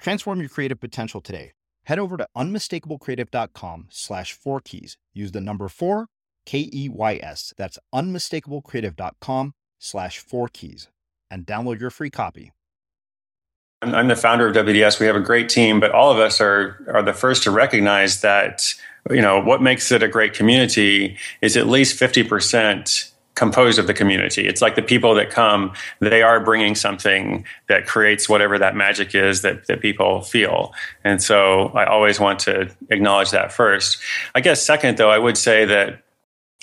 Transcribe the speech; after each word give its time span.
Transform 0.00 0.40
your 0.40 0.48
creative 0.48 0.80
potential 0.80 1.20
today. 1.20 1.52
Head 1.84 1.98
over 1.98 2.16
to 2.16 2.26
unmistakablecreative.com 2.36 3.86
slash 3.90 4.32
four 4.32 4.60
keys. 4.60 4.96
Use 5.12 5.32
the 5.32 5.40
number 5.40 5.68
four, 5.68 6.06
K 6.46 6.70
E 6.72 6.88
Y 6.88 7.20
S. 7.22 7.52
That's 7.56 7.78
unmistakablecreative.com 7.94 9.54
slash 9.78 10.18
four 10.18 10.48
keys 10.48 10.88
and 11.30 11.46
download 11.46 11.80
your 11.80 11.90
free 11.90 12.10
copy. 12.10 12.52
I'm 13.82 14.08
the 14.08 14.16
founder 14.16 14.46
of 14.46 14.54
WDS. 14.54 15.00
We 15.00 15.06
have 15.06 15.16
a 15.16 15.20
great 15.20 15.48
team, 15.48 15.80
but 15.80 15.90
all 15.92 16.10
of 16.10 16.18
us 16.18 16.40
are 16.40 16.84
are 16.92 17.02
the 17.02 17.14
first 17.14 17.42
to 17.44 17.50
recognize 17.50 18.20
that 18.20 18.74
you 19.10 19.22
know 19.22 19.40
what 19.40 19.62
makes 19.62 19.90
it 19.90 20.02
a 20.02 20.08
great 20.08 20.34
community 20.34 21.16
is 21.40 21.56
at 21.56 21.66
least 21.66 21.98
50% 21.98 23.09
composed 23.34 23.78
of 23.78 23.86
the 23.86 23.94
community. 23.94 24.46
It's 24.46 24.60
like 24.60 24.74
the 24.74 24.82
people 24.82 25.14
that 25.14 25.30
come, 25.30 25.72
they 26.00 26.22
are 26.22 26.40
bringing 26.40 26.74
something 26.74 27.44
that 27.68 27.86
creates 27.86 28.28
whatever 28.28 28.58
that 28.58 28.76
magic 28.76 29.14
is 29.14 29.42
that, 29.42 29.66
that 29.66 29.80
people 29.80 30.22
feel. 30.22 30.74
And 31.04 31.22
so 31.22 31.68
I 31.68 31.86
always 31.86 32.20
want 32.20 32.38
to 32.40 32.70
acknowledge 32.90 33.30
that 33.30 33.52
first. 33.52 33.98
I 34.34 34.40
guess, 34.40 34.62
second, 34.62 34.98
though, 34.98 35.10
I 35.10 35.18
would 35.18 35.38
say 35.38 35.64
that 35.64 36.02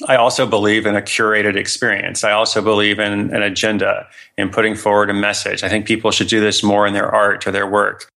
I 0.07 0.15
also 0.17 0.45
believe 0.45 0.85
in 0.85 0.95
a 0.95 1.01
curated 1.01 1.55
experience. 1.55 2.23
I 2.23 2.31
also 2.31 2.61
believe 2.61 2.99
in 2.99 3.33
an 3.33 3.41
agenda, 3.41 4.07
in 4.37 4.49
putting 4.49 4.75
forward 4.75 5.09
a 5.09 5.13
message. 5.13 5.63
I 5.63 5.69
think 5.69 5.87
people 5.87 6.11
should 6.11 6.27
do 6.27 6.39
this 6.39 6.61
more 6.61 6.85
in 6.85 6.93
their 6.93 7.09
art 7.09 7.47
or 7.47 7.51
their 7.51 7.65
work. 7.65 8.07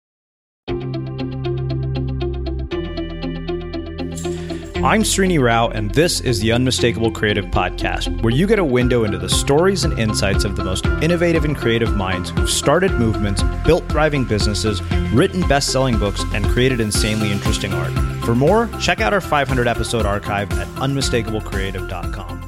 I'm 4.83 5.03
Srini 5.03 5.39
Rao, 5.39 5.69
and 5.69 5.91
this 5.91 6.23
is 6.23 6.41
the 6.41 6.53
Unmistakable 6.53 7.11
Creative 7.11 7.45
Podcast, 7.45 8.23
where 8.23 8.33
you 8.33 8.47
get 8.47 8.59
a 8.59 8.65
window 8.65 9.05
into 9.05 9.19
the 9.19 9.29
stories 9.29 9.85
and 9.85 9.99
insights 9.99 10.45
of 10.45 10.57
the 10.57 10.65
most 10.65 10.87
innovative 11.03 11.45
and 11.45 11.55
creative 11.55 11.95
minds 11.95 12.31
who've 12.31 12.49
started 12.49 12.93
movements, 12.93 13.43
built 13.67 13.87
thriving 13.91 14.25
businesses, 14.25 14.81
written 15.13 15.47
best 15.47 15.71
selling 15.71 15.99
books, 15.99 16.25
and 16.33 16.47
created 16.47 16.81
insanely 16.81 17.31
interesting 17.31 17.75
art. 17.75 17.93
For 18.25 18.35
more, 18.35 18.71
check 18.81 19.03
out 19.03 19.13
our 19.13 19.21
500 19.21 19.69
episode 19.69 20.07
archive 20.07 20.51
at 20.53 20.67
unmistakablecreative.com. 20.69 22.47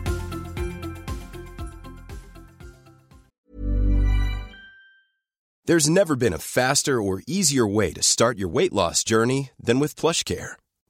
There's 5.67 5.91
never 5.91 6.17
been 6.17 6.33
a 6.33 6.39
faster 6.39 7.01
or 7.01 7.21
easier 7.27 7.67
way 7.69 7.93
to 7.93 8.03
start 8.03 8.39
your 8.39 8.49
weight 8.49 8.73
loss 8.73 9.05
journey 9.05 9.51
than 9.63 9.79
with 9.79 9.97
PlushCare 9.97 10.55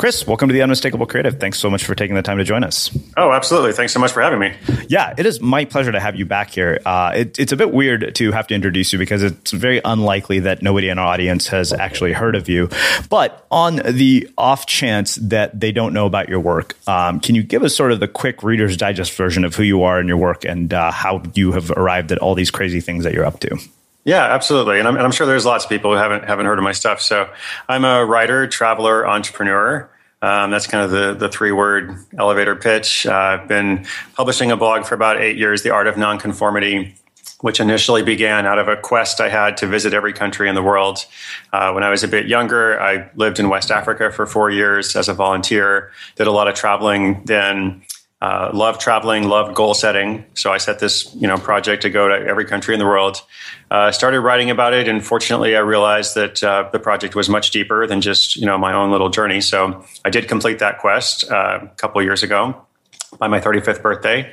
Chris, 0.00 0.26
welcome 0.26 0.48
to 0.48 0.54
the 0.54 0.62
Unmistakable 0.62 1.04
Creative. 1.04 1.38
Thanks 1.38 1.58
so 1.58 1.68
much 1.68 1.84
for 1.84 1.94
taking 1.94 2.16
the 2.16 2.22
time 2.22 2.38
to 2.38 2.44
join 2.44 2.64
us. 2.64 2.90
Oh, 3.18 3.32
absolutely. 3.32 3.74
Thanks 3.74 3.92
so 3.92 4.00
much 4.00 4.12
for 4.12 4.22
having 4.22 4.38
me. 4.38 4.54
Yeah, 4.88 5.12
it 5.18 5.26
is 5.26 5.42
my 5.42 5.66
pleasure 5.66 5.92
to 5.92 6.00
have 6.00 6.16
you 6.16 6.24
back 6.24 6.48
here. 6.48 6.80
Uh, 6.86 7.12
it, 7.14 7.38
it's 7.38 7.52
a 7.52 7.56
bit 7.58 7.70
weird 7.70 8.14
to 8.14 8.32
have 8.32 8.46
to 8.46 8.54
introduce 8.54 8.94
you 8.94 8.98
because 8.98 9.22
it's 9.22 9.50
very 9.50 9.78
unlikely 9.84 10.38
that 10.38 10.62
nobody 10.62 10.88
in 10.88 10.98
our 10.98 11.06
audience 11.06 11.48
has 11.48 11.74
actually 11.74 12.14
heard 12.14 12.34
of 12.34 12.48
you. 12.48 12.70
But 13.10 13.46
on 13.50 13.76
the 13.76 14.26
off 14.38 14.64
chance 14.64 15.16
that 15.16 15.60
they 15.60 15.70
don't 15.70 15.92
know 15.92 16.06
about 16.06 16.30
your 16.30 16.40
work, 16.40 16.78
um, 16.88 17.20
can 17.20 17.34
you 17.34 17.42
give 17.42 17.62
us 17.62 17.76
sort 17.76 17.92
of 17.92 18.00
the 18.00 18.08
quick 18.08 18.42
Reader's 18.42 18.78
Digest 18.78 19.12
version 19.12 19.44
of 19.44 19.54
who 19.54 19.64
you 19.64 19.82
are 19.82 19.98
and 19.98 20.08
your 20.08 20.16
work 20.16 20.46
and 20.46 20.72
uh, 20.72 20.92
how 20.92 21.22
you 21.34 21.52
have 21.52 21.70
arrived 21.72 22.10
at 22.10 22.16
all 22.16 22.34
these 22.34 22.50
crazy 22.50 22.80
things 22.80 23.04
that 23.04 23.12
you're 23.12 23.26
up 23.26 23.40
to? 23.40 23.58
Yeah, 24.04 24.24
absolutely, 24.24 24.78
and 24.78 24.88
I'm, 24.88 24.96
and 24.96 25.04
I'm, 25.04 25.12
sure 25.12 25.26
there's 25.26 25.44
lots 25.44 25.64
of 25.64 25.68
people 25.68 25.90
who 25.90 25.98
haven't 25.98 26.24
haven't 26.24 26.46
heard 26.46 26.56
of 26.56 26.64
my 26.64 26.72
stuff. 26.72 27.02
So 27.02 27.28
I'm 27.68 27.84
a 27.84 28.02
writer, 28.02 28.46
traveler, 28.46 29.06
entrepreneur. 29.06 29.89
Um, 30.22 30.50
that's 30.50 30.66
kind 30.66 30.84
of 30.84 30.90
the 30.90 31.14
the 31.14 31.28
three 31.28 31.52
word 31.52 31.96
elevator 32.18 32.54
pitch. 32.56 33.06
Uh, 33.06 33.12
I've 33.12 33.48
been 33.48 33.86
publishing 34.14 34.50
a 34.50 34.56
blog 34.56 34.84
for 34.84 34.94
about 34.94 35.20
eight 35.20 35.36
years, 35.36 35.62
The 35.62 35.70
Art 35.70 35.86
of 35.86 35.96
Nonconformity. 35.96 36.94
Which 37.42 37.58
initially 37.58 38.02
began 38.02 38.44
out 38.44 38.58
of 38.58 38.68
a 38.68 38.76
quest 38.76 39.18
I 39.18 39.30
had 39.30 39.56
to 39.58 39.66
visit 39.66 39.94
every 39.94 40.12
country 40.12 40.46
in 40.46 40.54
the 40.54 40.62
world. 40.62 41.06
Uh, 41.54 41.72
when 41.72 41.82
I 41.82 41.88
was 41.88 42.04
a 42.04 42.08
bit 42.08 42.26
younger, 42.26 42.78
I 42.78 43.08
lived 43.14 43.38
in 43.40 43.48
West 43.48 43.70
Africa 43.70 44.12
for 44.12 44.26
four 44.26 44.50
years 44.50 44.94
as 44.94 45.08
a 45.08 45.14
volunteer, 45.14 45.90
did 46.16 46.26
a 46.26 46.32
lot 46.32 46.48
of 46.48 46.54
traveling 46.54 47.22
then, 47.24 47.80
uh, 48.22 48.50
loved 48.52 48.80
traveling, 48.80 49.28
loved 49.28 49.54
goal 49.54 49.72
setting. 49.72 50.24
So 50.34 50.52
I 50.52 50.58
set 50.58 50.78
this, 50.78 51.14
you 51.14 51.26
know, 51.26 51.38
project 51.38 51.82
to 51.82 51.90
go 51.90 52.08
to 52.08 52.14
every 52.14 52.44
country 52.44 52.74
in 52.74 52.78
the 52.78 52.86
world. 52.86 53.22
Uh, 53.70 53.90
started 53.90 54.20
writing 54.20 54.50
about 54.50 54.74
it, 54.74 54.88
and 54.88 55.04
fortunately, 55.04 55.56
I 55.56 55.60
realized 55.60 56.14
that 56.16 56.42
uh, 56.42 56.68
the 56.70 56.78
project 56.78 57.14
was 57.14 57.28
much 57.28 57.50
deeper 57.50 57.86
than 57.86 58.00
just, 58.00 58.36
you 58.36 58.44
know, 58.44 58.58
my 58.58 58.74
own 58.74 58.90
little 58.90 59.08
journey. 59.08 59.40
So 59.40 59.84
I 60.04 60.10
did 60.10 60.28
complete 60.28 60.58
that 60.58 60.78
quest 60.80 61.30
uh, 61.30 61.60
a 61.62 61.68
couple 61.76 62.02
years 62.02 62.22
ago 62.22 62.66
by 63.18 63.26
my 63.26 63.40
35th 63.40 63.82
birthday. 63.82 64.32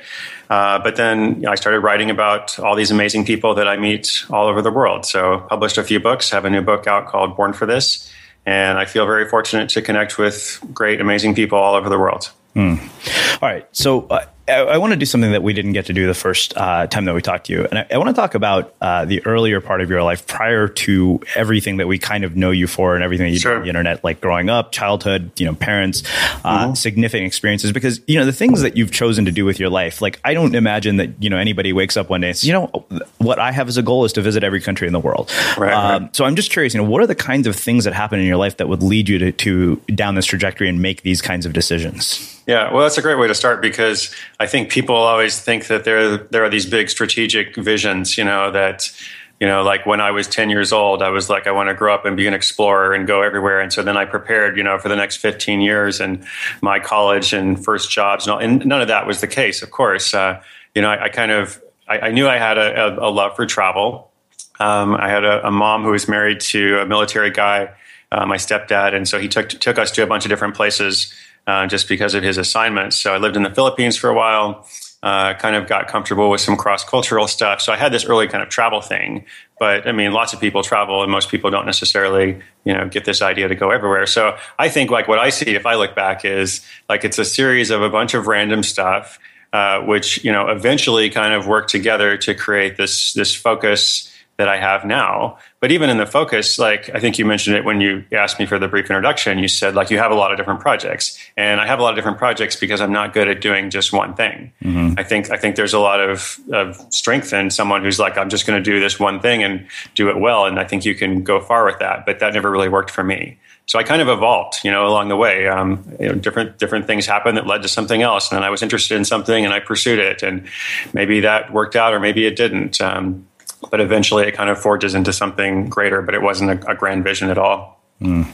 Uh, 0.50 0.78
but 0.78 0.96
then 0.96 1.36
you 1.36 1.42
know, 1.42 1.50
I 1.50 1.56
started 1.56 1.80
writing 1.80 2.10
about 2.10 2.58
all 2.58 2.76
these 2.76 2.90
amazing 2.90 3.24
people 3.24 3.54
that 3.54 3.66
I 3.66 3.76
meet 3.76 4.24
all 4.30 4.46
over 4.46 4.62
the 4.62 4.70
world. 4.70 5.04
So 5.04 5.40
published 5.48 5.78
a 5.78 5.84
few 5.84 5.98
books, 5.98 6.30
have 6.30 6.44
a 6.44 6.50
new 6.50 6.62
book 6.62 6.86
out 6.86 7.06
called 7.06 7.36
Born 7.36 7.52
for 7.52 7.66
This. 7.66 8.10
And 8.46 8.78
I 8.78 8.84
feel 8.84 9.04
very 9.04 9.28
fortunate 9.28 9.68
to 9.70 9.82
connect 9.82 10.16
with 10.16 10.60
great, 10.72 11.00
amazing 11.00 11.34
people 11.34 11.58
all 11.58 11.74
over 11.74 11.88
the 11.88 11.98
world. 11.98 12.30
Mm. 12.58 13.40
All 13.40 13.48
right. 13.48 13.68
So 13.70 14.08
uh, 14.08 14.24
I, 14.48 14.60
I, 14.60 14.78
want 14.78 14.92
to 14.92 14.96
do 14.96 15.06
something 15.06 15.30
that 15.30 15.44
we 15.44 15.52
didn't 15.52 15.74
get 15.74 15.86
to 15.86 15.92
do 15.92 16.06
the 16.08 16.14
first 16.14 16.56
uh, 16.56 16.86
time 16.88 17.04
that 17.04 17.14
we 17.14 17.22
talked 17.22 17.46
to 17.46 17.52
you. 17.52 17.64
And 17.64 17.78
I, 17.78 17.86
I 17.92 17.98
want 17.98 18.08
to 18.08 18.14
talk 18.14 18.34
about 18.34 18.74
uh, 18.80 19.04
the 19.04 19.24
earlier 19.24 19.60
part 19.60 19.80
of 19.80 19.90
your 19.90 20.02
life 20.02 20.26
prior 20.26 20.66
to 20.66 21.20
everything 21.36 21.76
that 21.76 21.86
we 21.86 21.98
kind 21.98 22.24
of 22.24 22.36
know 22.36 22.50
you 22.50 22.66
for 22.66 22.96
and 22.96 23.04
everything 23.04 23.32
you 23.32 23.38
sure. 23.38 23.52
do 23.52 23.56
on 23.58 23.62
the 23.62 23.68
internet, 23.68 24.02
like 24.02 24.20
growing 24.20 24.48
up, 24.48 24.72
childhood, 24.72 25.30
you 25.38 25.46
know, 25.46 25.54
parents, 25.54 26.02
uh, 26.44 26.66
mm-hmm. 26.66 26.74
significant 26.74 27.26
experiences. 27.26 27.70
Because, 27.70 28.00
you 28.06 28.18
know, 28.18 28.24
the 28.24 28.32
things 28.32 28.62
that 28.62 28.76
you've 28.76 28.90
chosen 28.90 29.24
to 29.26 29.30
do 29.30 29.44
with 29.44 29.60
your 29.60 29.70
life, 29.70 30.02
like 30.02 30.20
I 30.24 30.34
don't 30.34 30.54
imagine 30.54 30.96
that, 30.96 31.22
you 31.22 31.30
know, 31.30 31.38
anybody 31.38 31.72
wakes 31.72 31.96
up 31.96 32.10
one 32.10 32.22
day 32.22 32.28
and 32.28 32.36
says, 32.36 32.48
you 32.48 32.52
know, 32.52 32.86
what 33.18 33.38
I 33.38 33.52
have 33.52 33.68
as 33.68 33.76
a 33.76 33.82
goal 33.82 34.04
is 34.04 34.12
to 34.14 34.20
visit 34.22 34.42
every 34.42 34.60
country 34.60 34.86
in 34.86 34.92
the 34.92 35.00
world. 35.00 35.30
Right, 35.56 35.72
um, 35.72 36.02
right. 36.04 36.16
So 36.16 36.24
I'm 36.24 36.34
just 36.34 36.50
curious, 36.50 36.74
you 36.74 36.82
know, 36.82 36.88
what 36.88 37.02
are 37.02 37.06
the 37.06 37.14
kinds 37.14 37.46
of 37.46 37.54
things 37.54 37.84
that 37.84 37.92
happen 37.92 38.18
in 38.18 38.26
your 38.26 38.36
life 38.36 38.56
that 38.56 38.68
would 38.68 38.82
lead 38.82 39.08
you 39.08 39.18
to, 39.18 39.32
to 39.32 39.76
down 39.94 40.16
this 40.16 40.26
trajectory 40.26 40.68
and 40.68 40.82
make 40.82 41.02
these 41.02 41.22
kinds 41.22 41.46
of 41.46 41.52
decisions? 41.52 42.37
Yeah, 42.48 42.72
well, 42.72 42.82
that's 42.82 42.96
a 42.96 43.02
great 43.02 43.18
way 43.18 43.28
to 43.28 43.34
start 43.34 43.60
because 43.60 44.10
I 44.40 44.46
think 44.46 44.70
people 44.70 44.96
always 44.96 45.38
think 45.38 45.66
that 45.66 45.84
there 45.84 46.16
there 46.16 46.42
are 46.42 46.48
these 46.48 46.64
big 46.64 46.88
strategic 46.88 47.54
visions. 47.54 48.16
You 48.16 48.24
know 48.24 48.50
that 48.50 48.90
you 49.38 49.46
know 49.46 49.62
like 49.62 49.84
when 49.84 50.00
I 50.00 50.12
was 50.12 50.26
ten 50.26 50.48
years 50.48 50.72
old, 50.72 51.02
I 51.02 51.10
was 51.10 51.28
like, 51.28 51.46
I 51.46 51.50
want 51.50 51.68
to 51.68 51.74
grow 51.74 51.94
up 51.94 52.06
and 52.06 52.16
be 52.16 52.26
an 52.26 52.32
explorer 52.32 52.94
and 52.94 53.06
go 53.06 53.20
everywhere. 53.20 53.60
And 53.60 53.70
so 53.70 53.82
then 53.82 53.98
I 53.98 54.06
prepared, 54.06 54.56
you 54.56 54.62
know, 54.62 54.78
for 54.78 54.88
the 54.88 54.96
next 54.96 55.18
fifteen 55.18 55.60
years 55.60 56.00
and 56.00 56.24
my 56.62 56.80
college 56.80 57.34
and 57.34 57.62
first 57.62 57.90
jobs 57.90 58.26
and 58.26 58.32
all. 58.32 58.38
And 58.38 58.64
none 58.64 58.80
of 58.80 58.88
that 58.88 59.06
was 59.06 59.20
the 59.20 59.26
case, 59.28 59.60
of 59.62 59.70
course. 59.70 60.14
Uh, 60.14 60.40
you 60.74 60.80
know, 60.80 60.88
I, 60.88 61.04
I 61.04 61.08
kind 61.10 61.30
of 61.30 61.62
I, 61.86 61.98
I, 61.98 62.10
knew 62.12 62.26
I 62.28 62.38
had 62.38 62.56
a, 62.56 62.98
a, 62.98 63.08
a 63.08 63.10
love 63.10 63.36
for 63.36 63.44
travel. 63.44 64.10
Um, 64.58 64.94
I 64.94 65.10
had 65.10 65.22
a, 65.22 65.46
a 65.46 65.50
mom 65.50 65.84
who 65.84 65.90
was 65.90 66.08
married 66.08 66.40
to 66.40 66.80
a 66.80 66.86
military 66.86 67.30
guy. 67.30 67.74
Uh, 68.10 68.24
my 68.24 68.38
stepdad, 68.38 68.94
and 68.94 69.06
so 69.06 69.18
he 69.18 69.28
took 69.28 69.50
took 69.50 69.76
us 69.76 69.90
to 69.90 70.02
a 70.02 70.06
bunch 70.06 70.24
of 70.24 70.30
different 70.30 70.54
places 70.54 71.12
uh, 71.48 71.66
just 71.66 71.88
because 71.88 72.14
of 72.14 72.22
his 72.22 72.36
assignments. 72.36 72.94
So 72.94 73.14
I 73.14 73.16
lived 73.16 73.34
in 73.34 73.42
the 73.42 73.50
Philippines 73.50 73.96
for 73.96 74.10
a 74.10 74.14
while. 74.14 74.68
Uh, 75.00 75.32
kind 75.34 75.54
of 75.54 75.68
got 75.68 75.86
comfortable 75.86 76.28
with 76.28 76.40
some 76.40 76.56
cross 76.56 76.84
cultural 76.84 77.28
stuff. 77.28 77.60
So 77.60 77.72
I 77.72 77.76
had 77.76 77.92
this 77.92 78.04
early 78.04 78.26
kind 78.26 78.42
of 78.42 78.48
travel 78.48 78.80
thing. 78.80 79.24
But 79.58 79.86
I 79.86 79.92
mean, 79.92 80.12
lots 80.12 80.32
of 80.32 80.40
people 80.40 80.62
travel, 80.62 81.02
and 81.02 81.10
most 81.10 81.30
people 81.30 81.50
don't 81.50 81.66
necessarily, 81.66 82.40
you 82.64 82.74
know, 82.74 82.88
get 82.88 83.04
this 83.04 83.22
idea 83.22 83.46
to 83.46 83.54
go 83.54 83.70
everywhere. 83.70 84.06
So 84.06 84.36
I 84.58 84.68
think 84.68 84.90
like 84.90 85.06
what 85.06 85.20
I 85.20 85.30
see 85.30 85.54
if 85.54 85.66
I 85.66 85.76
look 85.76 85.94
back 85.94 86.24
is 86.24 86.66
like 86.88 87.04
it's 87.04 87.18
a 87.18 87.24
series 87.24 87.70
of 87.70 87.80
a 87.80 87.88
bunch 87.88 88.12
of 88.12 88.26
random 88.26 88.64
stuff, 88.64 89.20
uh, 89.52 89.80
which 89.82 90.22
you 90.24 90.32
know 90.32 90.48
eventually 90.48 91.08
kind 91.10 91.32
of 91.32 91.46
work 91.46 91.68
together 91.68 92.18
to 92.18 92.34
create 92.34 92.76
this 92.76 93.12
this 93.14 93.34
focus 93.34 94.12
that 94.38 94.48
I 94.48 94.56
have 94.56 94.84
now. 94.84 95.36
But 95.60 95.72
even 95.72 95.90
in 95.90 95.98
the 95.98 96.06
focus, 96.06 96.58
like 96.60 96.88
I 96.94 97.00
think 97.00 97.18
you 97.18 97.26
mentioned 97.26 97.56
it 97.56 97.64
when 97.64 97.80
you 97.80 98.04
asked 98.12 98.38
me 98.38 98.46
for 98.46 98.58
the 98.58 98.68
brief 98.68 98.84
introduction, 98.84 99.38
you 99.38 99.48
said 99.48 99.74
like 99.74 99.90
you 99.90 99.98
have 99.98 100.12
a 100.12 100.14
lot 100.14 100.30
of 100.30 100.38
different 100.38 100.60
projects. 100.60 101.18
And 101.36 101.60
I 101.60 101.66
have 101.66 101.80
a 101.80 101.82
lot 101.82 101.90
of 101.90 101.96
different 101.96 102.18
projects 102.18 102.54
because 102.54 102.80
I'm 102.80 102.92
not 102.92 103.12
good 103.12 103.28
at 103.28 103.40
doing 103.40 103.68
just 103.68 103.92
one 103.92 104.14
thing. 104.14 104.52
Mm-hmm. 104.62 104.94
I 104.96 105.02
think 105.02 105.30
I 105.32 105.36
think 105.36 105.56
there's 105.56 105.74
a 105.74 105.80
lot 105.80 106.00
of, 106.00 106.38
of 106.52 106.76
strength 106.94 107.32
in 107.32 107.50
someone 107.50 107.82
who's 107.82 107.98
like, 107.98 108.16
I'm 108.16 108.30
just 108.30 108.46
going 108.46 108.62
to 108.62 108.70
do 108.70 108.78
this 108.78 108.98
one 109.00 109.20
thing 109.20 109.42
and 109.42 109.66
do 109.96 110.08
it 110.08 110.18
well. 110.18 110.46
And 110.46 110.58
I 110.58 110.64
think 110.64 110.84
you 110.84 110.94
can 110.94 111.24
go 111.24 111.40
far 111.40 111.64
with 111.64 111.80
that. 111.80 112.06
But 112.06 112.20
that 112.20 112.32
never 112.32 112.50
really 112.50 112.68
worked 112.68 112.90
for 112.90 113.02
me. 113.02 113.38
So 113.68 113.78
I 113.78 113.82
kind 113.82 114.00
of 114.00 114.08
evolved, 114.08 114.60
you 114.64 114.70
know, 114.70 114.86
along 114.86 115.08
the 115.08 115.16
way. 115.16 115.46
Um, 115.46 115.84
you 116.00 116.08
know, 116.08 116.14
different 116.14 116.58
different 116.58 116.86
things 116.86 117.04
happened 117.04 117.36
that 117.36 117.46
led 117.46 117.60
to 117.62 117.68
something 117.68 118.00
else, 118.00 118.30
and 118.30 118.36
then 118.36 118.42
I 118.42 118.48
was 118.48 118.62
interested 118.62 118.96
in 118.96 119.04
something, 119.04 119.44
and 119.44 119.52
I 119.52 119.60
pursued 119.60 119.98
it, 119.98 120.22
and 120.22 120.48
maybe 120.94 121.20
that 121.20 121.52
worked 121.52 121.76
out, 121.76 121.92
or 121.92 122.00
maybe 122.00 122.26
it 122.26 122.34
didn't. 122.34 122.80
Um, 122.80 123.27
but 123.70 123.80
eventually 123.80 124.24
it 124.24 124.32
kind 124.32 124.50
of 124.50 124.58
forges 124.58 124.94
into 124.94 125.12
something 125.12 125.68
greater, 125.68 126.02
but 126.02 126.14
it 126.14 126.22
wasn't 126.22 126.50
a, 126.50 126.70
a 126.70 126.74
grand 126.74 127.04
vision 127.04 127.30
at 127.30 127.38
all. 127.38 127.80
Mm. 128.00 128.26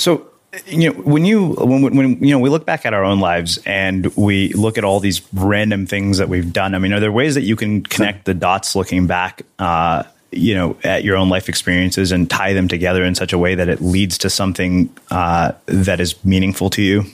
So, 0.00 0.26
you 0.66 0.90
know, 0.90 1.00
when 1.02 1.24
you 1.24 1.50
when, 1.54 1.96
when 1.96 2.24
you 2.24 2.30
know 2.30 2.38
we 2.38 2.50
look 2.50 2.66
back 2.66 2.84
at 2.84 2.94
our 2.94 3.04
own 3.04 3.20
lives 3.20 3.58
and 3.64 4.14
we 4.16 4.52
look 4.54 4.78
at 4.78 4.84
all 4.84 5.00
these 5.00 5.20
random 5.32 5.86
things 5.86 6.18
that 6.18 6.28
we've 6.28 6.52
done. 6.52 6.74
I 6.74 6.78
mean, 6.78 6.92
are 6.92 7.00
there 7.00 7.12
ways 7.12 7.34
that 7.34 7.42
you 7.42 7.56
can 7.56 7.82
connect 7.82 8.24
the 8.24 8.34
dots 8.34 8.74
looking 8.74 9.06
back? 9.06 9.42
Uh, 9.58 10.04
you 10.34 10.54
know, 10.54 10.76
at 10.82 11.04
your 11.04 11.16
own 11.16 11.28
life 11.28 11.48
experiences 11.48 12.10
and 12.10 12.28
tie 12.28 12.54
them 12.54 12.66
together 12.66 13.04
in 13.04 13.14
such 13.14 13.34
a 13.34 13.38
way 13.38 13.54
that 13.54 13.68
it 13.68 13.82
leads 13.82 14.16
to 14.18 14.30
something 14.30 14.88
uh, 15.10 15.52
that 15.66 16.00
is 16.00 16.22
meaningful 16.24 16.70
to 16.70 16.82
you. 16.82 17.04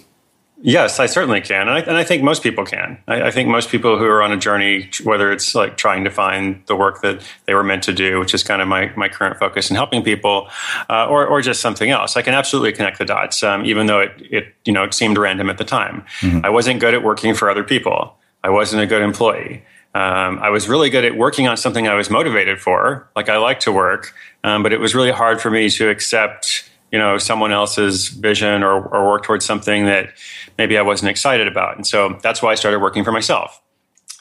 Yes, 0.61 0.99
I 0.99 1.07
certainly 1.07 1.41
can. 1.41 1.69
And 1.69 1.71
I, 1.71 1.81
and 1.81 1.97
I 1.97 2.03
think 2.03 2.23
most 2.23 2.43
people 2.43 2.65
can. 2.65 2.99
I, 3.07 3.23
I, 3.23 3.31
think 3.31 3.49
most 3.49 3.69
people 3.69 3.97
who 3.97 4.05
are 4.07 4.23
on 4.23 4.33
a 4.33 4.37
journey, 4.37 4.91
whether 5.05 5.31
it's 5.31 5.55
like 5.55 5.77
trying 5.77 6.03
to 6.03 6.11
find 6.11 6.61
the 6.67 6.75
work 6.75 7.00
that 7.03 7.23
they 7.47 7.55
were 7.55 7.62
meant 7.62 7.85
to 7.85 7.93
do, 7.93 8.19
which 8.19 8.35
is 8.35 8.43
kind 8.43 8.61
of 8.61 8.67
my, 8.67 8.93
my 8.97 9.09
current 9.09 9.38
focus 9.38 9.71
in 9.71 9.77
helping 9.77 10.03
people, 10.03 10.49
uh, 10.91 11.07
or, 11.07 11.25
or 11.27 11.41
just 11.43 11.61
something 11.61 11.91
else, 11.91 12.17
I 12.17 12.23
can 12.23 12.35
absolutely 12.35 12.73
connect 12.73 12.99
the 12.99 13.05
dots, 13.05 13.43
um, 13.45 13.65
even 13.65 13.87
though 13.87 14.00
it, 14.00 14.12
it, 14.19 14.55
you 14.65 14.73
know, 14.73 14.83
it 14.83 14.95
seemed 14.95 15.17
random 15.17 15.49
at 15.49 15.59
the 15.59 15.65
time. 15.65 16.05
Mm-hmm. 16.21 16.45
I 16.45 16.49
wasn't 16.49 16.81
good 16.81 16.93
at 16.93 17.05
working 17.05 17.35
for 17.35 17.49
other 17.49 17.62
people. 17.62 18.17
I 18.43 18.50
wasn't 18.50 18.83
a 18.83 18.87
good 18.87 19.03
employee. 19.03 19.62
Um, 19.95 20.38
I 20.41 20.50
was 20.50 20.69
really 20.69 20.91
good 20.91 21.05
at 21.05 21.17
working 21.17 21.47
on 21.47 21.57
something 21.57 21.87
I 21.87 21.95
was 21.95 22.11
motivated 22.11 22.61
for. 22.61 23.09
Like 23.15 23.29
I 23.29 23.37
like 23.38 23.61
to 23.61 23.73
work, 23.73 24.12
um, 24.43 24.62
but 24.65 24.73
it 24.73 24.81
was 24.81 24.95
really 24.95 25.11
hard 25.12 25.41
for 25.41 25.50
me 25.50 25.71
to 25.71 25.88
accept 25.88 26.68
you 26.92 26.99
know 26.99 27.18
someone 27.18 27.52
else's 27.52 28.09
vision 28.09 28.62
or, 28.62 28.87
or 28.87 29.09
work 29.09 29.25
towards 29.25 29.45
something 29.45 29.87
that 29.87 30.12
maybe 30.57 30.78
I 30.78 30.83
wasn't 30.83 31.11
excited 31.11 31.47
about. 31.47 31.76
And 31.76 31.87
so 31.87 32.18
that's 32.23 32.42
why 32.42 32.52
I 32.52 32.54
started 32.54 32.80
working 32.80 33.04
for 33.04 33.12
myself. 33.12 33.61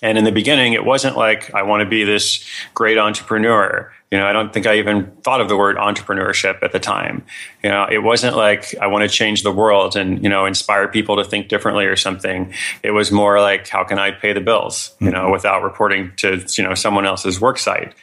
And 0.02 0.18
in 0.18 0.26
the 0.26 0.32
beginning, 0.32 0.74
it 0.74 0.86
wasn't 0.86 1.18
like 1.18 1.54
I 1.54 1.64
want 1.64 1.82
to 1.82 1.90
be 1.90 2.04
this 2.04 2.46
great 2.74 2.98
entrepreneur. 2.98 3.92
You 4.12 4.18
know, 4.18 4.26
I 4.26 4.32
don't 4.32 4.54
think 4.54 4.66
I 4.66 4.78
even 4.78 5.12
thought 5.22 5.42
of 5.42 5.50
the 5.50 5.58
word 5.58 5.76
entrepreneurship 5.76 6.64
at 6.64 6.72
the 6.72 6.80
time. 6.80 7.26
You 7.62 7.70
know, 7.70 7.88
it 7.92 7.98
wasn't 7.98 8.38
like 8.38 8.74
I 8.80 8.88
want 8.88 9.04
to 9.04 9.10
change 9.10 9.44
the 9.44 9.52
world 9.52 9.98
and, 9.98 10.24
you 10.24 10.30
know, 10.30 10.46
inspire 10.46 10.88
people 10.88 11.18
to 11.18 11.26
think 11.26 11.50
differently 11.50 11.86
or 11.86 11.98
something. 11.98 12.54
It 12.84 12.92
was 12.92 13.12
more 13.12 13.42
like, 13.42 13.68
how 13.68 13.84
can 13.84 14.00
I 14.00 14.12
pay 14.12 14.32
the 14.32 14.40
bills, 14.40 14.96
you 15.02 15.12
know, 15.12 15.24
mm-hmm. 15.24 15.32
without 15.34 15.62
reporting 15.62 16.14
to, 16.18 16.46
you 16.58 16.64
know, 16.64 16.74
someone 16.74 17.06
else's 17.06 17.42
work 17.42 17.58
site. 17.58 17.94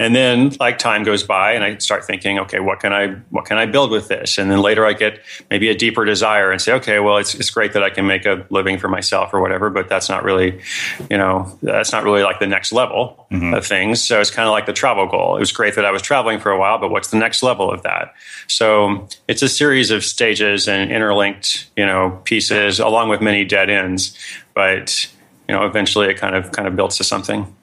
And 0.00 0.16
then 0.16 0.50
like 0.58 0.78
time 0.78 1.04
goes 1.04 1.22
by 1.22 1.52
and 1.52 1.62
I 1.62 1.78
start 1.78 2.04
thinking, 2.04 2.40
okay, 2.40 2.58
what 2.58 2.80
can 2.80 2.92
I, 2.92 3.08
what 3.30 3.44
can 3.44 3.56
I 3.56 3.66
build 3.66 3.92
with 3.92 4.08
this? 4.08 4.38
And 4.38 4.50
then 4.50 4.60
later 4.60 4.84
I 4.84 4.94
get 4.94 5.20
maybe 5.48 5.68
a 5.68 5.76
deeper 5.76 6.04
desire 6.04 6.50
and 6.50 6.60
say, 6.60 6.72
okay, 6.74 6.98
well, 6.98 7.18
it's, 7.18 7.36
it's 7.36 7.50
great 7.50 7.72
that 7.74 7.84
I 7.84 7.90
can 7.90 8.06
make 8.08 8.26
a 8.26 8.44
living 8.50 8.78
for 8.78 8.88
myself 8.88 9.32
or 9.32 9.40
whatever, 9.40 9.70
but 9.70 9.88
that's 9.88 10.08
not 10.08 10.24
really, 10.24 10.60
you 11.08 11.18
know, 11.18 11.56
that's 11.62 11.92
not 11.92 12.02
really 12.02 12.24
like 12.24 12.40
the 12.40 12.48
next 12.48 12.72
level 12.72 13.28
mm-hmm. 13.30 13.54
of 13.54 13.64
things. 13.64 14.02
So 14.02 14.20
it's 14.20 14.32
kind 14.32 14.48
of 14.48 14.52
like 14.52 14.66
the 14.66 14.72
travel 14.72 15.06
goal. 15.06 15.36
It 15.36 15.40
was 15.40 15.51
great 15.52 15.74
that 15.76 15.84
I 15.84 15.90
was 15.90 16.02
traveling 16.02 16.40
for 16.40 16.50
a 16.50 16.58
while, 16.58 16.78
but 16.78 16.90
what's 16.90 17.10
the 17.10 17.16
next 17.16 17.42
level 17.42 17.70
of 17.70 17.82
that? 17.82 18.14
So 18.48 19.08
it's 19.28 19.42
a 19.42 19.48
series 19.48 19.90
of 19.90 20.04
stages 20.04 20.66
and 20.66 20.90
interlinked, 20.90 21.70
you 21.76 21.86
know, 21.86 22.20
pieces 22.24 22.80
along 22.80 23.08
with 23.08 23.20
many 23.20 23.44
dead 23.44 23.70
ends. 23.70 24.16
But 24.54 25.08
you 25.48 25.54
know, 25.54 25.66
eventually 25.66 26.08
it 26.08 26.16
kind 26.16 26.34
of 26.34 26.52
kind 26.52 26.66
of 26.66 26.76
builds 26.76 26.96
to 26.98 27.04
something. 27.04 27.54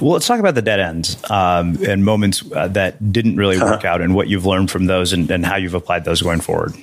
Well, 0.00 0.12
let's 0.12 0.26
talk 0.26 0.38
about 0.38 0.54
the 0.54 0.62
dead 0.62 0.80
ends 0.80 1.16
um, 1.30 1.78
and 1.86 2.04
moments 2.04 2.44
uh, 2.52 2.68
that 2.68 3.12
didn't 3.12 3.36
really 3.36 3.58
work 3.58 3.84
out, 3.84 4.00
and 4.00 4.14
what 4.14 4.28
you've 4.28 4.44
learned 4.44 4.70
from 4.70 4.86
those, 4.86 5.12
and, 5.12 5.30
and 5.30 5.46
how 5.46 5.56
you've 5.56 5.74
applied 5.74 6.04
those 6.04 6.20
going 6.20 6.40
forward. 6.40 6.74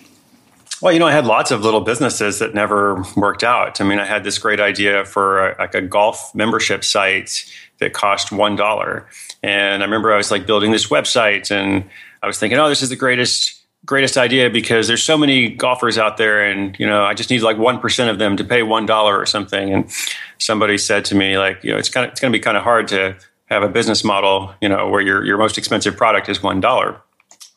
Well, 0.81 0.91
you 0.91 0.99
know, 0.99 1.07
I 1.07 1.11
had 1.11 1.25
lots 1.25 1.51
of 1.51 1.61
little 1.61 1.81
businesses 1.81 2.39
that 2.39 2.53
never 2.53 3.05
worked 3.15 3.43
out. 3.43 3.79
I 3.79 3.85
mean, 3.85 3.99
I 3.99 4.05
had 4.05 4.23
this 4.23 4.37
great 4.37 4.59
idea 4.59 5.05
for 5.05 5.51
a, 5.51 5.55
like 5.59 5.75
a 5.75 5.81
golf 5.81 6.33
membership 6.35 6.83
site 6.83 7.45
that 7.77 7.93
cost 7.93 8.31
one 8.31 8.55
dollar, 8.55 9.07
and 9.43 9.83
I 9.83 9.85
remember 9.85 10.13
I 10.13 10.17
was 10.17 10.31
like 10.31 10.45
building 10.45 10.71
this 10.71 10.87
website 10.87 11.51
and 11.51 11.83
I 12.21 12.27
was 12.27 12.39
thinking, 12.39 12.57
oh, 12.57 12.69
this 12.69 12.81
is 12.81 12.89
the 12.89 12.95
greatest 12.95 13.59
greatest 13.85 14.15
idea 14.15 14.49
because 14.49 14.87
there's 14.87 15.03
so 15.03 15.17
many 15.17 15.49
golfers 15.49 15.97
out 15.97 16.15
there 16.15 16.45
and 16.45 16.79
you 16.79 16.87
know 16.87 17.03
I 17.03 17.13
just 17.13 17.29
need 17.29 17.41
like 17.41 17.57
1% 17.57 18.09
of 18.09 18.17
them 18.17 18.37
to 18.37 18.43
pay 18.43 18.61
$1 18.61 19.03
or 19.05 19.25
something. 19.25 19.73
And 19.73 19.91
somebody 20.37 20.77
said 20.77 21.05
to 21.05 21.15
me 21.15 21.37
like 21.37 21.63
you 21.63 21.71
know 21.71 21.77
it's 21.77 21.89
kind 21.89 22.05
of 22.05 22.11
it's 22.11 22.21
going 22.21 22.31
to 22.31 22.37
be 22.37 22.41
kind 22.41 22.57
of 22.57 22.63
hard 22.63 22.87
to 22.89 23.15
have 23.45 23.61
a 23.63 23.69
business 23.69 24.03
model 24.03 24.53
you 24.61 24.69
know 24.69 24.87
where 24.89 25.01
your 25.01 25.23
your 25.23 25.37
most 25.37 25.57
expensive 25.57 25.97
product 25.97 26.29
is 26.29 26.39
$1 26.39 27.01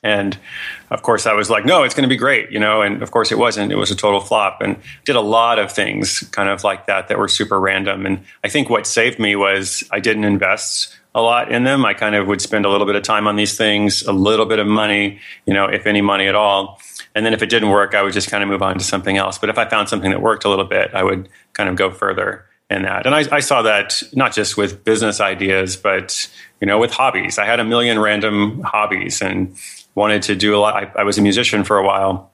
and 0.03 0.39
of 0.91 1.03
course, 1.03 1.27
I 1.27 1.33
was 1.33 1.51
like, 1.51 1.65
no, 1.65 1.83
it's 1.83 1.95
going 1.95 2.09
to 2.09 2.09
be 2.09 2.17
great, 2.17 2.51
you 2.51 2.61
know. 2.61 2.83
And 2.83 3.03
of 3.03 3.11
course, 3.11 3.33
it 3.33 3.39
wasn't. 3.39 3.73
It 3.73 3.77
was 3.77 3.91
a 3.91 3.97
total 3.97 4.21
flop. 4.21 4.61
And 4.61 4.77
did 5.05 5.17
a 5.17 5.21
lot 5.21 5.59
of 5.59 5.73
things 5.73 6.21
kind 6.31 6.49
of 6.49 6.63
like 6.63 6.87
that 6.87 7.09
that 7.09 7.19
were 7.19 7.29
super 7.29 7.59
random. 7.59 8.07
And 8.07 8.23
I 8.45 8.49
think 8.49 8.71
what 8.71 8.87
saved 8.87 9.19
me 9.19 9.35
was 9.37 9.83
I 9.91 10.01
didn't 10.01 10.25
invest 10.25 10.97
a 11.15 11.23
lot 11.23 11.51
in 11.51 11.65
them. 11.65 11.85
I 11.85 11.95
kind 11.95 12.15
of 12.15 12.27
would 12.29 12.41
spend 12.41 12.67
a 12.67 12.69
little 12.69 12.87
bit 12.87 12.95
of 12.95 13.03
time 13.03 13.27
on 13.27 13.37
these 13.37 13.57
things, 13.57 14.03
a 14.03 14.13
little 14.13 14.47
bit 14.47 14.59
of 14.59 14.67
money, 14.67 15.19
you 15.47 15.55
know, 15.55 15.65
if 15.65 15.87
any 15.87 16.03
money 16.03 16.27
at 16.27 16.35
all. 16.35 16.81
And 17.15 17.25
then 17.25 17.33
if 17.33 17.43
it 17.43 17.49
didn't 17.49 17.71
work, 17.71 17.95
I 17.95 18.03
would 18.03 18.13
just 18.13 18.31
kind 18.31 18.43
of 18.45 18.51
move 18.51 18.63
on 18.63 18.79
to 18.79 18.85
something 18.85 19.17
else. 19.17 19.39
But 19.39 19.49
if 19.49 19.57
I 19.57 19.67
found 19.67 19.89
something 19.89 20.11
that 20.11 20.21
worked 20.21 20.45
a 20.45 20.51
little 20.51 20.67
bit, 20.67 20.91
I 20.93 21.03
would 21.03 21.31
kind 21.55 21.71
of 21.71 21.77
go 21.77 21.91
further 21.91 22.45
in 22.69 22.83
that. 22.83 23.07
And 23.07 23.15
I, 23.15 23.25
I 23.33 23.41
saw 23.41 23.63
that 23.63 24.03
not 24.13 24.35
just 24.35 24.57
with 24.57 24.85
business 24.85 25.21
ideas, 25.21 25.77
but 25.77 26.29
you 26.61 26.67
know, 26.67 26.79
with 26.79 26.91
hobbies. 26.91 27.39
I 27.39 27.45
had 27.45 27.61
a 27.61 27.65
million 27.65 27.99
random 27.99 28.63
hobbies 28.63 29.21
and 29.21 29.57
wanted 29.97 30.23
to 30.23 30.37
do 30.37 30.55
a 30.55 30.59
lot. 30.59 30.77
I, 30.77 31.01
I 31.01 31.03
was 31.03 31.19
a 31.19 31.23
musician 31.23 31.65
for 31.65 31.79
a 31.79 31.85
while 31.85 32.31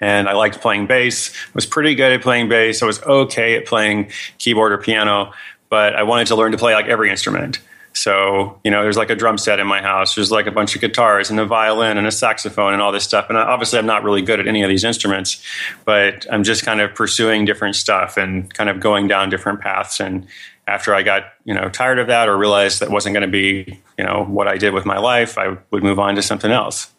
and 0.00 0.28
I 0.28 0.32
liked 0.32 0.60
playing 0.60 0.88
bass. 0.88 1.30
I 1.32 1.50
was 1.54 1.64
pretty 1.64 1.94
good 1.94 2.12
at 2.12 2.22
playing 2.22 2.48
bass. 2.48 2.82
I 2.82 2.86
was 2.86 3.00
okay 3.04 3.56
at 3.56 3.66
playing 3.66 4.10
keyboard 4.38 4.72
or 4.72 4.78
piano, 4.78 5.32
but 5.68 5.94
I 5.94 6.02
wanted 6.02 6.26
to 6.26 6.34
learn 6.34 6.50
to 6.50 6.58
play 6.58 6.74
like 6.74 6.86
every 6.86 7.08
instrument. 7.08 7.60
So, 7.94 8.58
you 8.64 8.70
know, 8.70 8.82
there's 8.82 8.96
like 8.96 9.10
a 9.10 9.14
drum 9.14 9.38
set 9.38 9.60
in 9.60 9.66
my 9.66 9.82
house. 9.82 10.14
There's 10.14 10.30
like 10.30 10.46
a 10.46 10.50
bunch 10.50 10.74
of 10.74 10.80
guitars 10.80 11.30
and 11.30 11.38
a 11.38 11.46
violin 11.46 11.98
and 11.98 12.06
a 12.06 12.10
saxophone 12.10 12.72
and 12.72 12.80
all 12.80 12.90
this 12.90 13.04
stuff. 13.04 13.26
And 13.28 13.36
obviously, 13.36 13.78
I'm 13.78 13.86
not 13.86 14.02
really 14.02 14.22
good 14.22 14.40
at 14.40 14.48
any 14.48 14.62
of 14.62 14.68
these 14.70 14.82
instruments, 14.82 15.44
but 15.84 16.26
I'm 16.32 16.42
just 16.42 16.64
kind 16.64 16.80
of 16.80 16.94
pursuing 16.94 17.44
different 17.44 17.76
stuff 17.76 18.16
and 18.16 18.52
kind 18.54 18.70
of 18.70 18.80
going 18.80 19.08
down 19.08 19.28
different 19.28 19.60
paths. 19.60 20.00
And 20.00 20.26
after 20.66 20.94
I 20.94 21.02
got, 21.02 21.24
you 21.44 21.54
know, 21.54 21.68
tired 21.68 21.98
of 21.98 22.06
that 22.06 22.28
or 22.28 22.36
realized 22.36 22.80
that 22.80 22.90
wasn't 22.90 23.14
going 23.14 23.26
to 23.26 23.30
be, 23.30 23.80
you 23.98 24.04
know, 24.04 24.24
what 24.24 24.48
I 24.48 24.56
did 24.56 24.72
with 24.72 24.86
my 24.86 24.98
life, 24.98 25.36
I 25.36 25.58
would 25.70 25.82
move 25.82 25.98
on 25.98 26.14
to 26.14 26.22
something 26.22 26.50
else. 26.50 26.90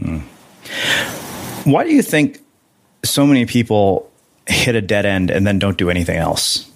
Mm. 0.00 0.22
Why 1.64 1.84
do 1.84 1.92
you 1.92 2.02
think 2.02 2.40
so 3.04 3.26
many 3.26 3.46
people 3.46 4.10
hit 4.46 4.74
a 4.74 4.80
dead 4.80 5.06
end 5.06 5.30
and 5.30 5.46
then 5.46 5.58
don't 5.58 5.78
do 5.78 5.90
anything 5.90 6.16
else? 6.16 6.70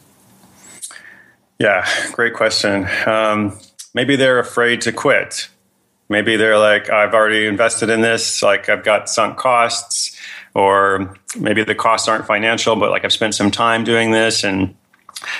Yeah, 1.58 1.86
great 2.12 2.34
question. 2.34 2.88
Um, 3.06 3.58
maybe 3.94 4.16
they're 4.16 4.38
afraid 4.38 4.80
to 4.82 4.92
quit. 4.92 5.48
Maybe 6.08 6.36
they're 6.36 6.58
like, 6.58 6.90
I've 6.90 7.14
already 7.14 7.46
invested 7.46 7.90
in 7.90 8.00
this, 8.00 8.42
like 8.42 8.68
I've 8.68 8.82
got 8.82 9.08
sunk 9.08 9.36
costs, 9.36 10.16
or 10.54 11.14
maybe 11.38 11.62
the 11.62 11.74
costs 11.74 12.08
aren't 12.08 12.26
financial, 12.26 12.74
but 12.74 12.90
like 12.90 13.04
I've 13.04 13.12
spent 13.12 13.34
some 13.34 13.50
time 13.50 13.84
doing 13.84 14.10
this. 14.10 14.42
And, 14.42 14.74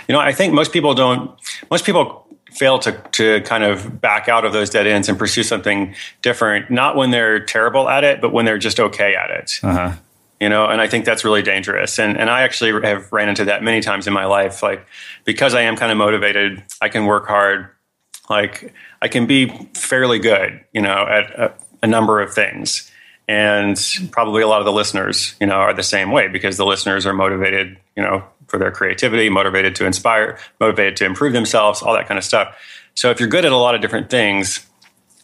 you 0.06 0.12
know, 0.12 0.20
I 0.20 0.32
think 0.32 0.54
most 0.54 0.72
people 0.72 0.94
don't, 0.94 1.30
most 1.70 1.84
people 1.84 2.26
fail 2.50 2.78
to 2.80 2.92
to 3.12 3.40
kind 3.42 3.64
of 3.64 4.00
back 4.00 4.28
out 4.28 4.44
of 4.44 4.52
those 4.52 4.70
dead 4.70 4.86
ends 4.86 5.08
and 5.08 5.18
pursue 5.18 5.42
something 5.42 5.94
different. 6.22 6.70
Not 6.70 6.96
when 6.96 7.10
they're 7.10 7.40
terrible 7.40 7.88
at 7.88 8.04
it, 8.04 8.20
but 8.20 8.32
when 8.32 8.44
they're 8.44 8.58
just 8.58 8.80
okay 8.80 9.14
at 9.14 9.30
it. 9.30 9.60
Uh-huh. 9.62 9.92
You 10.40 10.48
know, 10.48 10.66
and 10.66 10.80
I 10.80 10.88
think 10.88 11.04
that's 11.04 11.24
really 11.24 11.42
dangerous. 11.42 11.98
And 11.98 12.18
and 12.18 12.30
I 12.30 12.42
actually 12.42 12.72
have 12.86 13.12
ran 13.12 13.28
into 13.28 13.44
that 13.46 13.62
many 13.62 13.80
times 13.80 14.06
in 14.06 14.12
my 14.12 14.24
life. 14.24 14.62
Like 14.62 14.86
because 15.24 15.54
I 15.54 15.62
am 15.62 15.76
kind 15.76 15.92
of 15.92 15.98
motivated, 15.98 16.62
I 16.80 16.88
can 16.88 17.06
work 17.06 17.26
hard. 17.26 17.68
Like 18.28 18.72
I 19.02 19.08
can 19.08 19.26
be 19.26 19.48
fairly 19.74 20.18
good, 20.18 20.64
you 20.72 20.80
know, 20.80 21.06
at 21.06 21.30
a, 21.38 21.54
a 21.82 21.86
number 21.86 22.20
of 22.20 22.32
things. 22.32 22.90
And 23.28 23.80
probably 24.10 24.42
a 24.42 24.48
lot 24.48 24.60
of 24.60 24.64
the 24.64 24.72
listeners, 24.72 25.36
you 25.40 25.46
know, 25.46 25.54
are 25.54 25.72
the 25.72 25.84
same 25.84 26.10
way 26.10 26.26
because 26.26 26.56
the 26.56 26.66
listeners 26.66 27.06
are 27.06 27.12
motivated, 27.12 27.76
you 27.96 28.02
know, 28.02 28.24
for 28.50 28.58
their 28.58 28.70
creativity, 28.70 29.28
motivated 29.28 29.74
to 29.76 29.86
inspire, 29.86 30.38
motivated 30.60 30.96
to 30.96 31.04
improve 31.06 31.32
themselves, 31.32 31.80
all 31.80 31.94
that 31.94 32.06
kind 32.08 32.18
of 32.18 32.24
stuff. 32.24 32.56
So 32.94 33.10
if 33.10 33.20
you're 33.20 33.28
good 33.28 33.44
at 33.44 33.52
a 33.52 33.56
lot 33.56 33.74
of 33.74 33.80
different 33.80 34.10
things, 34.10 34.66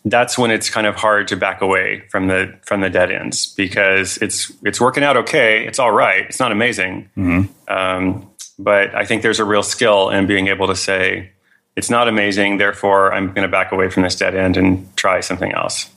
that's 0.05 0.39
when 0.39 0.53
it's 0.53 0.71
kind 0.71 0.87
of 0.87 0.95
hard 0.95 1.27
to 1.29 1.37
back 1.37 1.61
away 1.61 2.05
from 2.11 2.29
the 2.29 2.57
from 2.63 2.81
the 2.81 2.89
dead 2.89 3.11
ends 3.11 3.53
because 3.55 4.17
it's 4.19 4.53
it's 4.63 4.81
working 4.81 5.03
out 5.03 5.17
okay. 5.17 5.67
It's 5.67 5.81
all 5.81 5.91
right. 5.91 6.25
It's 6.27 6.39
not 6.39 6.53
amazing, 6.53 7.11
mm-hmm. 7.17 7.73
um, 7.73 8.31
but 8.59 8.95
I 8.95 9.05
think 9.05 9.23
there's 9.23 9.41
a 9.41 9.45
real 9.45 9.65
skill 9.65 10.11
in 10.11 10.29
being 10.29 10.47
able 10.47 10.69
to 10.69 10.77
say 10.77 11.33
it's 11.75 11.91
not 11.91 12.09
amazing. 12.09 12.59
Therefore, 12.59 13.13
I'm 13.13 13.27
going 13.29 13.43
to 13.43 13.49
back 13.49 13.73
away 13.73 13.91
from 13.91 14.05
this 14.05 14.15
dead 14.15 14.37
end 14.37 14.57
and 14.57 14.97
try 14.97 15.21
something 15.21 15.53
else. 15.53 15.91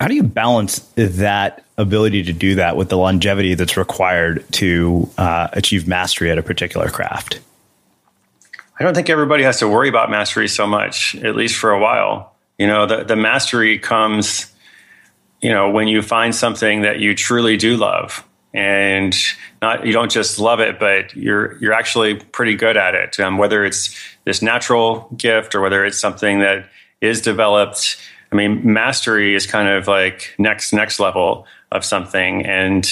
How 0.00 0.08
do 0.08 0.14
you 0.14 0.22
balance 0.22 0.78
that 0.96 1.62
ability 1.76 2.22
to 2.22 2.32
do 2.32 2.54
that 2.54 2.74
with 2.74 2.88
the 2.88 2.96
longevity 2.96 3.52
that's 3.52 3.76
required 3.76 4.50
to 4.52 5.10
uh, 5.18 5.48
achieve 5.52 5.86
mastery 5.86 6.30
at 6.30 6.38
a 6.38 6.42
particular 6.42 6.88
craft? 6.88 7.40
I 8.78 8.84
don't 8.84 8.94
think 8.94 9.10
everybody 9.10 9.42
has 9.42 9.58
to 9.58 9.68
worry 9.68 9.90
about 9.90 10.10
mastery 10.10 10.48
so 10.48 10.66
much, 10.66 11.14
at 11.16 11.36
least 11.36 11.56
for 11.56 11.70
a 11.70 11.78
while. 11.78 12.34
You 12.58 12.66
know, 12.66 12.86
the, 12.86 13.04
the 13.04 13.16
mastery 13.16 13.78
comes, 13.78 14.50
you 15.42 15.50
know, 15.50 15.68
when 15.68 15.86
you 15.86 16.00
find 16.00 16.34
something 16.34 16.80
that 16.80 17.00
you 17.00 17.14
truly 17.14 17.58
do 17.58 17.76
love 17.76 18.24
and 18.54 19.14
not 19.60 19.86
you 19.86 19.92
don't 19.92 20.10
just 20.10 20.38
love 20.38 20.60
it, 20.60 20.80
but 20.80 21.14
you're 21.14 21.58
you're 21.58 21.74
actually 21.74 22.14
pretty 22.14 22.54
good 22.54 22.78
at 22.78 22.94
it. 22.94 23.20
Um, 23.20 23.36
whether 23.36 23.66
it's 23.66 23.94
this 24.24 24.40
natural 24.40 25.10
gift 25.14 25.54
or 25.54 25.60
whether 25.60 25.84
it's 25.84 26.00
something 26.00 26.40
that 26.40 26.70
is 27.02 27.20
developed 27.20 27.98
I 28.32 28.36
mean, 28.36 28.72
mastery 28.72 29.34
is 29.34 29.46
kind 29.46 29.68
of 29.68 29.88
like 29.88 30.34
next 30.38 30.72
next 30.72 31.00
level 31.00 31.46
of 31.72 31.84
something, 31.84 32.46
and 32.46 32.88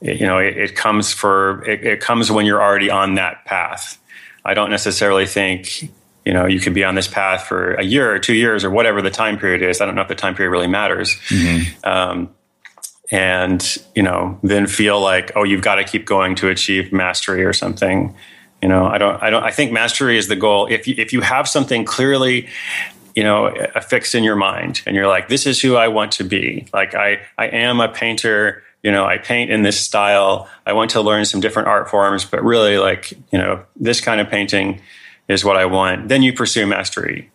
you 0.00 0.26
know, 0.26 0.38
it, 0.38 0.56
it 0.56 0.76
comes 0.76 1.12
for 1.12 1.64
it, 1.64 1.84
it 1.84 2.00
comes 2.00 2.30
when 2.30 2.46
you're 2.46 2.62
already 2.62 2.90
on 2.90 3.14
that 3.14 3.44
path. 3.44 3.98
I 4.44 4.54
don't 4.54 4.70
necessarily 4.70 5.26
think 5.26 5.90
you 6.24 6.32
know 6.32 6.46
you 6.46 6.60
can 6.60 6.72
be 6.72 6.84
on 6.84 6.94
this 6.94 7.08
path 7.08 7.44
for 7.46 7.74
a 7.74 7.84
year 7.84 8.12
or 8.12 8.18
two 8.18 8.34
years 8.34 8.64
or 8.64 8.70
whatever 8.70 9.02
the 9.02 9.10
time 9.10 9.38
period 9.38 9.62
is. 9.62 9.80
I 9.80 9.86
don't 9.86 9.94
know 9.94 10.02
if 10.02 10.08
the 10.08 10.14
time 10.14 10.34
period 10.34 10.50
really 10.50 10.66
matters. 10.66 11.16
Mm-hmm. 11.28 11.88
Um, 11.88 12.30
and 13.10 13.76
you 13.94 14.02
know, 14.02 14.38
then 14.42 14.66
feel 14.66 15.00
like 15.00 15.32
oh, 15.36 15.44
you've 15.44 15.62
got 15.62 15.76
to 15.76 15.84
keep 15.84 16.06
going 16.06 16.34
to 16.36 16.48
achieve 16.48 16.92
mastery 16.92 17.44
or 17.44 17.52
something. 17.52 18.14
You 18.62 18.68
know, 18.68 18.86
I 18.86 18.98
don't, 18.98 19.22
I 19.22 19.30
don't, 19.30 19.44
I 19.44 19.50
think 19.50 19.70
mastery 19.70 20.16
is 20.16 20.28
the 20.28 20.34
goal. 20.34 20.66
If 20.66 20.88
you, 20.88 20.94
if 20.96 21.12
you 21.12 21.20
have 21.20 21.46
something 21.46 21.84
clearly 21.84 22.48
you 23.16 23.24
know 23.24 23.46
affixed 23.74 24.14
in 24.14 24.22
your 24.22 24.36
mind. 24.36 24.82
And 24.86 24.94
you're 24.94 25.08
like 25.08 25.28
this 25.28 25.46
is 25.46 25.60
who 25.60 25.74
i 25.74 25.88
want 25.88 26.12
to 26.12 26.24
be. 26.24 26.68
Like 26.72 26.94
i 26.94 27.20
i 27.36 27.46
am 27.48 27.80
a 27.80 27.88
painter. 27.88 28.62
You 28.84 28.92
know 28.92 29.04
i 29.04 29.18
paint 29.18 29.50
in 29.50 29.62
this 29.62 29.80
style. 29.80 30.48
I 30.64 30.74
want 30.74 30.92
to 30.92 31.00
learn 31.00 31.24
some 31.24 31.40
different 31.40 31.66
art 31.66 31.90
forms 31.90 32.24
but 32.24 32.44
really 32.44 32.78
like 32.78 33.10
you 33.32 33.38
know 33.38 33.64
this 33.74 34.00
kind 34.00 34.20
of 34.20 34.28
painting 34.28 34.80
is 35.26 35.44
what 35.44 35.56
i 35.56 35.64
want. 35.64 36.08
Then 36.08 36.22
you 36.22 36.32
pursue 36.32 36.66
mastery. 36.66 37.32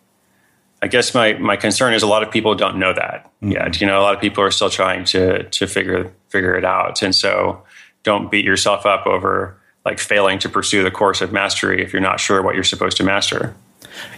I 0.80 0.86
guess 0.86 1.14
my 1.14 1.34
my 1.34 1.56
concern 1.56 1.92
is 1.92 2.02
a 2.02 2.06
lot 2.06 2.22
of 2.22 2.30
people 2.30 2.54
don't 2.54 2.78
know 2.78 2.94
that 2.94 3.24
mm-hmm. 3.42 3.50
yet. 3.50 3.80
You 3.80 3.86
know 3.88 4.00
a 4.00 4.02
lot 4.02 4.14
of 4.14 4.20
people 4.20 4.42
are 4.44 4.52
still 4.52 4.70
trying 4.70 5.04
to 5.06 5.42
to 5.42 5.66
figure 5.66 6.14
figure 6.28 6.56
it 6.56 6.64
out. 6.64 7.02
And 7.02 7.14
so 7.14 7.64
don't 8.04 8.30
beat 8.30 8.44
yourself 8.44 8.86
up 8.86 9.06
over 9.06 9.58
like 9.84 9.98
failing 9.98 10.38
to 10.38 10.48
pursue 10.48 10.84
the 10.84 10.92
course 10.92 11.20
of 11.20 11.32
mastery 11.32 11.82
if 11.82 11.92
you're 11.92 12.00
not 12.00 12.20
sure 12.20 12.40
what 12.40 12.54
you're 12.54 12.62
supposed 12.62 12.96
to 12.96 13.04
master 13.04 13.52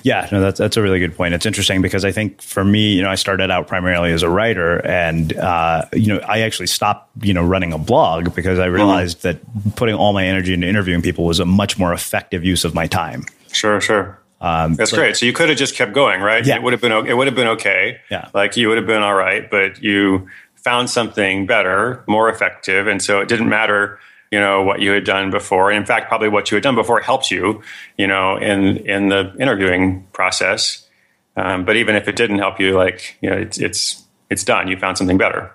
Yeah, 0.03 0.29
no, 0.31 0.41
that's 0.41 0.59
that's 0.59 0.77
a 0.77 0.83
really 0.83 0.99
good 0.99 1.17
point. 1.17 1.35
It's 1.35 1.47
interesting 1.47 1.83
because 1.83 2.05
I 2.05 2.13
think 2.13 2.41
for 2.43 2.65
me, 2.65 2.95
you 2.95 3.03
know, 3.03 3.11
I 3.11 3.15
started 3.15 3.51
out 3.51 3.69
primarily 3.69 4.13
as 4.13 4.23
a 4.23 4.29
writer, 4.29 4.85
and 4.87 5.37
uh, 5.37 5.87
you 5.93 6.09
know, 6.09 6.19
I 6.21 6.41
actually 6.41 6.67
stopped, 6.67 7.11
you 7.25 7.35
know, 7.35 7.45
running 7.45 7.73
a 7.73 7.79
blog 7.79 8.35
because 8.35 8.59
I 8.59 8.67
realized 8.67 9.23
mm-hmm. 9.23 9.39
that 9.69 9.77
putting 9.77 9.95
all 9.95 10.13
my 10.13 10.25
energy 10.25 10.55
into 10.55 10.67
interviewing 10.67 11.03
people 11.03 11.25
was 11.25 11.41
a 11.41 11.47
much 11.47 11.79
more 11.79 11.93
effective 11.93 12.45
use 12.45 12.65
of 12.65 12.75
my 12.75 12.87
time. 12.87 13.25
Sure, 13.53 13.81
sure. 13.81 14.19
Um, 14.41 14.75
That's 14.75 14.93
great. 14.93 15.17
So 15.17 15.25
you 15.25 15.33
could 15.33 15.49
have 15.49 15.57
just 15.57 15.75
kept 15.75 15.95
going, 15.95 16.21
right? 16.21 16.45
Yeah. 16.45 16.57
It 16.57 16.63
would 16.63 16.75
have 16.75 16.83
been 16.83 16.93
it 16.93 17.17
would 17.17 17.27
have 17.27 17.37
been 17.37 17.49
okay. 17.49 18.01
Yeah. 18.11 18.29
Like 18.35 18.57
you 18.57 18.69
would 18.69 18.77
have 18.77 18.87
been 18.87 19.03
all 19.03 19.15
right, 19.15 19.51
but 19.51 19.83
you 19.83 20.29
found 20.55 20.91
something 20.91 21.47
better, 21.47 22.05
more 22.07 22.29
effective, 22.29 22.87
and 22.87 23.03
so 23.03 23.21
it 23.21 23.29
didn't 23.29 23.49
matter 23.49 23.99
you 24.35 24.41
know 24.41 24.65
what 24.65 24.81
you 24.81 24.91
had 24.91 25.05
done 25.05 25.31
before. 25.31 25.71
And 25.71 25.79
in 25.79 25.87
fact 25.87 26.09
probably 26.09 26.29
what 26.29 26.51
you 26.51 26.57
had 26.57 26.65
done 26.65 26.75
before 26.75 27.01
helps 27.01 27.31
you 27.31 27.63
you 27.97 28.09
know 28.09 28.37
in 28.37 28.79
in 28.79 29.09
the 29.09 29.33
interviewing 29.39 30.07
process. 30.13 30.89
Um, 31.37 31.65
but 31.65 31.77
even 31.77 31.95
if 31.95 32.09
it 32.09 32.17
didn't 32.17 32.39
help 32.39 32.59
you 32.59 32.77
like 32.77 33.17
you 33.21 33.31
know 33.31 33.37
it's 33.37 33.59
it's 33.59 34.03
it's 34.31 34.43
done. 34.43 34.67
You 34.67 34.77
found 34.77 34.99
something 34.99 35.19
better 35.19 35.53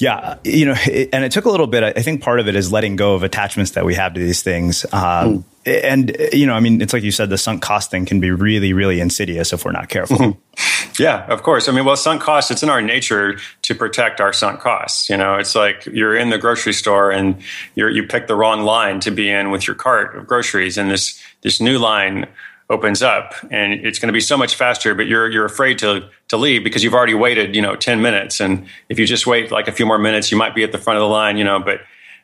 yeah, 0.00 0.38
you 0.44 0.64
know, 0.64 0.72
and 0.72 1.24
it 1.24 1.30
took 1.30 1.44
a 1.44 1.50
little 1.50 1.66
bit. 1.66 1.82
I 1.96 2.00
think 2.02 2.22
part 2.22 2.40
of 2.40 2.48
it 2.48 2.56
is 2.56 2.72
letting 2.72 2.96
go 2.96 3.14
of 3.14 3.22
attachments 3.22 3.72
that 3.72 3.84
we 3.84 3.94
have 3.94 4.14
to 4.14 4.20
these 4.20 4.42
things. 4.42 4.84
Um, 4.92 5.44
mm. 5.44 5.44
And 5.66 6.16
you 6.32 6.46
know, 6.46 6.54
I 6.54 6.60
mean, 6.60 6.80
it's 6.80 6.94
like 6.94 7.02
you 7.02 7.10
said, 7.10 7.28
the 7.28 7.36
sunk 7.36 7.60
cost 7.60 7.90
thing 7.90 8.06
can 8.06 8.18
be 8.18 8.30
really, 8.30 8.72
really 8.72 8.98
insidious 8.98 9.52
if 9.52 9.64
we're 9.64 9.72
not 9.72 9.90
careful. 9.90 10.16
Mm-hmm. 10.16 11.02
Yeah, 11.02 11.26
of 11.26 11.42
course. 11.42 11.68
I 11.68 11.72
mean, 11.72 11.84
well, 11.84 11.96
sunk 11.96 12.22
costs. 12.22 12.50
It's 12.50 12.62
in 12.62 12.70
our 12.70 12.80
nature 12.80 13.38
to 13.62 13.74
protect 13.74 14.22
our 14.22 14.32
sunk 14.32 14.60
costs. 14.60 15.10
You 15.10 15.18
know, 15.18 15.36
it's 15.36 15.54
like 15.54 15.84
you're 15.86 16.16
in 16.16 16.30
the 16.30 16.38
grocery 16.38 16.72
store 16.72 17.10
and 17.10 17.36
you 17.74 17.86
you 17.88 18.06
pick 18.06 18.26
the 18.26 18.34
wrong 18.34 18.62
line 18.62 19.00
to 19.00 19.10
be 19.10 19.30
in 19.30 19.50
with 19.50 19.66
your 19.66 19.76
cart 19.76 20.16
of 20.16 20.26
groceries, 20.26 20.78
and 20.78 20.90
this 20.90 21.22
this 21.42 21.60
new 21.60 21.78
line 21.78 22.26
opens 22.70 23.02
up 23.02 23.34
and 23.50 23.72
it's 23.72 23.98
going 23.98 24.06
to 24.06 24.12
be 24.12 24.20
so 24.20 24.36
much 24.36 24.54
faster 24.54 24.94
but 24.94 25.08
you're 25.08 25.28
you're 25.28 25.44
afraid 25.44 25.76
to 25.76 26.08
to 26.28 26.36
leave 26.36 26.62
because 26.62 26.84
you've 26.84 26.94
already 26.94 27.14
waited 27.14 27.54
you 27.54 27.60
know 27.60 27.74
10 27.76 28.00
minutes. 28.00 28.40
And 28.40 28.66
if 28.88 28.98
you 28.98 29.06
just 29.06 29.26
wait 29.26 29.50
like 29.50 29.68
a 29.68 29.72
few 29.72 29.84
more 29.84 29.98
minutes 29.98 30.30
you 30.30 30.38
might 30.38 30.54
be 30.54 30.62
at 30.62 30.72
the 30.72 30.78
front 30.78 30.96
of 30.96 31.02
the 31.02 31.08
line 31.08 31.36
you 31.36 31.44
know 31.44 31.58
but 31.58 31.80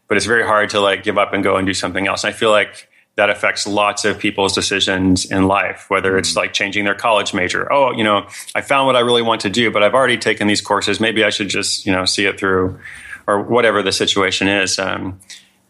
but 0.09 0.17
it's 0.17 0.27
very 0.27 0.47
hard 0.47 0.71
to 0.71 0.81
like 0.81 1.03
give 1.03 1.19
up 1.19 1.33
and 1.35 1.43
go 1.43 1.57
and 1.57 1.67
do 1.67 1.75
something 1.75 2.07
else. 2.07 2.25
And 2.25 2.33
i 2.33 2.37
feel 2.37 2.51
like 2.51 2.89
that 3.17 3.29
affects 3.31 3.67
lots 3.67 4.05
of 4.05 4.19
people's 4.19 4.53
decisions 4.53 5.25
in 5.31 5.49
life 5.49 5.87
whether 5.89 6.17
it's 6.17 6.33
mm. 6.33 6.37
like 6.37 6.53
changing 6.53 6.85
their 6.85 6.95
college 6.95 7.35
major. 7.35 7.71
Oh 7.73 7.93
you 7.93 8.05
know 8.05 8.27
i 8.55 8.61
found 8.61 8.87
what 8.87 8.95
i 8.95 9.01
really 9.01 9.23
want 9.23 9.41
to 9.43 9.51
do 9.51 9.71
but 9.71 9.83
i've 9.83 9.95
already 9.95 10.17
taken 10.17 10.47
these 10.47 10.61
courses. 10.61 11.01
Maybe 11.01 11.25
i 11.25 11.31
should 11.31 11.49
just 11.49 11.85
you 11.85 11.93
know 11.93 12.05
see 12.05 12.25
it 12.25 12.39
through 12.39 12.79
or 13.27 13.43
whatever 13.43 13.83
the 13.83 13.93
situation 13.93 14.47
is. 14.47 14.79
Um, 14.79 15.19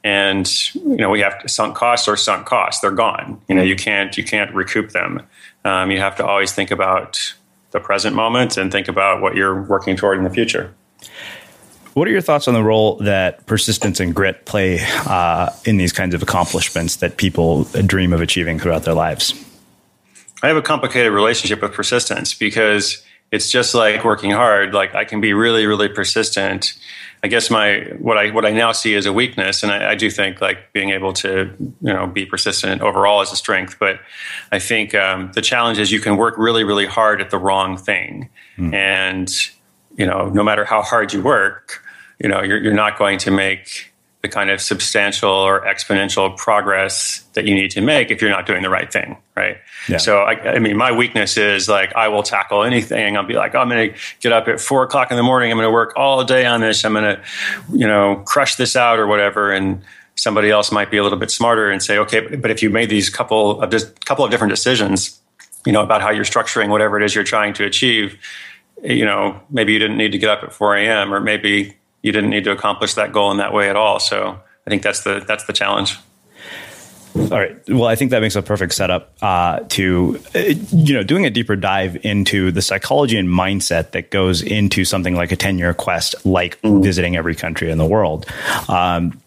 and 0.04 0.74
you 0.74 0.96
know 0.96 1.10
we 1.10 1.20
have 1.20 1.42
sunk 1.46 1.76
costs 1.76 2.08
or 2.08 2.16
sunk 2.16 2.46
costs. 2.46 2.80
They're 2.80 2.90
gone. 2.90 3.40
You 3.48 3.54
know 3.54 3.62
you 3.62 3.76
can't 3.76 4.16
you 4.16 4.24
can't 4.24 4.54
recoup 4.54 4.90
them. 4.90 5.22
Um, 5.64 5.90
you 5.90 5.98
have 5.98 6.16
to 6.16 6.26
always 6.26 6.52
think 6.52 6.70
about 6.70 7.34
the 7.72 7.80
present 7.80 8.14
moment 8.14 8.56
and 8.56 8.70
think 8.70 8.88
about 8.88 9.20
what 9.20 9.34
you're 9.34 9.62
working 9.62 9.96
toward 9.96 10.18
in 10.18 10.24
the 10.24 10.30
future. 10.30 10.72
What 11.94 12.06
are 12.06 12.10
your 12.10 12.20
thoughts 12.20 12.46
on 12.46 12.54
the 12.54 12.62
role 12.62 12.96
that 12.96 13.46
persistence 13.46 14.00
and 14.00 14.14
grit 14.14 14.44
play 14.44 14.80
uh, 15.06 15.50
in 15.64 15.78
these 15.78 15.92
kinds 15.92 16.14
of 16.14 16.22
accomplishments 16.22 16.96
that 16.96 17.16
people 17.16 17.64
dream 17.64 18.12
of 18.12 18.20
achieving 18.20 18.58
throughout 18.58 18.84
their 18.84 18.94
lives? 18.94 19.32
I 20.42 20.48
have 20.48 20.56
a 20.56 20.62
complicated 20.62 21.12
relationship 21.12 21.62
with 21.62 21.72
persistence 21.72 22.34
because 22.34 23.02
it's 23.32 23.50
just 23.50 23.74
like 23.74 24.04
working 24.04 24.30
hard. 24.30 24.74
Like 24.74 24.94
i 24.94 25.04
can 25.04 25.20
be 25.20 25.32
really 25.32 25.66
really 25.66 25.88
persistent 25.88 26.74
I 27.22 27.28
guess 27.28 27.50
my 27.50 27.80
what 27.98 28.18
I 28.18 28.30
what 28.30 28.44
I 28.44 28.50
now 28.50 28.72
see 28.72 28.94
as 28.94 29.06
a 29.06 29.12
weakness, 29.12 29.62
and 29.62 29.72
I, 29.72 29.92
I, 29.92 29.94
do 29.94 30.10
think 30.10 30.40
like 30.40 30.72
being 30.72 30.90
able 30.90 31.12
to 31.14 31.52
you 31.58 31.92
know 31.92 32.06
be 32.06 32.26
persistent 32.26 32.82
overall 32.82 33.22
is 33.22 33.32
a 33.32 33.36
strength. 33.36 33.78
But 33.80 34.00
I 34.52 34.58
think 34.58 34.94
um, 34.94 35.32
the 35.34 35.42
challenge 35.42 35.78
is 35.78 35.90
you 35.90 36.00
can 36.00 36.16
work 36.16 36.36
really 36.38 36.62
really 36.62 36.86
hard 36.86 37.20
at 37.20 37.30
the 37.30 37.38
wrong 37.38 37.76
thing, 37.76 38.28
mm. 38.58 38.72
and 38.74 39.32
you 39.96 40.06
know 40.06 40.28
no 40.28 40.44
matter 40.44 40.64
how 40.64 40.82
hard 40.82 41.12
you 41.12 41.22
work, 41.22 41.82
you 42.18 42.28
know 42.28 42.42
you're, 42.42 42.58
you're 42.58 42.74
not 42.74 42.98
going 42.98 43.18
to 43.18 43.30
make 43.30 43.92
the 44.26 44.32
kind 44.32 44.50
of 44.50 44.60
substantial 44.60 45.30
or 45.30 45.60
exponential 45.64 46.36
progress 46.36 47.24
that 47.34 47.46
you 47.46 47.54
need 47.54 47.70
to 47.70 47.80
make 47.80 48.10
if 48.10 48.20
you're 48.20 48.30
not 48.30 48.46
doing 48.46 48.62
the 48.62 48.68
right 48.68 48.92
thing, 48.92 49.16
right? 49.36 49.58
Yeah. 49.88 49.98
So, 49.98 50.18
I, 50.18 50.54
I, 50.54 50.58
mean, 50.58 50.76
my 50.76 50.90
weakness 50.90 51.36
is 51.36 51.68
like 51.68 51.94
I 51.94 52.08
will 52.08 52.24
tackle 52.24 52.64
anything. 52.64 53.16
I'll 53.16 53.26
be 53.26 53.34
like, 53.34 53.54
oh, 53.54 53.60
I'm 53.60 53.68
going 53.68 53.92
to 53.92 53.98
get 54.20 54.32
up 54.32 54.48
at 54.48 54.60
four 54.60 54.82
o'clock 54.82 55.10
in 55.10 55.16
the 55.16 55.22
morning. 55.22 55.50
I'm 55.50 55.56
going 55.56 55.68
to 55.68 55.72
work 55.72 55.92
all 55.96 56.24
day 56.24 56.44
on 56.44 56.60
this. 56.60 56.84
I'm 56.84 56.92
going 56.92 57.16
to, 57.16 57.22
you 57.72 57.86
know, 57.86 58.22
crush 58.26 58.56
this 58.56 58.74
out 58.74 58.98
or 58.98 59.06
whatever. 59.06 59.52
And 59.52 59.82
somebody 60.16 60.50
else 60.50 60.72
might 60.72 60.90
be 60.90 60.96
a 60.96 61.02
little 61.02 61.18
bit 61.18 61.30
smarter 61.30 61.70
and 61.70 61.82
say, 61.82 61.98
okay, 61.98 62.34
but 62.36 62.50
if 62.50 62.62
you 62.62 62.70
made 62.70 62.90
these 62.90 63.08
couple 63.08 63.62
of 63.62 63.70
just 63.70 64.04
couple 64.04 64.24
of 64.24 64.30
different 64.30 64.50
decisions, 64.50 65.20
you 65.64 65.72
know, 65.72 65.82
about 65.82 66.02
how 66.02 66.10
you're 66.10 66.24
structuring 66.24 66.68
whatever 66.70 66.98
it 66.98 67.04
is 67.04 67.14
you're 67.14 67.24
trying 67.24 67.52
to 67.54 67.64
achieve, 67.64 68.18
you 68.82 69.04
know, 69.04 69.40
maybe 69.50 69.72
you 69.72 69.78
didn't 69.78 69.96
need 69.96 70.12
to 70.12 70.18
get 70.18 70.30
up 70.30 70.42
at 70.42 70.52
4 70.52 70.76
a.m. 70.76 71.14
or 71.14 71.20
maybe 71.20 71.76
you 72.02 72.12
didn't 72.12 72.30
need 72.30 72.44
to 72.44 72.52
accomplish 72.52 72.94
that 72.94 73.12
goal 73.12 73.30
in 73.30 73.38
that 73.38 73.52
way 73.52 73.68
at 73.68 73.76
all. 73.76 73.98
So 73.98 74.40
I 74.66 74.70
think 74.70 74.82
that's 74.82 75.02
the 75.02 75.24
that's 75.26 75.44
the 75.44 75.52
challenge. 75.52 75.98
All 77.16 77.38
right. 77.38 77.56
Well, 77.68 77.86
I 77.86 77.96
think 77.96 78.10
that 78.10 78.20
makes 78.20 78.36
a 78.36 78.42
perfect 78.42 78.74
setup 78.74 79.14
uh, 79.22 79.60
to, 79.70 80.20
uh, 80.34 80.38
you 80.70 80.92
know, 80.92 81.02
doing 81.02 81.24
a 81.24 81.30
deeper 81.30 81.56
dive 81.56 81.96
into 82.04 82.52
the 82.52 82.60
psychology 82.60 83.16
and 83.16 83.26
mindset 83.26 83.92
that 83.92 84.10
goes 84.10 84.42
into 84.42 84.84
something 84.84 85.14
like 85.14 85.32
a 85.32 85.36
10 85.36 85.58
year 85.58 85.72
quest, 85.72 86.14
like 86.26 86.60
mm. 86.60 86.82
visiting 86.82 87.16
every 87.16 87.34
country 87.34 87.70
in 87.70 87.78
the 87.78 87.86
world. 87.86 88.26
Um, 88.68 89.18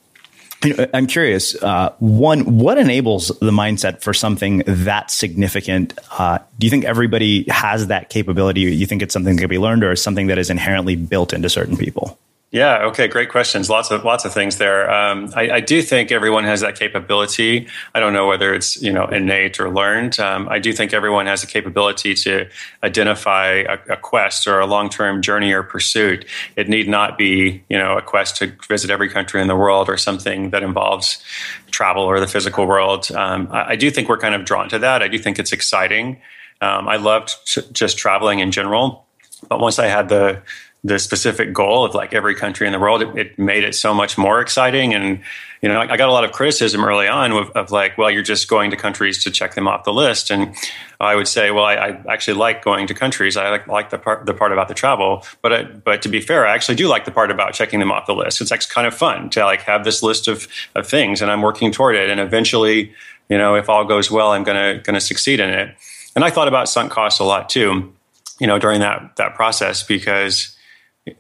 I'm 0.94 1.08
curious. 1.08 1.56
Uh, 1.56 1.94
one, 2.00 2.58
what 2.58 2.78
enables 2.78 3.30
the 3.40 3.52
mindset 3.52 4.02
for 4.02 4.14
something 4.14 4.62
that 4.68 5.10
significant? 5.10 5.98
Uh, 6.12 6.40
do 6.60 6.68
you 6.68 6.72
think 6.72 6.86
everybody 6.86 7.46
has 7.50 7.88
that 7.88 8.10
capability? 8.10 8.62
You 8.62 8.86
think 8.86 9.02
it's 9.02 9.14
something 9.14 9.36
that 9.36 9.42
can 9.42 9.50
be 9.50 9.58
learned, 9.58 9.84
or 9.84 9.94
is 9.94 10.02
something 10.02 10.28
that 10.28 10.38
is 10.38 10.50
inherently 10.50 10.96
built 10.98 11.32
into 11.32 11.50
certain 11.50 11.78
people? 11.78 12.20
Yeah. 12.52 12.86
Okay. 12.86 13.08
Great 13.08 13.30
questions. 13.30 13.70
Lots 13.70 13.92
of 13.92 14.04
lots 14.04 14.26
of 14.26 14.34
things 14.34 14.58
there. 14.58 14.90
Um, 14.90 15.32
I, 15.36 15.52
I, 15.52 15.60
do 15.60 15.84
think 15.84 16.12
everyone 16.12 16.46
has 16.46 16.62
that 16.62 16.76
capability. 16.76 17.68
I 17.94 18.00
don't 18.00 18.12
know 18.12 18.26
whether 18.26 18.56
it's 18.56 18.82
you 18.82 18.92
know 18.92 19.06
innate 19.06 19.60
or 19.60 19.70
learned. 19.70 20.20
Um, 20.20 20.50
I 20.50 20.58
do 20.58 20.74
think 20.74 20.92
everyone 20.92 21.28
has 21.28 21.42
the 21.42 21.48
capability 21.48 22.16
to 22.16 22.50
identify 22.82 23.46
a, 23.52 23.78
a 23.90 23.98
quest 23.98 24.48
or 24.48 24.60
a 24.60 24.66
long 24.66 24.90
term 24.90 25.22
journey 25.22 25.52
or 25.52 25.62
pursuit. 25.62 26.26
It 26.56 26.68
need 26.68 26.90
not 26.90 27.20
be 27.20 27.64
you 27.70 27.78
know 27.78 28.00
a 28.00 28.02
quest 28.02 28.38
to 28.38 28.52
visit 28.68 28.90
every 28.90 29.10
country 29.10 29.44
in 29.44 29.48
the 29.48 29.56
world 29.56 29.88
or 29.88 29.98
something 29.98 30.50
that 30.50 30.64
involves 30.64 31.24
travel 31.70 32.02
or 32.02 32.20
the 32.20 32.28
physical 32.28 32.66
world. 32.66 33.12
Um, 33.12 33.48
I, 33.52 33.74
I, 33.74 33.76
do 33.76 33.92
think 33.92 34.10
we're 34.10 34.18
kind 34.18 34.34
of 34.34 34.44
drawn 34.44 34.70
to 34.70 34.80
that. 34.80 35.04
I 35.04 35.08
do 35.08 35.20
think 35.20 35.38
it's 35.38 35.52
exciting. 35.52 36.20
Um, 36.62 36.90
I 36.90 36.96
loved 36.96 37.36
just 37.74 38.00
traveling 38.00 38.40
in 38.40 38.52
general, 38.52 39.06
but 39.48 39.60
once 39.60 39.78
I 39.78 39.86
had 39.86 40.10
the 40.10 40.42
the 40.84 40.98
specific 40.98 41.52
goal 41.54 41.84
of 41.84 41.94
like 41.94 42.14
every 42.14 42.34
country 42.34 42.66
in 42.66 42.72
the 42.72 42.80
world, 42.80 43.02
it, 43.02 43.18
it, 43.18 43.40
made 43.40 43.66
it 43.66 43.76
so 43.76 43.94
much 43.94 44.18
more 44.18 44.40
exciting. 44.40 44.94
And, 44.94 45.20
you 45.62 45.68
know, 45.68 45.78
I 45.78 45.98
got 45.98 46.08
a 46.08 46.12
lot 46.14 46.24
of 46.24 46.32
criticism 46.32 46.86
early 46.86 47.06
on 47.06 47.34
of, 47.34 47.50
of, 47.52 47.70
like, 47.70 47.98
well, 47.98 48.10
you're 48.10 48.24
just 48.24 48.48
going 48.48 48.72
to 48.72 48.78
countries 48.78 49.22
to 49.26 49.32
check 49.32 49.56
them 49.56 49.68
off 49.68 49.84
the 49.84 49.92
list. 49.92 50.32
And 50.32 50.56
I 51.02 51.16
would 51.16 51.28
say, 51.28 51.52
well, 51.52 51.66
I, 51.66 51.74
I 51.74 52.04
actually 52.10 52.38
like 52.38 52.64
going 52.64 52.88
to 52.88 52.94
countries. 52.94 53.36
I 53.36 53.50
like, 53.50 53.68
like 53.68 53.90
the 53.90 53.98
part, 53.98 54.26
the 54.26 54.34
part 54.34 54.54
about 54.54 54.70
the 54.70 54.74
travel, 54.74 55.26
but, 55.42 55.52
I, 55.52 55.64
but 55.64 56.02
to 56.04 56.10
be 56.10 56.22
fair, 56.22 56.48
I 56.48 56.54
actually 56.54 56.76
do 56.76 56.88
like 56.88 57.04
the 57.04 57.12
part 57.12 57.30
about 57.30 57.54
checking 57.54 57.82
them 57.82 57.92
off 57.92 58.06
the 58.06 58.16
list. 58.16 58.40
It's 58.40 58.52
actually 58.52 58.74
kind 58.74 58.88
of 58.88 58.94
fun 58.94 59.30
to 59.32 59.44
like 59.44 59.64
have 59.64 59.84
this 59.84 60.02
list 60.02 60.30
of, 60.30 60.48
of 60.76 60.88
things 60.88 61.22
and 61.22 61.30
I'm 61.30 61.42
working 61.42 61.74
toward 61.74 61.98
it. 61.98 62.10
And 62.10 62.22
eventually, 62.22 62.94
you 63.28 63.38
know, 63.38 63.56
if 63.56 63.68
all 63.68 63.84
goes 63.84 64.10
well, 64.10 64.32
I'm 64.32 64.46
going 64.46 64.82
to 64.82 65.02
succeed 65.02 65.42
in 65.42 65.50
it. 65.50 65.76
And 66.16 66.24
I 66.24 66.30
thought 66.30 66.48
about 66.48 66.70
sunk 66.70 66.90
costs 66.90 67.20
a 67.20 67.26
lot 67.26 67.50
too, 67.50 67.94
you 68.40 68.48
know, 68.48 68.60
during 68.60 68.80
that, 68.80 69.18
that 69.18 69.36
process 69.36 69.84
because, 69.84 70.56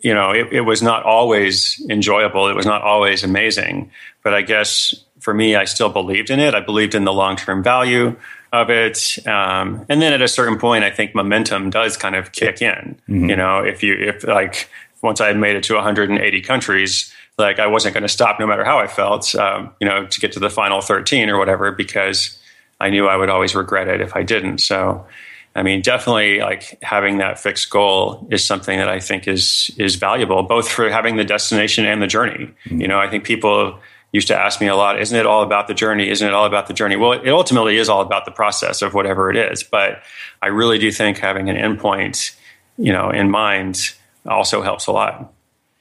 you 0.01 0.13
know, 0.13 0.31
it, 0.31 0.51
it, 0.51 0.61
was 0.61 0.81
not 0.81 1.03
always 1.03 1.83
enjoyable. 1.89 2.47
It 2.47 2.55
was 2.55 2.65
not 2.65 2.81
always 2.81 3.23
amazing. 3.23 3.91
But 4.23 4.33
I 4.33 4.41
guess 4.41 4.93
for 5.19 5.33
me, 5.33 5.55
I 5.55 5.65
still 5.65 5.89
believed 5.89 6.29
in 6.29 6.39
it. 6.39 6.55
I 6.55 6.59
believed 6.59 6.95
in 6.95 7.03
the 7.03 7.13
long 7.13 7.35
term 7.35 7.63
value 7.63 8.15
of 8.51 8.69
it. 8.69 9.17
Um, 9.27 9.85
and 9.89 10.01
then 10.01 10.13
at 10.13 10.21
a 10.21 10.27
certain 10.27 10.57
point, 10.57 10.83
I 10.83 10.91
think 10.91 11.13
momentum 11.13 11.69
does 11.69 11.97
kind 11.97 12.15
of 12.15 12.31
kick 12.31 12.61
in. 12.61 12.99
Mm-hmm. 13.07 13.29
You 13.29 13.35
know, 13.35 13.59
if 13.59 13.83
you, 13.83 13.95
if 13.95 14.23
like, 14.23 14.69
once 15.01 15.21
I 15.21 15.27
had 15.27 15.37
made 15.37 15.55
it 15.55 15.63
to 15.65 15.75
180 15.75 16.41
countries, 16.41 17.13
like 17.37 17.59
I 17.59 17.67
wasn't 17.67 17.93
going 17.93 18.03
to 18.03 18.09
stop 18.09 18.39
no 18.39 18.47
matter 18.47 18.65
how 18.65 18.79
I 18.79 18.87
felt, 18.87 19.33
um, 19.35 19.71
you 19.79 19.87
know, 19.87 20.05
to 20.05 20.19
get 20.19 20.33
to 20.33 20.39
the 20.39 20.49
final 20.49 20.81
13 20.81 21.29
or 21.29 21.37
whatever, 21.37 21.71
because 21.71 22.37
I 22.79 22.89
knew 22.89 23.07
I 23.07 23.15
would 23.15 23.29
always 23.29 23.55
regret 23.55 23.87
it 23.87 24.01
if 24.01 24.15
I 24.15 24.23
didn't. 24.23 24.59
So, 24.59 25.05
I 25.55 25.63
mean, 25.63 25.81
definitely 25.81 26.39
like 26.39 26.77
having 26.81 27.17
that 27.17 27.39
fixed 27.39 27.69
goal 27.69 28.27
is 28.31 28.45
something 28.45 28.77
that 28.77 28.87
I 28.87 28.99
think 28.99 29.27
is 29.27 29.71
is 29.77 29.95
valuable, 29.95 30.43
both 30.43 30.69
for 30.69 30.89
having 30.89 31.17
the 31.17 31.23
destination 31.23 31.85
and 31.85 32.01
the 32.01 32.07
journey. 32.07 32.51
Mm-hmm. 32.65 32.81
You 32.81 32.87
know, 32.87 32.99
I 32.99 33.09
think 33.09 33.23
people 33.23 33.79
used 34.11 34.27
to 34.27 34.35
ask 34.35 34.59
me 34.59 34.67
a 34.67 34.75
lot, 34.75 34.99
isn't 34.99 35.17
it 35.17 35.25
all 35.25 35.43
about 35.43 35.67
the 35.67 35.73
journey? 35.73 36.09
Isn't 36.09 36.27
it 36.27 36.33
all 36.33 36.45
about 36.45 36.67
the 36.67 36.73
journey? 36.73 36.95
Well, 36.95 37.13
it 37.13 37.29
ultimately 37.29 37.77
is 37.77 37.89
all 37.89 38.01
about 38.01 38.25
the 38.25 38.31
process 38.31 38.81
of 38.81 38.93
whatever 38.93 39.29
it 39.29 39.37
is. 39.37 39.63
But 39.63 40.01
I 40.41 40.47
really 40.47 40.79
do 40.79 40.91
think 40.91 41.19
having 41.19 41.49
an 41.49 41.55
endpoint, 41.55 42.35
you 42.77 42.91
know, 42.91 43.09
in 43.11 43.29
mind 43.29 43.93
also 44.25 44.61
helps 44.61 44.87
a 44.87 44.91
lot. 44.91 45.31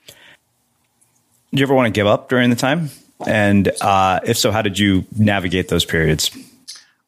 Do 0.06 1.60
you 1.60 1.62
ever 1.62 1.74
want 1.74 1.86
to 1.86 1.98
give 1.98 2.06
up 2.06 2.28
during 2.28 2.50
the 2.50 2.56
time? 2.56 2.90
And 3.26 3.70
uh, 3.80 4.20
if 4.24 4.36
so, 4.36 4.50
how 4.50 4.62
did 4.62 4.78
you 4.78 5.06
navigate 5.16 5.68
those 5.68 5.84
periods? 5.84 6.30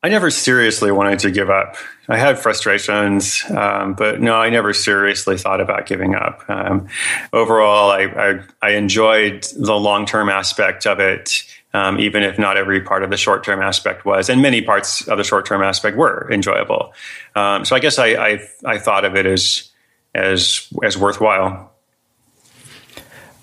I 0.03 0.09
never 0.09 0.31
seriously 0.31 0.91
wanted 0.91 1.19
to 1.21 1.31
give 1.31 1.51
up. 1.51 1.77
I 2.11 2.19
had 2.19 2.41
frustrations, 2.41 3.45
um, 3.51 3.95
but 3.95 4.21
no, 4.21 4.35
I 4.35 4.51
never 4.51 4.75
seriously 4.75 5.39
thought 5.39 5.61
about 5.61 5.87
giving 5.87 6.17
up. 6.17 6.43
Um, 6.49 6.89
overall, 7.33 7.93
I, 7.93 8.03
I, 8.03 8.41
I, 8.61 8.71
enjoyed 8.73 9.45
the 9.57 9.77
long 9.77 10.07
term 10.07 10.29
aspect 10.29 10.89
of 10.89 10.99
it, 10.99 11.45
um, 11.73 12.01
even 12.01 12.25
if 12.25 12.37
not 12.37 12.57
every 12.57 12.81
part 12.81 13.05
of 13.05 13.11
the 13.11 13.17
short 13.17 13.45
term 13.45 13.63
aspect 13.63 14.05
was, 14.05 14.29
and 14.29 14.43
many 14.43 14.61
parts 14.61 15.07
of 15.07 15.19
the 15.19 15.25
short 15.25 15.47
term 15.47 15.63
aspect 15.63 15.97
were 15.97 16.29
enjoyable. 16.33 16.93
Um, 17.37 17.65
so 17.65 17.77
I 17.77 17.79
guess 17.79 17.97
I, 17.97 18.09
I, 18.09 18.49
I 18.67 18.79
thought 18.79 19.05
of 19.05 19.15
it 19.15 19.27
as 19.27 19.71
as 20.13 20.67
as 20.83 20.99
worthwhile. 20.99 21.73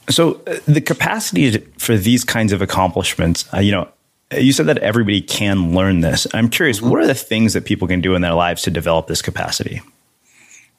So 0.10 0.42
uh, 0.46 0.58
the 0.68 0.82
capacity 0.82 1.58
for 1.78 1.96
these 1.96 2.26
kinds 2.26 2.52
of 2.52 2.62
accomplishments, 2.62 3.48
uh, 3.54 3.60
you 3.60 3.72
know, 3.72 3.88
you 4.32 4.52
said 4.52 4.66
that 4.68 4.80
everybody 4.80 5.22
can 5.22 5.74
learn 5.74 6.02
this. 6.02 6.28
I'm 6.34 6.50
curious, 6.50 6.80
mm-hmm. 6.80 6.90
what 6.90 7.02
are 7.02 7.08
the 7.08 7.16
things 7.16 7.54
that 7.54 7.66
people 7.66 7.88
can 7.88 8.02
do 8.02 8.16
in 8.16 8.22
their 8.22 8.34
lives 8.34 8.64
to 8.64 8.72
develop 8.72 9.08
this 9.08 9.22
capacity? 9.22 9.82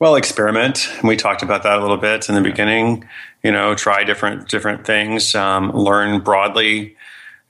Well, 0.00 0.14
experiment. 0.14 0.88
We 1.02 1.16
talked 1.16 1.42
about 1.42 1.64
that 1.64 1.78
a 1.78 1.80
little 1.80 1.96
bit 1.96 2.28
in 2.28 2.34
the 2.34 2.40
beginning. 2.40 3.08
You 3.42 3.50
know, 3.50 3.74
try 3.74 4.04
different 4.04 4.48
different 4.48 4.86
things, 4.86 5.34
um, 5.34 5.72
learn 5.72 6.20
broadly. 6.20 6.96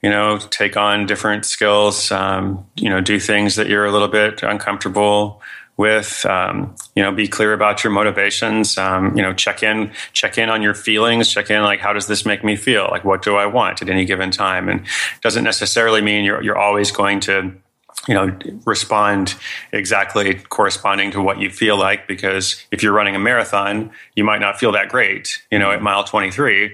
You 0.00 0.10
know, 0.10 0.38
take 0.38 0.76
on 0.76 1.06
different 1.06 1.44
skills. 1.44 2.10
Um, 2.10 2.64
you 2.76 2.88
know, 2.88 3.00
do 3.00 3.20
things 3.20 3.56
that 3.56 3.66
you're 3.66 3.84
a 3.84 3.92
little 3.92 4.08
bit 4.08 4.42
uncomfortable 4.42 5.42
with 5.78 6.26
um, 6.26 6.74
you 6.94 7.02
know 7.02 7.10
be 7.10 7.26
clear 7.26 7.54
about 7.54 7.82
your 7.82 7.92
motivations 7.92 8.76
um, 8.76 9.16
you 9.16 9.22
know 9.22 9.32
check 9.32 9.62
in 9.62 9.90
check 10.12 10.36
in 10.36 10.50
on 10.50 10.60
your 10.60 10.74
feelings 10.74 11.32
check 11.32 11.48
in 11.50 11.62
like 11.62 11.80
how 11.80 11.94
does 11.94 12.06
this 12.06 12.26
make 12.26 12.44
me 12.44 12.56
feel? 12.56 12.88
Like 12.90 13.04
what 13.04 13.22
do 13.22 13.36
i 13.36 13.46
want 13.46 13.80
at 13.80 13.88
any 13.88 14.04
given 14.04 14.30
time? 14.30 14.68
And 14.68 14.84
doesn't 15.22 15.44
necessarily 15.44 16.02
mean 16.02 16.24
you're, 16.24 16.42
you're 16.42 16.58
always 16.58 16.90
going 16.90 17.20
to 17.20 17.54
you 18.06 18.14
know 18.14 18.36
respond 18.64 19.34
exactly 19.72 20.34
corresponding 20.34 21.10
to 21.12 21.22
what 21.22 21.38
you 21.38 21.50
feel 21.50 21.78
like 21.78 22.06
because 22.06 22.64
if 22.70 22.82
you're 22.82 22.92
running 22.92 23.14
a 23.14 23.18
marathon 23.18 23.90
you 24.14 24.24
might 24.24 24.40
not 24.40 24.58
feel 24.58 24.72
that 24.72 24.88
great 24.88 25.42
you 25.50 25.58
know 25.58 25.72
at 25.72 25.82
mile 25.82 26.04
23 26.04 26.72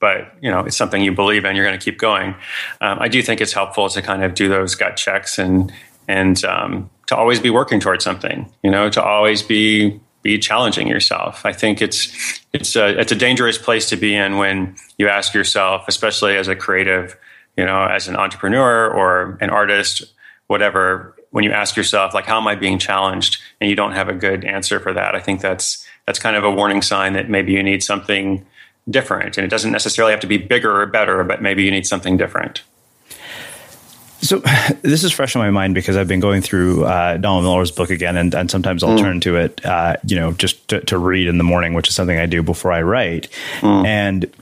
but 0.00 0.34
you 0.40 0.50
know 0.50 0.60
it's 0.60 0.76
something 0.76 1.00
you 1.00 1.12
believe 1.12 1.44
in 1.44 1.54
you're 1.54 1.64
going 1.64 1.78
to 1.78 1.84
keep 1.84 1.98
going. 1.98 2.34
Um, 2.80 2.98
i 3.00 3.08
do 3.08 3.22
think 3.22 3.40
it's 3.40 3.52
helpful 3.52 3.88
to 3.88 4.02
kind 4.02 4.24
of 4.24 4.34
do 4.34 4.48
those 4.48 4.74
gut 4.74 4.96
checks 4.96 5.38
and 5.38 5.72
and 6.08 6.44
um, 6.44 6.90
to 7.06 7.16
always 7.16 7.40
be 7.40 7.50
working 7.50 7.80
towards 7.80 8.04
something, 8.04 8.50
you 8.62 8.70
know, 8.70 8.88
to 8.90 9.02
always 9.02 9.42
be 9.42 10.00
be 10.22 10.38
challenging 10.38 10.88
yourself. 10.88 11.44
I 11.44 11.52
think 11.52 11.82
it's 11.82 12.40
it's 12.52 12.74
a 12.76 12.98
it's 12.98 13.12
a 13.12 13.16
dangerous 13.16 13.58
place 13.58 13.88
to 13.90 13.96
be 13.96 14.14
in 14.14 14.38
when 14.38 14.74
you 14.98 15.08
ask 15.08 15.34
yourself, 15.34 15.84
especially 15.86 16.36
as 16.36 16.48
a 16.48 16.56
creative, 16.56 17.16
you 17.56 17.64
know, 17.64 17.84
as 17.84 18.08
an 18.08 18.16
entrepreneur 18.16 18.88
or 18.88 19.38
an 19.40 19.50
artist, 19.50 20.04
whatever, 20.46 21.14
when 21.30 21.44
you 21.44 21.52
ask 21.52 21.76
yourself 21.76 22.14
like 22.14 22.24
how 22.24 22.40
am 22.40 22.48
I 22.48 22.54
being 22.54 22.78
challenged 22.78 23.40
and 23.60 23.68
you 23.68 23.76
don't 23.76 23.92
have 23.92 24.08
a 24.08 24.14
good 24.14 24.44
answer 24.44 24.80
for 24.80 24.92
that. 24.94 25.14
I 25.14 25.20
think 25.20 25.40
that's 25.40 25.86
that's 26.06 26.18
kind 26.18 26.36
of 26.36 26.44
a 26.44 26.50
warning 26.50 26.80
sign 26.80 27.12
that 27.12 27.28
maybe 27.28 27.52
you 27.52 27.62
need 27.62 27.82
something 27.82 28.46
different 28.88 29.36
and 29.36 29.44
it 29.44 29.48
doesn't 29.48 29.72
necessarily 29.72 30.12
have 30.12 30.20
to 30.20 30.26
be 30.26 30.38
bigger 30.38 30.80
or 30.80 30.86
better, 30.86 31.22
but 31.22 31.42
maybe 31.42 31.64
you 31.64 31.70
need 31.70 31.86
something 31.86 32.16
different. 32.16 32.62
So 34.24 34.38
this 34.82 35.04
is 35.04 35.12
fresh 35.12 35.34
in 35.34 35.40
my 35.40 35.50
mind 35.50 35.74
because 35.74 35.96
I've 35.96 36.08
been 36.08 36.20
going 36.20 36.42
through 36.42 36.84
uh, 36.84 37.18
Donald 37.18 37.44
Miller's 37.44 37.70
book 37.70 37.90
again, 37.90 38.16
and, 38.16 38.34
and 38.34 38.50
sometimes 38.50 38.82
I'll 38.82 38.96
mm. 38.96 39.00
turn 39.00 39.20
to 39.20 39.36
it, 39.36 39.64
uh, 39.64 39.96
you 40.04 40.16
know, 40.16 40.32
just 40.32 40.66
to, 40.68 40.80
to, 40.80 40.98
read 40.98 41.28
in 41.28 41.38
the 41.38 41.44
morning, 41.44 41.74
which 41.74 41.88
is 41.88 41.94
something 41.94 42.18
I 42.18 42.26
do 42.26 42.42
before 42.42 42.72
I 42.72 42.82
write. 42.82 43.28
Mm. 43.60 43.86
And 43.86 44.34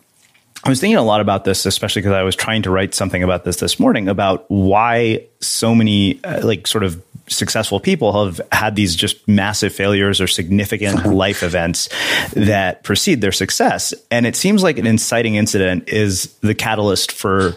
I 0.65 0.69
was 0.69 0.81
thinking 0.81 0.97
a 0.97 1.03
lot 1.03 1.21
about 1.21 1.45
this, 1.45 1.67
especially 1.67 2.03
because 2.03 2.15
I 2.15 2.23
was 2.23 2.37
trying 2.37 2.63
to 2.63 2.71
write 2.71 2.95
something 2.95 3.23
about 3.25 3.45
this 3.45 3.57
this 3.57 3.81
morning 3.81 4.07
about 4.07 4.45
why 4.49 5.27
so 5.41 5.75
many 5.75 6.23
uh, 6.25 6.47
like 6.47 6.69
sort 6.69 6.85
of 6.85 7.03
successful 7.27 7.81
people 7.81 8.27
have 8.27 8.41
had 8.53 8.77
these 8.77 8.95
just 8.95 9.27
massive 9.27 9.75
failures 9.75 10.21
or 10.21 10.27
significant 10.29 11.07
life 11.13 11.43
events 11.43 11.89
that 12.35 12.85
precede 12.85 13.21
their 13.21 13.33
success. 13.33 13.93
And 14.11 14.27
it 14.27 14.37
seems 14.37 14.63
like 14.63 14.79
an 14.79 14.87
inciting 14.87 15.35
incident 15.35 15.89
is 15.89 16.33
the 16.43 16.55
catalyst 16.55 17.11
for 17.11 17.55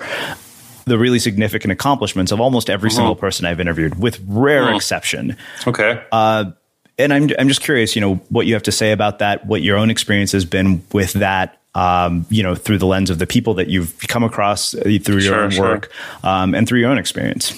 the 0.85 0.97
really 0.97 1.19
significant 1.19 1.71
accomplishments 1.71 2.31
of 2.31 2.39
almost 2.39 2.69
every 2.69 2.89
uh-huh. 2.89 2.95
single 2.95 3.15
person 3.15 3.45
I've 3.45 3.59
interviewed, 3.59 3.99
with 3.99 4.19
rare 4.27 4.65
uh-huh. 4.65 4.75
exception. 4.75 5.35
Okay. 5.67 6.01
Uh, 6.11 6.51
and 6.97 7.13
I'm 7.13 7.29
I'm 7.37 7.47
just 7.47 7.61
curious, 7.61 7.95
you 7.95 8.01
know, 8.01 8.15
what 8.29 8.45
you 8.45 8.53
have 8.53 8.63
to 8.63 8.71
say 8.71 8.91
about 8.91 9.19
that, 9.19 9.45
what 9.45 9.61
your 9.61 9.77
own 9.77 9.89
experience 9.89 10.31
has 10.31 10.45
been 10.45 10.83
with 10.93 11.13
that. 11.13 11.59
Um, 11.73 12.25
you 12.29 12.41
know, 12.41 12.55
through 12.55 12.77
the 12.77 12.85
lens 12.85 13.09
of 13.09 13.19
the 13.19 13.27
people 13.27 13.55
that 13.55 13.67
you've 13.67 13.99
come 14.07 14.23
across 14.23 14.73
uh, 14.73 14.83
through 15.03 15.15
your 15.15 15.21
sure, 15.21 15.41
own 15.41 15.49
sure. 15.49 15.65
work 15.65 15.91
um, 16.23 16.55
and 16.55 16.65
through 16.65 16.79
your 16.79 16.89
own 16.89 16.97
experience. 16.97 17.53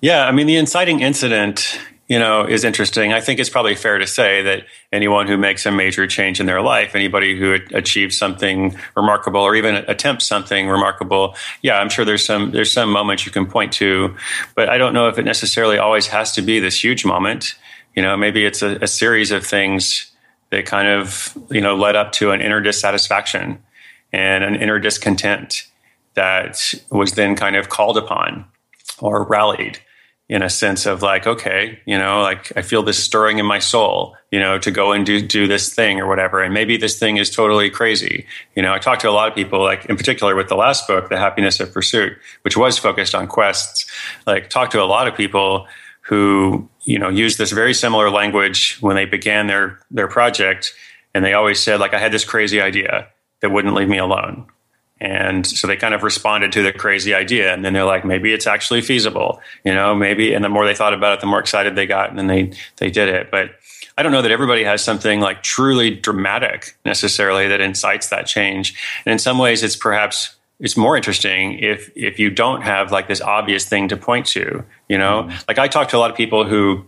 Yeah, 0.00 0.26
I 0.26 0.32
mean, 0.32 0.46
the 0.46 0.56
inciting 0.56 1.00
incident 1.00 1.78
you 2.12 2.18
know, 2.18 2.44
is 2.44 2.62
interesting. 2.62 3.14
I 3.14 3.22
think 3.22 3.40
it's 3.40 3.48
probably 3.48 3.74
fair 3.74 3.96
to 3.96 4.06
say 4.06 4.42
that 4.42 4.66
anyone 4.92 5.26
who 5.26 5.38
makes 5.38 5.64
a 5.64 5.70
major 5.70 6.06
change 6.06 6.40
in 6.40 6.44
their 6.44 6.60
life, 6.60 6.94
anybody 6.94 7.38
who 7.38 7.56
achieves 7.72 8.18
something 8.18 8.76
remarkable 8.94 9.40
or 9.40 9.54
even 9.54 9.76
attempts 9.76 10.26
something 10.26 10.68
remarkable, 10.68 11.34
yeah, 11.62 11.78
I'm 11.78 11.88
sure 11.88 12.04
there's 12.04 12.22
some 12.22 12.50
there's 12.50 12.70
some 12.70 12.92
moments 12.92 13.24
you 13.24 13.32
can 13.32 13.46
point 13.46 13.72
to, 13.80 14.14
but 14.54 14.68
I 14.68 14.76
don't 14.76 14.92
know 14.92 15.08
if 15.08 15.18
it 15.18 15.22
necessarily 15.22 15.78
always 15.78 16.06
has 16.08 16.32
to 16.32 16.42
be 16.42 16.60
this 16.60 16.84
huge 16.84 17.06
moment. 17.06 17.54
You 17.96 18.02
know, 18.02 18.14
maybe 18.14 18.44
it's 18.44 18.60
a, 18.60 18.76
a 18.82 18.86
series 18.86 19.30
of 19.30 19.46
things 19.46 20.12
that 20.50 20.66
kind 20.66 20.88
of 20.88 21.34
you 21.50 21.62
know 21.62 21.74
led 21.74 21.96
up 21.96 22.12
to 22.12 22.32
an 22.32 22.42
inner 22.42 22.60
dissatisfaction 22.60 23.58
and 24.12 24.44
an 24.44 24.56
inner 24.56 24.78
discontent 24.78 25.66
that 26.12 26.74
was 26.90 27.12
then 27.12 27.36
kind 27.36 27.56
of 27.56 27.70
called 27.70 27.96
upon 27.96 28.44
or 28.98 29.24
rallied 29.24 29.80
in 30.28 30.42
a 30.42 30.48
sense 30.48 30.86
of 30.86 31.02
like, 31.02 31.26
okay, 31.26 31.78
you 31.84 31.98
know, 31.98 32.22
like 32.22 32.56
I 32.56 32.62
feel 32.62 32.82
this 32.82 33.02
stirring 33.02 33.38
in 33.38 33.44
my 33.44 33.58
soul, 33.58 34.16
you 34.30 34.40
know, 34.40 34.58
to 34.58 34.70
go 34.70 34.92
and 34.92 35.04
do, 35.04 35.20
do 35.20 35.46
this 35.46 35.74
thing 35.74 36.00
or 36.00 36.06
whatever. 36.06 36.40
And 36.40 36.54
maybe 36.54 36.76
this 36.76 36.98
thing 36.98 37.18
is 37.18 37.28
totally 37.28 37.68
crazy. 37.68 38.26
You 38.56 38.62
know, 38.62 38.72
I 38.72 38.78
talked 38.78 39.02
to 39.02 39.10
a 39.10 39.12
lot 39.12 39.28
of 39.28 39.34
people, 39.34 39.62
like 39.62 39.84
in 39.86 39.96
particular 39.96 40.34
with 40.34 40.48
the 40.48 40.54
last 40.54 40.86
book, 40.86 41.10
The 41.10 41.18
Happiness 41.18 41.60
of 41.60 41.72
Pursuit, 41.72 42.16
which 42.42 42.56
was 42.56 42.78
focused 42.78 43.14
on 43.14 43.26
quests, 43.26 43.90
like 44.26 44.48
talked 44.48 44.72
to 44.72 44.82
a 44.82 44.84
lot 44.84 45.06
of 45.06 45.14
people 45.14 45.66
who, 46.02 46.68
you 46.84 46.98
know, 46.98 47.08
used 47.08 47.36
this 47.38 47.52
very 47.52 47.74
similar 47.74 48.10
language 48.10 48.78
when 48.80 48.96
they 48.96 49.04
began 49.04 49.48
their, 49.48 49.78
their 49.90 50.08
project. 50.08 50.72
And 51.14 51.24
they 51.24 51.34
always 51.34 51.60
said, 51.60 51.78
like, 51.78 51.92
I 51.92 51.98
had 51.98 52.10
this 52.10 52.24
crazy 52.24 52.60
idea 52.60 53.08
that 53.40 53.50
wouldn't 53.50 53.74
leave 53.74 53.88
me 53.88 53.98
alone. 53.98 54.46
And 55.02 55.44
so 55.44 55.66
they 55.66 55.76
kind 55.76 55.94
of 55.94 56.04
responded 56.04 56.52
to 56.52 56.62
the 56.62 56.72
crazy 56.72 57.12
idea. 57.12 57.52
And 57.52 57.64
then 57.64 57.72
they're 57.72 57.84
like, 57.84 58.04
maybe 58.04 58.32
it's 58.32 58.46
actually 58.46 58.82
feasible, 58.82 59.40
you 59.64 59.74
know, 59.74 59.96
maybe. 59.96 60.32
And 60.32 60.44
the 60.44 60.48
more 60.48 60.64
they 60.64 60.76
thought 60.76 60.94
about 60.94 61.14
it, 61.14 61.20
the 61.20 61.26
more 61.26 61.40
excited 61.40 61.74
they 61.74 61.86
got 61.86 62.10
and 62.10 62.18
then 62.18 62.28
they, 62.28 62.52
they 62.76 62.88
did 62.88 63.08
it. 63.08 63.28
But 63.28 63.50
I 63.98 64.04
don't 64.04 64.12
know 64.12 64.22
that 64.22 64.30
everybody 64.30 64.62
has 64.62 64.82
something 64.82 65.20
like 65.20 65.42
truly 65.42 65.90
dramatic 65.90 66.76
necessarily 66.84 67.48
that 67.48 67.60
incites 67.60 68.10
that 68.10 68.26
change. 68.26 68.74
And 69.04 69.12
in 69.12 69.18
some 69.18 69.38
ways, 69.38 69.64
it's 69.64 69.74
perhaps 69.74 70.36
it's 70.60 70.76
more 70.76 70.96
interesting 70.96 71.58
if 71.58 71.90
if 71.96 72.20
you 72.20 72.30
don't 72.30 72.62
have 72.62 72.92
like 72.92 73.08
this 73.08 73.20
obvious 73.20 73.64
thing 73.64 73.88
to 73.88 73.96
point 73.96 74.26
to 74.26 74.64
you 74.88 74.96
know 74.96 75.24
mm-hmm. 75.24 75.36
like 75.48 75.58
i 75.58 75.66
talk 75.66 75.88
to 75.88 75.96
a 75.96 75.98
lot 75.98 76.08
of 76.08 76.16
people 76.16 76.46
who 76.46 76.86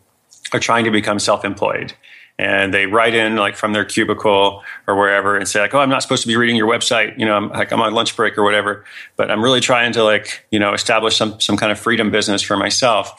are 0.53 0.61
trying 0.61 0.85
to 0.85 0.92
become 0.92 1.18
self-employed 1.18 1.92
and 2.38 2.75
they 2.75 2.87
write 2.87 3.14
in 3.14 3.37
like 3.37 3.57
from 3.57 3.73
their 3.73 3.85
cubicle 3.85 4.62
or 4.87 4.97
wherever 4.97 5.37
and 5.37 5.47
say 5.47 5.61
like, 5.61 5.75
"Oh, 5.75 5.79
I'm 5.79 5.90
not 5.90 6.03
supposed 6.03 6.23
to 6.23 6.29
be 6.29 6.37
reading 6.37 6.57
your 6.57 6.68
website. 6.68 7.18
You 7.18 7.27
know, 7.27 7.37
I'm 7.37 7.49
like 7.51 7.73
I'm 7.73 7.81
on 7.81 7.94
lunch 7.94 8.16
break 8.16 8.37
or 8.37 8.42
whatever, 8.42 8.85
but 9.16 9.31
I'm 9.31 9.42
really 9.42 9.61
trying 9.61 9.92
to 9.92 10.03
like 10.05 10.44
you 10.51 10.59
know 10.59 10.75
establish 10.75 11.16
some 11.16 11.40
some 11.40 11.57
kind 11.57 11.70
of 11.70 11.79
freedom 11.79 12.11
business 12.11 12.42
for 12.42 12.57
myself." 12.57 13.12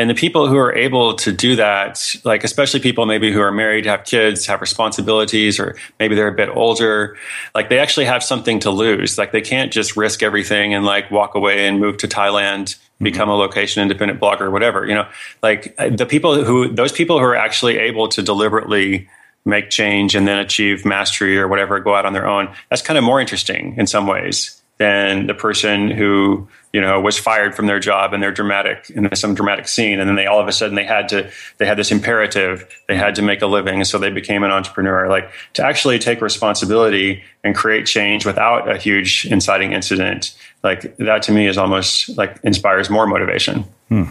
And 0.00 0.08
the 0.08 0.14
people 0.14 0.48
who 0.48 0.56
are 0.56 0.74
able 0.74 1.12
to 1.16 1.30
do 1.30 1.56
that, 1.56 2.14
like 2.24 2.42
especially 2.42 2.80
people 2.80 3.04
maybe 3.04 3.30
who 3.30 3.42
are 3.42 3.52
married, 3.52 3.84
have 3.84 4.04
kids, 4.04 4.46
have 4.46 4.62
responsibilities, 4.62 5.60
or 5.60 5.76
maybe 5.98 6.14
they're 6.14 6.28
a 6.28 6.32
bit 6.32 6.48
older, 6.48 7.18
like 7.54 7.68
they 7.68 7.78
actually 7.78 8.06
have 8.06 8.22
something 8.22 8.60
to 8.60 8.70
lose. 8.70 9.18
Like 9.18 9.32
they 9.32 9.42
can't 9.42 9.70
just 9.70 9.98
risk 9.98 10.22
everything 10.22 10.72
and 10.72 10.86
like 10.86 11.10
walk 11.10 11.34
away 11.34 11.66
and 11.66 11.80
move 11.80 11.98
to 11.98 12.08
Thailand 12.08 12.78
become 13.02 13.28
a 13.28 13.34
location 13.34 13.82
independent 13.82 14.18
blogger 14.18 14.42
or 14.42 14.50
whatever 14.50 14.86
you 14.86 14.94
know? 14.94 15.06
Like 15.42 15.74
uh, 15.76 15.90
the 15.90 16.06
people 16.06 16.44
who 16.44 16.72
those 16.72 16.92
people 16.92 17.18
who 17.18 17.24
are 17.26 17.36
actually 17.36 17.76
able 17.76 18.08
to 18.08 18.22
deliberately 18.22 19.06
make 19.44 19.68
change 19.68 20.14
and 20.14 20.26
then 20.26 20.38
achieve 20.38 20.86
mastery 20.86 21.38
or 21.38 21.46
whatever 21.46 21.78
go 21.78 21.94
out 21.94 22.06
on 22.06 22.14
their 22.14 22.26
own 22.26 22.54
that's 22.70 22.82
kind 22.82 22.96
of 22.96 23.04
more 23.04 23.20
interesting 23.20 23.74
in 23.76 23.86
some 23.86 24.06
ways 24.06 24.59
than 24.80 25.26
the 25.26 25.34
person 25.34 25.90
who 25.90 26.48
you 26.72 26.80
know 26.80 26.98
was 26.98 27.18
fired 27.18 27.54
from 27.54 27.66
their 27.66 27.78
job 27.78 28.14
and 28.14 28.22
they're 28.22 28.32
dramatic 28.32 28.88
in 28.88 29.14
some 29.14 29.34
dramatic 29.34 29.68
scene. 29.68 30.00
And 30.00 30.08
then 30.08 30.16
they 30.16 30.24
all 30.24 30.40
of 30.40 30.48
a 30.48 30.52
sudden 30.52 30.74
they 30.74 30.86
had 30.86 31.06
to 31.10 31.30
they 31.58 31.66
had 31.66 31.76
this 31.76 31.92
imperative. 31.92 32.66
They 32.88 32.96
had 32.96 33.14
to 33.16 33.22
make 33.22 33.42
a 33.42 33.46
living. 33.46 33.74
And 33.76 33.86
so 33.86 33.98
they 33.98 34.10
became 34.10 34.42
an 34.42 34.50
entrepreneur. 34.50 35.06
Like 35.06 35.30
to 35.52 35.62
actually 35.62 35.98
take 35.98 36.22
responsibility 36.22 37.22
and 37.44 37.54
create 37.54 37.84
change 37.84 38.24
without 38.24 38.74
a 38.74 38.78
huge 38.78 39.26
inciting 39.26 39.72
incident 39.72 40.34
like 40.62 40.96
that 40.96 41.22
to 41.24 41.32
me 41.32 41.46
is 41.46 41.58
almost 41.58 42.16
like 42.16 42.38
inspires 42.42 42.88
more 42.88 43.06
motivation. 43.06 43.64
Hmm. 43.88 44.04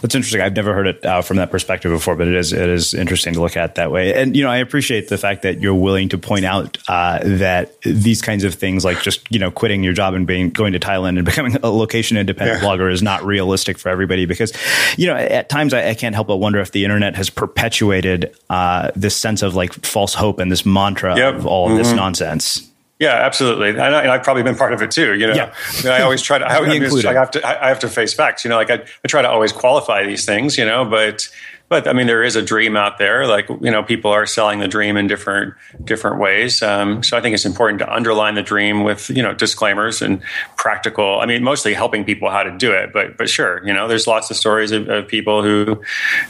That's 0.00 0.14
interesting. 0.14 0.40
I've 0.40 0.54
never 0.54 0.74
heard 0.74 0.86
it 0.86 1.04
uh, 1.04 1.22
from 1.22 1.36
that 1.38 1.50
perspective 1.50 1.90
before, 1.90 2.16
but 2.16 2.28
it 2.28 2.34
is 2.34 2.52
it 2.52 2.68
is 2.68 2.94
interesting 2.94 3.34
to 3.34 3.40
look 3.40 3.56
at 3.56 3.74
that 3.76 3.90
way. 3.90 4.14
And 4.14 4.36
you 4.36 4.44
know, 4.44 4.50
I 4.50 4.58
appreciate 4.58 5.08
the 5.08 5.18
fact 5.18 5.42
that 5.42 5.60
you're 5.60 5.74
willing 5.74 6.08
to 6.10 6.18
point 6.18 6.44
out 6.44 6.78
uh, 6.88 7.20
that 7.22 7.80
these 7.82 8.22
kinds 8.22 8.44
of 8.44 8.54
things, 8.54 8.84
like 8.84 9.02
just 9.02 9.30
you 9.30 9.38
know, 9.38 9.50
quitting 9.50 9.82
your 9.82 9.92
job 9.92 10.14
and 10.14 10.26
being 10.26 10.50
going 10.50 10.72
to 10.72 10.78
Thailand 10.78 11.16
and 11.16 11.24
becoming 11.24 11.56
a 11.62 11.70
location 11.70 12.16
independent 12.16 12.62
yeah. 12.62 12.68
blogger, 12.68 12.92
is 12.92 13.02
not 13.02 13.24
realistic 13.24 13.78
for 13.78 13.88
everybody. 13.88 14.26
Because 14.26 14.52
you 14.96 15.06
know, 15.06 15.16
at 15.16 15.48
times 15.48 15.74
I, 15.74 15.90
I 15.90 15.94
can't 15.94 16.14
help 16.14 16.28
but 16.28 16.36
wonder 16.36 16.60
if 16.60 16.72
the 16.72 16.84
internet 16.84 17.16
has 17.16 17.30
perpetuated 17.30 18.34
uh, 18.50 18.90
this 18.94 19.16
sense 19.16 19.42
of 19.42 19.54
like 19.54 19.72
false 19.84 20.14
hope 20.14 20.38
and 20.38 20.52
this 20.52 20.64
mantra 20.66 21.16
yep. 21.16 21.34
of 21.34 21.46
all 21.46 21.68
mm-hmm. 21.68 21.78
this 21.78 21.92
nonsense. 21.92 22.67
Yeah, 22.98 23.14
absolutely. 23.14 23.70
And, 23.70 23.80
I, 23.80 24.12
have 24.12 24.24
probably 24.24 24.42
been 24.42 24.56
part 24.56 24.72
of 24.72 24.82
it 24.82 24.90
too. 24.90 25.14
You 25.14 25.28
know, 25.28 25.34
yeah. 25.34 25.54
I 25.84 26.02
always 26.02 26.20
try 26.20 26.38
to. 26.38 26.44
I, 26.44 26.56
I, 26.58 26.60
mean, 26.66 26.82
I 27.06 27.12
have 27.12 27.30
to. 27.32 27.46
I 27.64 27.68
have 27.68 27.78
to 27.80 27.88
face 27.88 28.12
facts. 28.12 28.44
You 28.44 28.50
know, 28.50 28.56
like 28.56 28.70
I, 28.70 28.84
I 29.04 29.08
try 29.08 29.22
to 29.22 29.30
always 29.30 29.52
qualify 29.52 30.04
these 30.04 30.24
things. 30.24 30.58
You 30.58 30.64
know, 30.64 30.84
but 30.84 31.28
but 31.68 31.86
I 31.86 31.92
mean, 31.92 32.06
there 32.06 32.22
is 32.22 32.34
a 32.34 32.42
dream 32.42 32.76
out 32.76 32.98
there. 32.98 33.26
Like 33.26 33.48
you 33.48 33.70
know, 33.70 33.82
people 33.82 34.10
are 34.10 34.24
selling 34.26 34.58
the 34.58 34.68
dream 34.68 34.96
in 34.96 35.06
different 35.06 35.54
different 35.84 36.18
ways. 36.18 36.62
Um, 36.62 37.02
so 37.02 37.16
I 37.16 37.20
think 37.20 37.34
it's 37.34 37.44
important 37.44 37.78
to 37.80 37.92
underline 37.92 38.34
the 38.34 38.42
dream 38.42 38.84
with 38.84 39.10
you 39.10 39.22
know 39.22 39.34
disclaimers 39.34 40.00
and 40.00 40.22
practical. 40.56 41.20
I 41.20 41.26
mean, 41.26 41.44
mostly 41.44 41.74
helping 41.74 42.04
people 42.04 42.30
how 42.30 42.42
to 42.42 42.56
do 42.56 42.72
it. 42.72 42.92
But 42.92 43.18
but 43.18 43.28
sure, 43.28 43.64
you 43.66 43.74
know, 43.74 43.86
there's 43.86 44.06
lots 44.06 44.30
of 44.30 44.36
stories 44.36 44.72
of, 44.72 44.88
of 44.88 45.08
people 45.08 45.42
who 45.42 45.82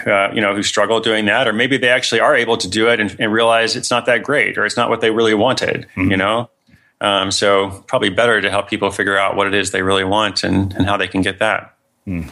uh, 0.07 0.33
you 0.35 0.41
know 0.41 0.55
who 0.55 0.63
struggle 0.63 1.01
doing 1.01 1.27
that, 1.27 1.47
or 1.47 1.53
maybe 1.53 1.77
they 1.77 1.89
actually 1.89 2.21
are 2.21 2.35
able 2.35 2.57
to 2.57 2.69
do 2.69 2.89
it 2.89 2.99
and, 2.99 3.15
and 3.21 3.33
realize 3.33 3.77
it's 3.77 3.91
not 3.91 4.07
that 4.07 4.25
great, 4.25 4.59
or 4.59 4.67
it's 4.67 4.77
not 4.77 4.91
what 4.91 5.01
they 5.01 5.11
really 5.11 5.35
wanted. 5.35 5.87
Mm-hmm. 5.97 6.11
You 6.11 6.17
know. 6.17 6.51
Um, 7.01 7.31
so 7.31 7.85
probably 7.87 8.11
better 8.11 8.41
to 8.41 8.51
help 8.51 8.69
people 8.69 8.91
figure 8.91 9.17
out 9.17 9.37
what 9.37 9.47
it 9.47 9.55
is 9.55 9.71
they 9.71 9.83
really 9.83 10.05
want 10.05 10.43
and, 10.43 10.73
and 10.75 10.87
how 10.87 10.97
they 10.97 11.09
can 11.09 11.23
get 11.23 11.39
that. 11.39 11.75
Hmm. 12.05 12.23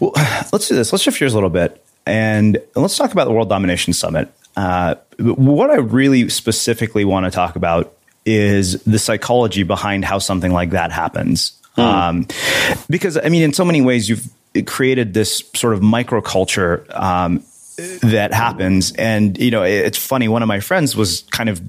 Well, 0.00 0.12
let's 0.52 0.68
do 0.68 0.74
this. 0.74 0.92
Let's 0.92 1.02
shift 1.02 1.18
gears 1.18 1.32
a 1.32 1.36
little 1.36 1.50
bit 1.50 1.84
and 2.06 2.58
let's 2.74 2.96
talk 2.96 3.12
about 3.12 3.24
the 3.24 3.32
World 3.32 3.48
Domination 3.48 3.92
Summit. 3.92 4.30
Uh, 4.56 4.96
what 5.18 5.70
I 5.70 5.76
really 5.76 6.28
specifically 6.28 7.04
want 7.04 7.24
to 7.24 7.30
talk 7.30 7.56
about 7.56 7.92
is 8.24 8.82
the 8.84 8.98
psychology 8.98 9.62
behind 9.62 10.04
how 10.04 10.18
something 10.18 10.52
like 10.52 10.70
that 10.70 10.92
happens. 10.92 11.60
Hmm. 11.74 11.80
Um, 11.80 12.26
because 12.88 13.16
I 13.16 13.28
mean, 13.28 13.42
in 13.42 13.52
so 13.52 13.64
many 13.64 13.82
ways, 13.82 14.08
you've 14.08 14.28
created 14.66 15.14
this 15.14 15.42
sort 15.54 15.74
of 15.74 15.80
microculture 15.80 16.88
um, 16.94 17.42
that 17.76 18.32
happens. 18.32 18.92
And, 18.92 19.36
you 19.38 19.50
know, 19.50 19.62
it's 19.62 19.98
funny. 19.98 20.28
One 20.28 20.42
of 20.42 20.48
my 20.48 20.60
friends 20.60 20.94
was 20.94 21.22
kind 21.30 21.48
of 21.48 21.60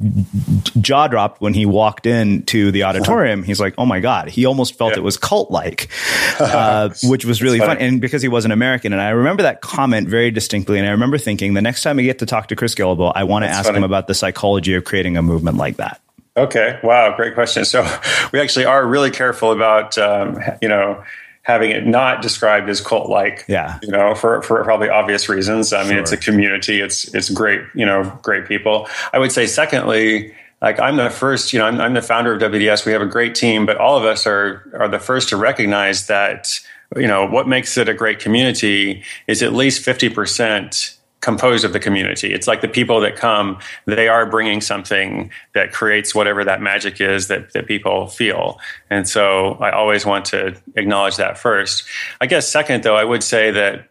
jaw 0.81 1.07
dropped 1.07 1.41
when 1.41 1.53
he 1.53 1.65
walked 1.65 2.05
into 2.05 2.71
the 2.71 2.83
auditorium. 2.83 3.43
He's 3.43 3.59
like, 3.59 3.73
oh 3.77 3.85
my 3.85 3.99
God, 3.99 4.29
he 4.29 4.45
almost 4.45 4.77
felt 4.77 4.91
yeah. 4.91 4.99
it 4.99 5.03
was 5.03 5.17
cult 5.17 5.51
like, 5.51 5.89
uh, 6.39 6.89
which 7.03 7.25
was 7.25 7.41
really 7.41 7.59
fun. 7.59 7.77
And 7.77 7.99
because 7.99 8.21
he 8.21 8.27
was 8.27 8.45
an 8.45 8.51
American. 8.51 8.93
And 8.93 9.01
I 9.01 9.09
remember 9.09 9.43
that 9.43 9.61
comment 9.61 10.07
very 10.07 10.31
distinctly. 10.31 10.77
And 10.77 10.87
I 10.87 10.91
remember 10.91 11.17
thinking 11.17 11.53
the 11.53 11.61
next 11.61 11.81
time 11.81 11.97
I 11.99 12.03
get 12.03 12.19
to 12.19 12.25
talk 12.25 12.47
to 12.47 12.55
Chris 12.55 12.75
Guillebeau, 12.75 13.11
I 13.15 13.23
want 13.23 13.43
to 13.45 13.49
ask 13.49 13.65
funny. 13.65 13.77
him 13.77 13.83
about 13.83 14.07
the 14.07 14.13
psychology 14.13 14.75
of 14.75 14.83
creating 14.83 15.17
a 15.17 15.21
movement 15.21 15.57
like 15.57 15.77
that. 15.77 16.01
Okay. 16.37 16.79
Wow. 16.83 17.15
Great 17.15 17.33
question. 17.33 17.65
So 17.65 17.81
we 18.31 18.39
actually 18.39 18.65
are 18.65 18.85
really 18.85 19.11
careful 19.11 19.51
about, 19.51 19.97
um, 19.97 20.39
you 20.61 20.67
know, 20.67 21.03
having 21.45 21.69
it 21.69 21.85
not 21.85 22.23
described 22.23 22.67
as 22.69 22.81
cult 22.81 23.07
like. 23.07 23.45
Yeah. 23.47 23.79
You 23.83 23.89
know, 23.89 24.15
for, 24.15 24.41
for 24.41 24.63
probably 24.63 24.89
obvious 24.89 25.29
reasons. 25.29 25.73
I 25.73 25.87
mean, 25.87 25.97
it's 25.97 26.11
a 26.11 26.17
community, 26.17 26.81
it's, 26.81 27.13
it's 27.13 27.29
great, 27.29 27.61
you 27.75 27.85
know, 27.85 28.17
great 28.23 28.47
people. 28.47 28.89
I 29.13 29.19
would 29.19 29.31
say, 29.31 29.45
secondly, 29.45 30.33
like 30.63 30.79
I'm 30.79 30.95
the 30.95 31.11
first, 31.11 31.53
you 31.53 31.59
know, 31.59 31.65
I'm, 31.65 31.79
I'm 31.79 31.93
the 31.93 32.01
founder 32.01 32.33
of 32.33 32.41
WDS. 32.41 32.85
We 32.87 32.91
have 32.93 33.03
a 33.03 33.07
great 33.07 33.35
team, 33.35 33.67
but 33.67 33.77
all 33.77 33.95
of 33.95 34.03
us 34.05 34.25
are, 34.25 34.71
are 34.73 34.87
the 34.87 34.97
first 34.97 35.29
to 35.29 35.37
recognize 35.37 36.07
that, 36.07 36.59
you 36.95 37.07
know, 37.07 37.27
what 37.27 37.47
makes 37.47 37.77
it 37.77 37.87
a 37.87 37.93
great 37.93 38.17
community 38.17 39.03
is 39.27 39.43
at 39.43 39.53
least 39.53 39.85
50% 39.85 40.97
compose 41.25 41.63
of 41.63 41.73
the 41.73 41.79
community. 41.79 42.31
It's 42.31 42.45
like 42.45 42.61
the 42.61 42.67
people 42.67 43.01
that 43.01 43.15
come, 43.15 43.57
they 43.85 44.07
are 44.07 44.27
bringing 44.27 44.61
something 44.61 45.31
that 45.55 45.71
creates 45.71 46.13
whatever 46.13 46.45
that 46.45 46.61
magic 46.61 47.01
is 47.01 47.29
that, 47.29 47.51
that 47.53 47.65
people 47.65 48.05
feel. 48.05 48.59
And 48.91 49.09
so 49.09 49.55
I 49.55 49.71
always 49.71 50.05
want 50.05 50.25
to 50.25 50.55
acknowledge 50.75 51.15
that 51.15 51.39
first. 51.39 51.83
I 52.21 52.27
guess, 52.27 52.47
second, 52.47 52.83
though, 52.83 52.95
I 52.95 53.03
would 53.03 53.23
say 53.23 53.49
that 53.49 53.89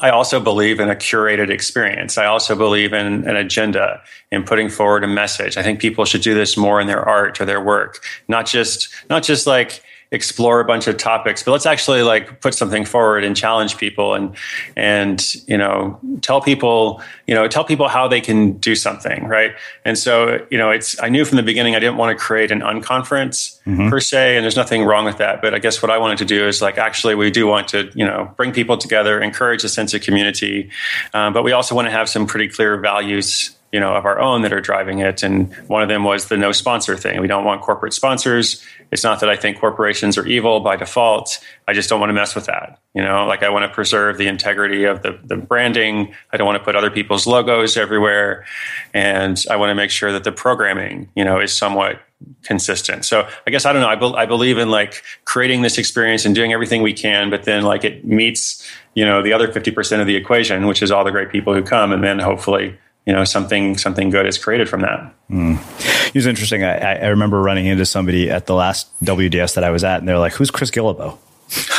I 0.00 0.10
also 0.10 0.38
believe 0.38 0.78
in 0.78 0.88
a 0.88 0.94
curated 0.94 1.50
experience. 1.50 2.16
I 2.16 2.26
also 2.26 2.54
believe 2.54 2.92
in 2.92 3.28
an 3.28 3.34
agenda 3.34 4.00
in 4.30 4.44
putting 4.44 4.68
forward 4.68 5.02
a 5.02 5.08
message. 5.08 5.56
I 5.56 5.64
think 5.64 5.80
people 5.80 6.04
should 6.04 6.22
do 6.22 6.34
this 6.34 6.56
more 6.56 6.80
in 6.80 6.86
their 6.86 7.02
art 7.02 7.40
or 7.40 7.46
their 7.46 7.60
work, 7.60 8.04
not 8.28 8.46
just, 8.46 8.88
not 9.10 9.24
just 9.24 9.44
like, 9.48 9.82
explore 10.12 10.58
a 10.58 10.64
bunch 10.64 10.88
of 10.88 10.96
topics, 10.96 11.42
but 11.42 11.52
let's 11.52 11.66
actually 11.66 12.02
like 12.02 12.40
put 12.40 12.52
something 12.54 12.84
forward 12.84 13.22
and 13.22 13.36
challenge 13.36 13.76
people 13.76 14.14
and 14.14 14.34
and 14.76 15.34
you 15.46 15.56
know 15.56 16.00
tell 16.20 16.40
people 16.40 17.00
you 17.28 17.34
know 17.34 17.46
tell 17.46 17.64
people 17.64 17.86
how 17.86 18.08
they 18.08 18.20
can 18.20 18.52
do 18.58 18.74
something 18.74 19.24
right. 19.26 19.52
And 19.84 19.96
so 19.96 20.44
you 20.50 20.58
know 20.58 20.70
it's 20.70 21.00
I 21.00 21.08
knew 21.08 21.24
from 21.24 21.36
the 21.36 21.44
beginning 21.44 21.76
I 21.76 21.78
didn't 21.78 21.96
want 21.96 22.16
to 22.16 22.22
create 22.22 22.50
an 22.50 22.60
unconference 22.60 23.60
mm-hmm. 23.64 23.88
per 23.88 24.00
se, 24.00 24.36
and 24.36 24.44
there's 24.44 24.56
nothing 24.56 24.84
wrong 24.84 25.04
with 25.04 25.18
that. 25.18 25.40
But 25.40 25.54
I 25.54 25.60
guess 25.60 25.80
what 25.80 25.90
I 25.90 25.98
wanted 25.98 26.18
to 26.18 26.24
do 26.24 26.46
is 26.46 26.60
like 26.60 26.76
actually 26.76 27.14
we 27.14 27.30
do 27.30 27.46
want 27.46 27.68
to 27.68 27.90
you 27.94 28.04
know 28.04 28.32
bring 28.36 28.52
people 28.52 28.76
together, 28.76 29.20
encourage 29.20 29.62
a 29.62 29.68
sense 29.68 29.94
of 29.94 30.02
community, 30.02 30.70
um, 31.14 31.32
but 31.32 31.44
we 31.44 31.52
also 31.52 31.74
want 31.74 31.86
to 31.86 31.92
have 31.92 32.08
some 32.08 32.26
pretty 32.26 32.48
clear 32.48 32.78
values 32.78 33.54
you 33.72 33.80
know 33.80 33.94
of 33.94 34.04
our 34.04 34.18
own 34.18 34.42
that 34.42 34.52
are 34.52 34.60
driving 34.60 34.98
it. 34.98 35.22
And 35.22 35.52
one 35.68 35.82
of 35.82 35.88
them 35.88 36.04
was 36.04 36.26
the 36.26 36.36
no 36.36 36.52
sponsor 36.52 36.96
thing. 36.96 37.20
We 37.20 37.28
don't 37.28 37.44
want 37.44 37.62
corporate 37.62 37.92
sponsors. 37.92 38.64
It's 38.90 39.04
not 39.04 39.20
that 39.20 39.28
i 39.28 39.36
think 39.36 39.58
corporations 39.58 40.18
are 40.18 40.26
evil 40.26 40.60
by 40.60 40.76
default. 40.76 41.38
I 41.68 41.72
just 41.72 41.88
don't 41.88 42.00
want 42.00 42.10
to 42.10 42.14
mess 42.14 42.34
with 42.34 42.46
that 42.46 42.80
you 42.94 43.02
know? 43.02 43.26
Like 43.26 43.42
i 43.42 43.48
want 43.48 43.68
to 43.68 43.74
preserve 43.74 44.18
the 44.18 44.26
integrity 44.26 44.84
of 44.84 45.02
the, 45.02 45.18
the 45.24 45.36
branding. 45.36 46.14
I 46.32 46.36
don't 46.36 46.46
want 46.46 46.58
to 46.58 46.64
put 46.64 46.76
other 46.76 46.90
people's 46.90 47.26
logos 47.26 47.76
everywhere. 47.76 48.44
And 48.94 49.42
i 49.50 49.56
want 49.56 49.70
to 49.70 49.74
make 49.74 49.90
sure 49.90 50.12
that 50.12 50.24
the 50.24 50.32
programming 50.32 51.08
you 51.14 51.24
know 51.24 51.40
is 51.40 51.56
somewhat 51.56 52.00
consistent. 52.42 53.04
So 53.04 53.28
i 53.46 53.50
guess 53.50 53.64
i 53.64 53.72
don't 53.72 53.82
know. 53.82 53.88
I, 53.88 53.96
be, 53.96 54.16
I 54.16 54.26
believe 54.26 54.58
in 54.58 54.70
like 54.70 55.02
creating 55.24 55.62
this 55.62 55.78
experience 55.78 56.24
and 56.24 56.34
doing 56.34 56.52
everything 56.52 56.82
we 56.82 56.92
can 56.92 57.30
but 57.30 57.44
then 57.44 57.62
like 57.62 57.84
it 57.84 58.04
meets 58.04 58.68
you 58.94 59.04
know 59.04 59.22
the 59.22 59.32
other 59.32 59.48
50% 59.48 60.00
of 60.00 60.06
the 60.06 60.16
equation 60.16 60.66
which 60.66 60.82
is 60.82 60.90
all 60.90 61.04
the 61.04 61.12
great 61.12 61.30
people 61.30 61.54
who 61.54 61.62
come. 61.62 61.92
And 61.92 62.02
then 62.02 62.18
hopefully 62.18 62.76
you 63.06 63.12
know 63.12 63.24
something 63.24 63.78
something 63.78 64.10
good 64.10 64.26
is 64.26 64.38
created 64.38 64.68
from 64.68 64.82
that. 64.82 65.14
Mm. 65.30 65.58
It 66.08 66.14
was 66.14 66.26
interesting. 66.26 66.64
I, 66.64 67.00
I, 67.00 67.06
remember 67.06 67.40
running 67.40 67.66
into 67.66 67.86
somebody 67.86 68.30
at 68.30 68.46
the 68.46 68.54
last 68.54 68.88
WDS 69.04 69.54
that 69.54 69.64
I 69.64 69.70
was 69.70 69.84
at, 69.84 70.00
and 70.00 70.08
they're 70.08 70.18
like, 70.18 70.34
"Who's 70.34 70.50
Chris 70.50 70.70
Guillebeau?" 70.70 71.18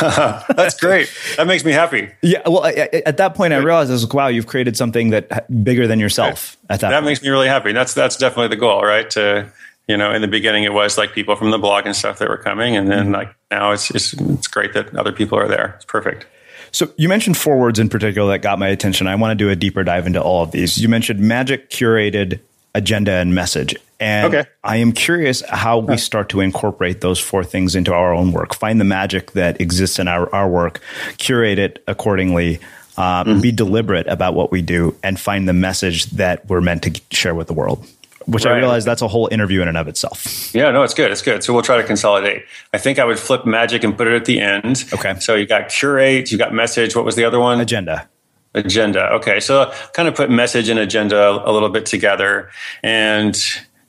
That's 0.00 0.78
great. 0.78 1.10
That 1.36 1.46
makes 1.46 1.64
me 1.64 1.72
happy. 1.72 2.10
Yeah. 2.20 2.42
Well, 2.46 2.64
I, 2.64 2.72
at 3.06 3.16
that 3.16 3.34
point, 3.34 3.54
I 3.54 3.58
realized 3.58 3.90
I 3.90 3.94
was 3.94 4.04
like, 4.04 4.14
"Wow, 4.14 4.28
you've 4.28 4.46
created 4.46 4.76
something 4.76 5.10
that 5.10 5.64
bigger 5.64 5.86
than 5.86 6.00
yourself." 6.00 6.58
At 6.68 6.80
that, 6.80 6.90
that 6.90 6.96
point. 6.96 7.06
makes 7.06 7.22
me 7.22 7.28
really 7.30 7.48
happy. 7.48 7.72
That's 7.72 7.94
that's 7.94 8.16
definitely 8.16 8.48
the 8.48 8.60
goal, 8.60 8.82
right? 8.82 9.08
To 9.10 9.50
you 9.88 9.96
know, 9.96 10.12
in 10.12 10.22
the 10.22 10.28
beginning, 10.28 10.64
it 10.64 10.72
was 10.72 10.98
like 10.98 11.12
people 11.12 11.36
from 11.36 11.50
the 11.50 11.58
blog 11.58 11.86
and 11.86 11.96
stuff 11.96 12.18
that 12.18 12.28
were 12.28 12.36
coming, 12.36 12.76
and 12.76 12.90
then 12.90 13.04
mm-hmm. 13.04 13.14
like 13.14 13.34
now, 13.50 13.72
it's 13.72 13.90
it's 13.90 14.12
it's 14.12 14.48
great 14.48 14.74
that 14.74 14.94
other 14.96 15.12
people 15.12 15.38
are 15.38 15.48
there. 15.48 15.74
It's 15.76 15.84
perfect. 15.84 16.26
So 16.72 16.90
you 16.96 17.08
mentioned 17.08 17.36
four 17.36 17.58
words 17.58 17.78
in 17.78 17.88
particular 17.88 18.32
that 18.32 18.38
got 18.40 18.58
my 18.58 18.68
attention. 18.68 19.06
I 19.06 19.14
want 19.14 19.38
to 19.38 19.44
do 19.44 19.50
a 19.50 19.56
deeper 19.56 19.84
dive 19.84 20.06
into 20.06 20.20
all 20.20 20.42
of 20.42 20.50
these. 20.50 20.78
You 20.78 20.88
mentioned 20.88 21.20
magic, 21.20 21.70
curated, 21.70 22.40
agenda, 22.74 23.12
and 23.12 23.34
message. 23.34 23.76
And 24.00 24.34
okay. 24.34 24.48
I 24.64 24.78
am 24.78 24.92
curious 24.92 25.42
how 25.48 25.78
we 25.78 25.96
start 25.96 26.30
to 26.30 26.40
incorporate 26.40 27.02
those 27.02 27.20
four 27.20 27.44
things 27.44 27.76
into 27.76 27.92
our 27.92 28.12
own 28.12 28.32
work. 28.32 28.54
Find 28.54 28.80
the 28.80 28.84
magic 28.84 29.32
that 29.32 29.60
exists 29.60 29.98
in 29.98 30.08
our, 30.08 30.34
our 30.34 30.48
work, 30.48 30.80
curate 31.18 31.58
it 31.58 31.84
accordingly, 31.86 32.58
uh, 32.96 33.24
mm-hmm. 33.24 33.40
be 33.40 33.52
deliberate 33.52 34.08
about 34.08 34.34
what 34.34 34.50
we 34.50 34.62
do, 34.62 34.96
and 35.02 35.20
find 35.20 35.46
the 35.46 35.52
message 35.52 36.06
that 36.06 36.48
we're 36.48 36.60
meant 36.60 36.82
to 36.82 37.00
share 37.10 37.34
with 37.34 37.46
the 37.46 37.54
world 37.54 37.86
which 38.26 38.44
right. 38.44 38.54
I 38.54 38.58
realize 38.58 38.84
that's 38.84 39.02
a 39.02 39.08
whole 39.08 39.28
interview 39.30 39.62
in 39.62 39.68
and 39.68 39.76
of 39.76 39.88
itself. 39.88 40.54
Yeah, 40.54 40.70
no, 40.70 40.82
it's 40.82 40.94
good. 40.94 41.10
It's 41.10 41.22
good. 41.22 41.42
So 41.44 41.52
we'll 41.52 41.62
try 41.62 41.76
to 41.76 41.84
consolidate. 41.84 42.44
I 42.72 42.78
think 42.78 42.98
I 42.98 43.04
would 43.04 43.18
flip 43.18 43.44
magic 43.44 43.84
and 43.84 43.96
put 43.96 44.06
it 44.06 44.14
at 44.14 44.24
the 44.24 44.40
end. 44.40 44.84
Okay. 44.92 45.18
So 45.20 45.34
you 45.34 45.46
got 45.46 45.68
curate, 45.68 46.30
you 46.30 46.38
got 46.38 46.52
message. 46.52 46.94
What 46.96 47.04
was 47.04 47.16
the 47.16 47.24
other 47.24 47.40
one? 47.40 47.60
Agenda. 47.60 48.08
Agenda. 48.54 49.10
Okay. 49.12 49.40
So 49.40 49.72
kind 49.94 50.08
of 50.08 50.14
put 50.14 50.30
message 50.30 50.68
and 50.68 50.78
agenda 50.78 51.42
a 51.44 51.52
little 51.52 51.70
bit 51.70 51.86
together. 51.86 52.50
And 52.82 53.36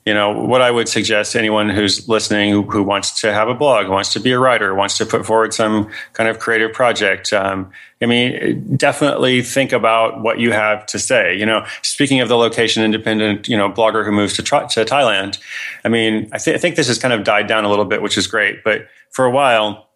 you 0.04 0.12
know 0.12 0.30
what 0.32 0.60
i 0.60 0.70
would 0.70 0.88
suggest 0.88 1.32
to 1.32 1.38
anyone 1.38 1.68
who's 1.68 2.08
listening 2.08 2.50
who, 2.50 2.62
who, 2.62 2.82
wants 2.82 3.20
to 3.20 3.32
have 3.32 3.48
a 3.48 3.54
blog 3.54 3.88
wants 3.88 4.12
to 4.12 4.20
be 4.20 4.32
a 4.32 4.38
writer 4.38 4.74
wants 4.74 4.98
to 4.98 5.06
put 5.06 5.24
forward 5.24 5.54
some 5.54 5.88
kind 6.12 6.28
of 6.28 6.38
creative 6.38 6.72
project 6.72 7.32
um, 7.32 7.70
i 8.02 8.06
mean 8.06 8.76
definitely 8.76 9.42
think 9.42 9.72
about 9.72 10.20
what 10.20 10.38
you 10.38 10.52
have 10.52 10.84
to 10.86 10.98
say. 10.98 11.36
You 11.36 11.46
know 11.46 11.66
speaking 11.82 12.20
of 12.20 12.28
the 12.28 12.36
location 12.36 12.82
independent 12.82 13.48
you 13.48 13.56
know 13.56 13.70
blogger 13.70 14.04
who 14.04 14.12
moves 14.12 14.34
to, 14.34 14.42
to 14.42 14.84
thailand 14.84 15.38
i 15.84 15.88
mean 15.88 16.28
I, 16.32 16.38
th- 16.38 16.54
I 16.54 16.58
think 16.58 16.76
this 16.76 16.88
has 16.88 16.98
kind 16.98 17.14
of 17.14 17.24
died 17.24 17.46
down 17.46 17.64
a 17.64 17.70
little 17.70 17.84
bit 17.84 18.02
which 18.02 18.18
is 18.18 18.26
great. 18.26 18.64
But 18.64 18.88
for 19.10 19.24
a 19.24 19.30
while 19.30 19.88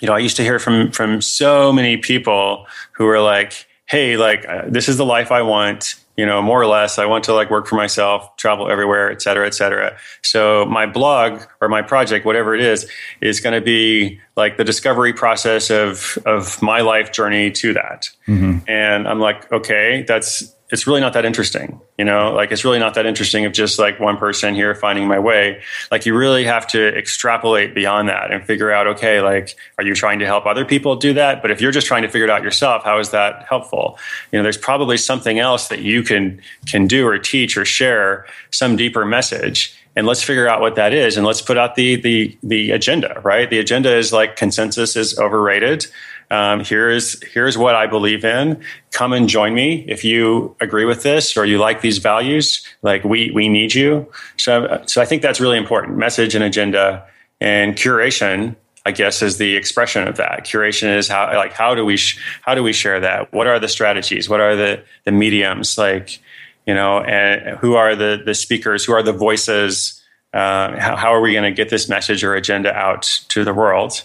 you 0.00 0.08
know 0.08 0.14
i 0.14 0.18
used 0.18 0.36
to 0.36 0.42
hear 0.42 0.58
from 0.58 0.90
from 0.90 1.20
so 1.20 1.72
many 1.72 1.96
people 1.96 2.66
who 2.92 3.04
were 3.04 3.20
like 3.20 3.66
hey 3.86 4.16
like 4.16 4.46
uh, 4.48 4.62
this 4.66 4.88
is 4.88 4.96
the 4.96 5.04
life 5.04 5.30
i 5.30 5.40
want 5.40 5.94
you 6.16 6.24
know, 6.24 6.40
more 6.40 6.60
or 6.60 6.66
less. 6.66 6.98
I 6.98 7.06
want 7.06 7.24
to 7.24 7.34
like 7.34 7.50
work 7.50 7.66
for 7.66 7.76
myself, 7.76 8.36
travel 8.36 8.70
everywhere, 8.70 9.10
et 9.10 9.20
cetera, 9.20 9.46
et 9.46 9.54
cetera. 9.54 9.96
So 10.22 10.64
my 10.66 10.86
blog 10.86 11.42
or 11.60 11.68
my 11.68 11.82
project, 11.82 12.24
whatever 12.24 12.54
it 12.54 12.60
is, 12.60 12.88
is 13.20 13.40
going 13.40 13.54
to 13.54 13.64
be 13.64 14.20
like 14.36 14.56
the 14.56 14.64
discovery 14.64 15.12
process 15.12 15.70
of 15.70 16.18
of 16.24 16.62
my 16.62 16.80
life 16.80 17.12
journey 17.12 17.50
to 17.50 17.72
that. 17.74 18.08
Mm-hmm. 18.28 18.58
And 18.68 19.08
I'm 19.08 19.20
like, 19.20 19.50
okay, 19.52 20.04
that's 20.06 20.53
it's 20.74 20.88
really 20.88 21.00
not 21.00 21.12
that 21.12 21.24
interesting, 21.24 21.80
you 21.96 22.04
know, 22.04 22.32
like 22.32 22.50
it's 22.50 22.64
really 22.64 22.80
not 22.80 22.94
that 22.94 23.06
interesting 23.06 23.44
of 23.44 23.52
just 23.52 23.78
like 23.78 24.00
one 24.00 24.16
person 24.16 24.56
here 24.56 24.74
finding 24.74 25.06
my 25.06 25.20
way. 25.20 25.62
Like 25.92 26.04
you 26.04 26.16
really 26.16 26.42
have 26.44 26.66
to 26.68 26.98
extrapolate 26.98 27.76
beyond 27.76 28.08
that 28.08 28.32
and 28.32 28.44
figure 28.44 28.72
out, 28.72 28.88
okay, 28.88 29.20
like, 29.20 29.56
are 29.78 29.84
you 29.84 29.94
trying 29.94 30.18
to 30.18 30.26
help 30.26 30.46
other 30.46 30.64
people 30.64 30.96
do 30.96 31.12
that? 31.14 31.42
But 31.42 31.52
if 31.52 31.60
you're 31.60 31.70
just 31.70 31.86
trying 31.86 32.02
to 32.02 32.08
figure 32.08 32.24
it 32.24 32.30
out 32.30 32.42
yourself, 32.42 32.82
how 32.82 32.98
is 32.98 33.10
that 33.10 33.46
helpful? 33.48 34.00
You 34.32 34.38
know, 34.40 34.42
there's 34.42 34.58
probably 34.58 34.96
something 34.96 35.38
else 35.38 35.68
that 35.68 35.78
you 35.78 36.02
can, 36.02 36.42
can 36.66 36.88
do 36.88 37.06
or 37.06 37.18
teach 37.18 37.56
or 37.56 37.64
share 37.64 38.26
some 38.50 38.74
deeper 38.74 39.04
message 39.04 39.78
and 39.96 40.08
let's 40.08 40.24
figure 40.24 40.48
out 40.48 40.60
what 40.60 40.74
that 40.74 40.92
is 40.92 41.16
and 41.16 41.24
let's 41.24 41.40
put 41.40 41.56
out 41.56 41.76
the 41.76 41.94
the 41.96 42.36
the 42.42 42.72
agenda 42.72 43.20
right 43.22 43.48
the 43.50 43.60
agenda 43.60 43.96
is 43.96 44.12
like 44.12 44.34
consensus 44.34 44.96
is 44.96 45.16
overrated 45.20 45.86
um, 46.30 46.64
here's 46.64 47.22
here's 47.32 47.56
what 47.56 47.74
I 47.74 47.86
believe 47.86 48.24
in. 48.24 48.62
Come 48.92 49.12
and 49.12 49.28
join 49.28 49.54
me 49.54 49.84
if 49.88 50.04
you 50.04 50.56
agree 50.60 50.84
with 50.84 51.02
this 51.02 51.36
or 51.36 51.44
you 51.44 51.58
like 51.58 51.80
these 51.80 51.98
values. 51.98 52.66
Like 52.82 53.04
we 53.04 53.30
we 53.30 53.48
need 53.48 53.74
you. 53.74 54.10
So 54.36 54.82
so 54.86 55.02
I 55.02 55.04
think 55.04 55.22
that's 55.22 55.40
really 55.40 55.58
important. 55.58 55.96
Message 55.96 56.34
and 56.34 56.44
agenda 56.44 57.06
and 57.40 57.74
curation. 57.76 58.56
I 58.86 58.90
guess 58.90 59.22
is 59.22 59.38
the 59.38 59.56
expression 59.56 60.06
of 60.06 60.16
that. 60.18 60.44
Curation 60.44 60.94
is 60.96 61.08
how 61.08 61.34
like 61.34 61.52
how 61.52 61.74
do 61.74 61.84
we 61.84 61.96
sh- 61.96 62.20
how 62.42 62.54
do 62.54 62.62
we 62.62 62.72
share 62.72 63.00
that? 63.00 63.32
What 63.32 63.46
are 63.46 63.58
the 63.58 63.68
strategies? 63.68 64.28
What 64.28 64.40
are 64.40 64.56
the 64.56 64.82
the 65.04 65.12
mediums? 65.12 65.78
Like 65.78 66.20
you 66.66 66.74
know, 66.74 67.00
and 67.00 67.58
who 67.58 67.74
are 67.74 67.94
the 67.94 68.22
the 68.24 68.34
speakers? 68.34 68.84
Who 68.84 68.92
are 68.92 69.02
the 69.02 69.12
voices? 69.12 70.00
Uh, 70.32 70.78
how, 70.80 70.96
how 70.96 71.14
are 71.14 71.20
we 71.20 71.32
going 71.32 71.44
to 71.44 71.52
get 71.52 71.70
this 71.70 71.88
message 71.88 72.24
or 72.24 72.34
agenda 72.34 72.74
out 72.74 73.02
to 73.28 73.44
the 73.44 73.54
world? 73.54 74.02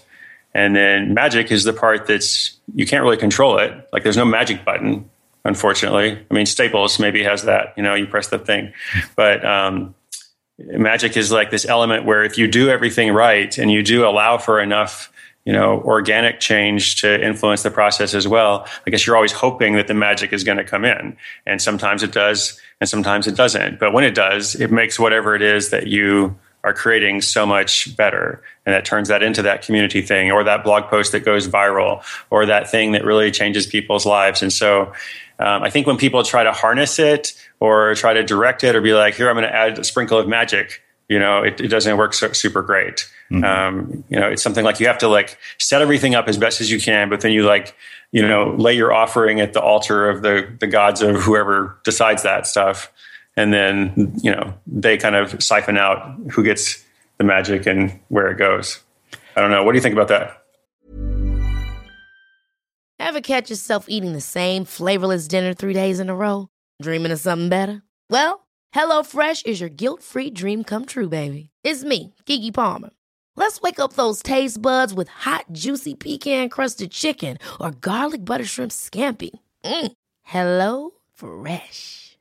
And 0.54 0.76
then 0.76 1.14
magic 1.14 1.52
is 1.52 1.64
the 1.64 1.74
part 1.74 2.08
that's 2.08 2.58
you 2.74 2.86
can't 2.86 3.04
really 3.04 3.18
control 3.18 3.58
it. 3.60 3.72
Like 3.94 4.04
there's 4.04 4.18
no 4.18 4.26
magic 4.26 4.66
button, 4.66 5.10
unfortunately. 5.46 6.18
I 6.30 6.34
mean, 6.34 6.46
Staples 6.46 7.00
maybe 7.00 7.24
has 7.24 7.44
that. 7.44 7.74
You 7.78 7.84
know, 7.84 7.94
you 7.96 8.08
press 8.08 8.28
the 8.28 8.40
thing, 8.40 8.74
but 9.16 9.46
um, 9.46 9.94
magic 10.58 11.16
is 11.18 11.32
like 11.32 11.52
this 11.52 11.66
element 11.66 12.06
where 12.06 12.24
if 12.24 12.38
you 12.38 12.48
do 12.48 12.70
everything 12.70 13.14
right 13.14 13.58
and 13.58 13.72
you 13.72 13.84
do 13.84 14.08
allow 14.08 14.38
for 14.38 14.60
enough 14.60 15.12
you 15.46 15.54
know 15.54 15.82
organic 15.82 16.40
change 16.42 17.00
to 17.00 17.26
influence 17.26 17.64
the 17.64 17.72
process 17.72 18.14
as 18.14 18.28
well 18.28 18.68
i 18.86 18.90
guess 18.90 19.08
you're 19.08 19.16
always 19.16 19.32
hoping 19.32 19.76
that 19.76 19.88
the 19.88 19.94
magic 19.94 20.34
is 20.34 20.44
going 20.44 20.58
to 20.58 20.66
come 20.66 20.84
in 20.84 21.16
and 21.46 21.62
sometimes 21.62 22.04
it 22.04 22.12
does 22.12 22.60
and 22.82 22.90
sometimes 22.90 23.26
it 23.26 23.38
doesn't 23.38 23.80
but 23.80 23.94
when 23.94 24.04
it 24.04 24.14
does 24.14 24.54
it 24.56 24.70
makes 24.70 25.00
whatever 25.00 25.34
it 25.34 25.42
is 25.42 25.70
that 25.70 25.88
you 25.88 26.38
are 26.64 26.74
creating 26.74 27.22
so 27.22 27.46
much 27.46 27.96
better. 27.96 28.42
And 28.70 28.76
that 28.76 28.86
turns 28.86 29.08
that 29.08 29.24
into 29.24 29.42
that 29.42 29.64
community 29.64 30.04
thing 30.04 30.30
or 30.30 30.44
that 30.44 30.64
blog 30.64 30.92
post 30.92 31.12
that 31.14 31.22
goes 31.22 31.48
viral 31.48 32.04
or 32.30 32.46
that 32.46 32.70
thing 32.70 32.92
that 32.92 33.04
really 33.04 33.32
changes 33.32 33.66
people's 33.66 34.06
lives. 34.06 34.44
And 34.44 34.54
so 34.54 34.94
um, 35.40 35.64
I 35.64 35.72
think 35.72 35.88
when 35.88 35.98
people 35.98 36.22
try 36.22 36.44
to 36.44 36.52
harness 36.52 37.00
it 37.00 37.34
or 37.60 37.96
try 37.96 38.14
to 38.14 38.22
direct 38.22 38.64
it 38.64 38.76
or 38.76 38.82
be 38.82 38.94
like, 38.94 39.16
here, 39.16 39.28
I'm 39.28 39.36
going 39.36 39.48
to 39.48 39.56
add 39.56 39.80
a 39.80 39.84
sprinkle 39.84 40.20
of 40.20 40.28
magic, 40.28 40.84
you 41.08 41.18
know, 41.18 41.42
it, 41.42 41.60
it 41.60 41.70
doesn't 41.70 41.98
work 41.98 42.14
so, 42.14 42.32
super 42.32 42.62
great. 42.62 43.10
Mm-hmm. 43.32 43.44
Um, 43.44 44.04
you 44.08 44.20
know, 44.20 44.30
it's 44.30 44.44
something 44.44 44.64
like 44.64 44.80
you 44.80 44.86
have 44.86 45.00
to 45.00 45.08
like 45.08 45.40
set 45.58 45.82
everything 45.82 46.14
up 46.14 46.28
as 46.28 46.38
best 46.38 46.62
as 46.62 46.70
you 46.70 46.80
can, 46.80 47.10
but 47.10 47.22
then 47.22 47.32
you 47.32 47.48
like, 47.48 47.76
you 48.12 48.22
know, 48.22 48.54
lay 48.56 48.76
your 48.76 48.94
offering 48.94 49.40
at 49.40 49.54
the 49.54 49.62
altar 49.62 50.12
of 50.12 50.22
the, 50.22 50.48
the 50.60 50.68
gods 50.68 51.02
of 51.02 51.16
whoever 51.16 51.80
decides 51.84 52.22
that 52.22 52.46
stuff 52.46 52.92
and 53.40 53.54
then 53.54 54.12
you 54.22 54.32
know 54.32 54.54
they 54.68 54.98
kind 54.98 55.16
of 55.16 55.42
siphon 55.42 55.78
out 55.78 56.16
who 56.32 56.44
gets 56.44 56.84
the 57.20 57.26
magic 57.26 57.68
and 57.68 58.00
where 58.08 58.32
it 58.32 58.38
goes. 58.38 58.82
I 59.36 59.42
don't 59.42 59.52
know. 59.52 59.64
What 59.64 59.74
do 59.74 59.78
you 59.78 59.82
think 59.82 59.94
about 59.94 60.08
that? 60.08 60.38
Ever 62.98 63.22
catch 63.22 63.50
yourself 63.50 63.86
eating 63.88 64.14
the 64.14 64.22
same 64.22 64.66
flavorless 64.66 65.28
dinner 65.28 65.54
three 65.54 65.74
days 65.74 66.00
in 66.00 66.10
a 66.10 66.16
row? 66.16 66.48
Dreaming 66.82 67.12
of 67.12 67.20
something 67.20 67.50
better? 67.50 67.82
Well, 68.10 68.48
HelloFresh 68.74 69.46
is 69.46 69.60
your 69.60 69.70
guilt-free 69.70 70.32
dream 70.32 70.64
come 70.64 70.86
true, 70.86 71.10
baby. 71.10 71.50
It's 71.64 71.84
me, 71.84 72.14
Keke 72.26 72.54
Palmer. 72.54 72.90
Let's 73.36 73.62
wake 73.62 73.80
up 73.80 73.94
those 73.94 74.22
taste 74.22 74.62
buds 74.62 74.94
with 74.94 75.08
hot, 75.08 75.46
juicy 75.52 75.96
pecan-crusted 75.96 76.92
chicken 76.92 77.38
or 77.60 77.72
garlic 77.72 78.26
butter 78.26 78.46
shrimp 78.46 78.72
scampi. 78.72 79.32
Mm. 79.64 79.92
Hello 80.24 80.92
Fresh. 81.14 82.09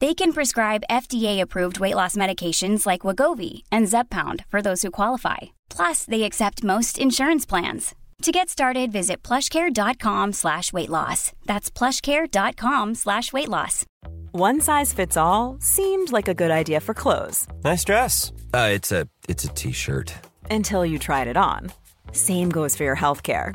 They 0.00 0.14
can 0.14 0.32
prescribe 0.32 0.82
FDA-approved 0.90 1.78
weight 1.78 1.94
loss 1.94 2.16
medications 2.16 2.86
like 2.86 3.02
Wegovy 3.02 3.64
and 3.70 3.86
Zepbound 3.86 4.46
for 4.48 4.62
those 4.62 4.80
who 4.80 4.90
qualify. 4.90 5.38
Plus, 5.68 6.06
they 6.06 6.22
accept 6.22 6.64
most 6.64 6.98
insurance 6.98 7.44
plans. 7.44 7.94
To 8.22 8.32
get 8.32 8.48
started, 8.48 8.92
visit 8.92 9.22
plushcare.com 9.22 10.32
slash 10.32 10.72
weight 10.72 10.88
loss. 10.88 11.32
That's 11.46 11.70
plushcare.com 11.70 12.94
slash 12.94 13.32
weight 13.32 13.48
loss. 13.48 13.84
One 14.32 14.60
size 14.60 14.92
fits 14.92 15.16
all 15.16 15.58
seemed 15.60 16.12
like 16.12 16.28
a 16.28 16.34
good 16.34 16.50
idea 16.50 16.80
for 16.80 16.94
clothes. 16.94 17.46
Nice 17.64 17.84
dress. 17.84 18.32
Uh, 18.54 18.70
it's 18.72 18.92
a 18.92 19.06
it's 19.28 19.44
a 19.44 19.48
t-shirt. 19.48 20.14
Until 20.50 20.84
you 20.86 20.98
tried 20.98 21.28
it 21.28 21.36
on. 21.36 21.72
Same 22.12 22.48
goes 22.50 22.76
for 22.76 22.84
your 22.84 22.94
health 22.94 23.22
care. 23.22 23.54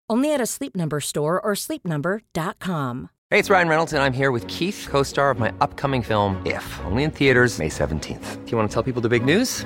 Only 0.11 0.33
at 0.33 0.41
a 0.41 0.45
Sleep 0.45 0.75
Number 0.75 0.99
store 0.99 1.39
or 1.39 1.53
sleepnumber.com. 1.53 3.09
Hey, 3.29 3.39
it's 3.39 3.49
Ryan 3.49 3.69
Reynolds 3.69 3.93
and 3.93 4.03
I'm 4.03 4.11
here 4.11 4.33
with 4.33 4.45
Keith, 4.49 4.85
co-star 4.89 5.31
of 5.31 5.39
my 5.39 5.53
upcoming 5.61 6.03
film 6.03 6.35
If, 6.45 6.65
only 6.83 7.03
in 7.03 7.11
theaters 7.11 7.59
May 7.59 7.69
17th. 7.69 8.45
Do 8.45 8.51
you 8.51 8.57
want 8.57 8.69
to 8.69 8.73
tell 8.73 8.83
people 8.83 9.01
the 9.01 9.07
big 9.07 9.23
news? 9.23 9.65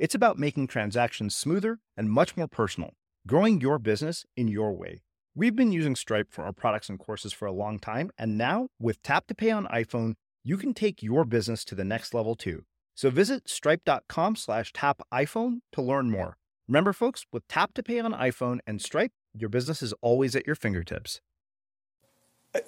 It's 0.00 0.14
about 0.14 0.38
making 0.38 0.68
transactions 0.68 1.36
smoother 1.36 1.78
and 1.94 2.10
much 2.10 2.34
more 2.34 2.48
personal, 2.48 2.94
growing 3.26 3.60
your 3.60 3.78
business 3.78 4.24
in 4.34 4.48
your 4.48 4.72
way. 4.72 5.02
We've 5.34 5.54
been 5.54 5.72
using 5.72 5.94
Stripe 5.94 6.28
for 6.30 6.44
our 6.44 6.54
products 6.54 6.88
and 6.88 6.98
courses 6.98 7.34
for 7.34 7.44
a 7.44 7.52
long 7.52 7.78
time, 7.78 8.10
and 8.16 8.38
now 8.38 8.68
with 8.80 9.02
Tap 9.02 9.26
to 9.26 9.34
Pay 9.34 9.50
on 9.50 9.66
iPhone, 9.66 10.14
you 10.42 10.56
can 10.56 10.72
take 10.72 11.02
your 11.02 11.26
business 11.26 11.66
to 11.66 11.74
the 11.74 11.84
next 11.84 12.14
level 12.14 12.34
too. 12.34 12.64
So 12.94 13.10
visit 13.10 13.46
stripe.com 13.46 14.36
slash 14.36 14.72
tap 14.72 15.02
iPhone 15.12 15.58
to 15.72 15.82
learn 15.82 16.10
more. 16.10 16.38
Remember, 16.66 16.94
folks, 16.94 17.26
with 17.30 17.46
Tap 17.46 17.74
to 17.74 17.82
Pay 17.82 18.00
on 18.00 18.14
iPhone 18.14 18.60
and 18.66 18.80
Stripe, 18.80 19.12
your 19.34 19.50
business 19.50 19.82
is 19.82 19.92
always 20.00 20.34
at 20.34 20.46
your 20.46 20.56
fingertips. 20.56 21.20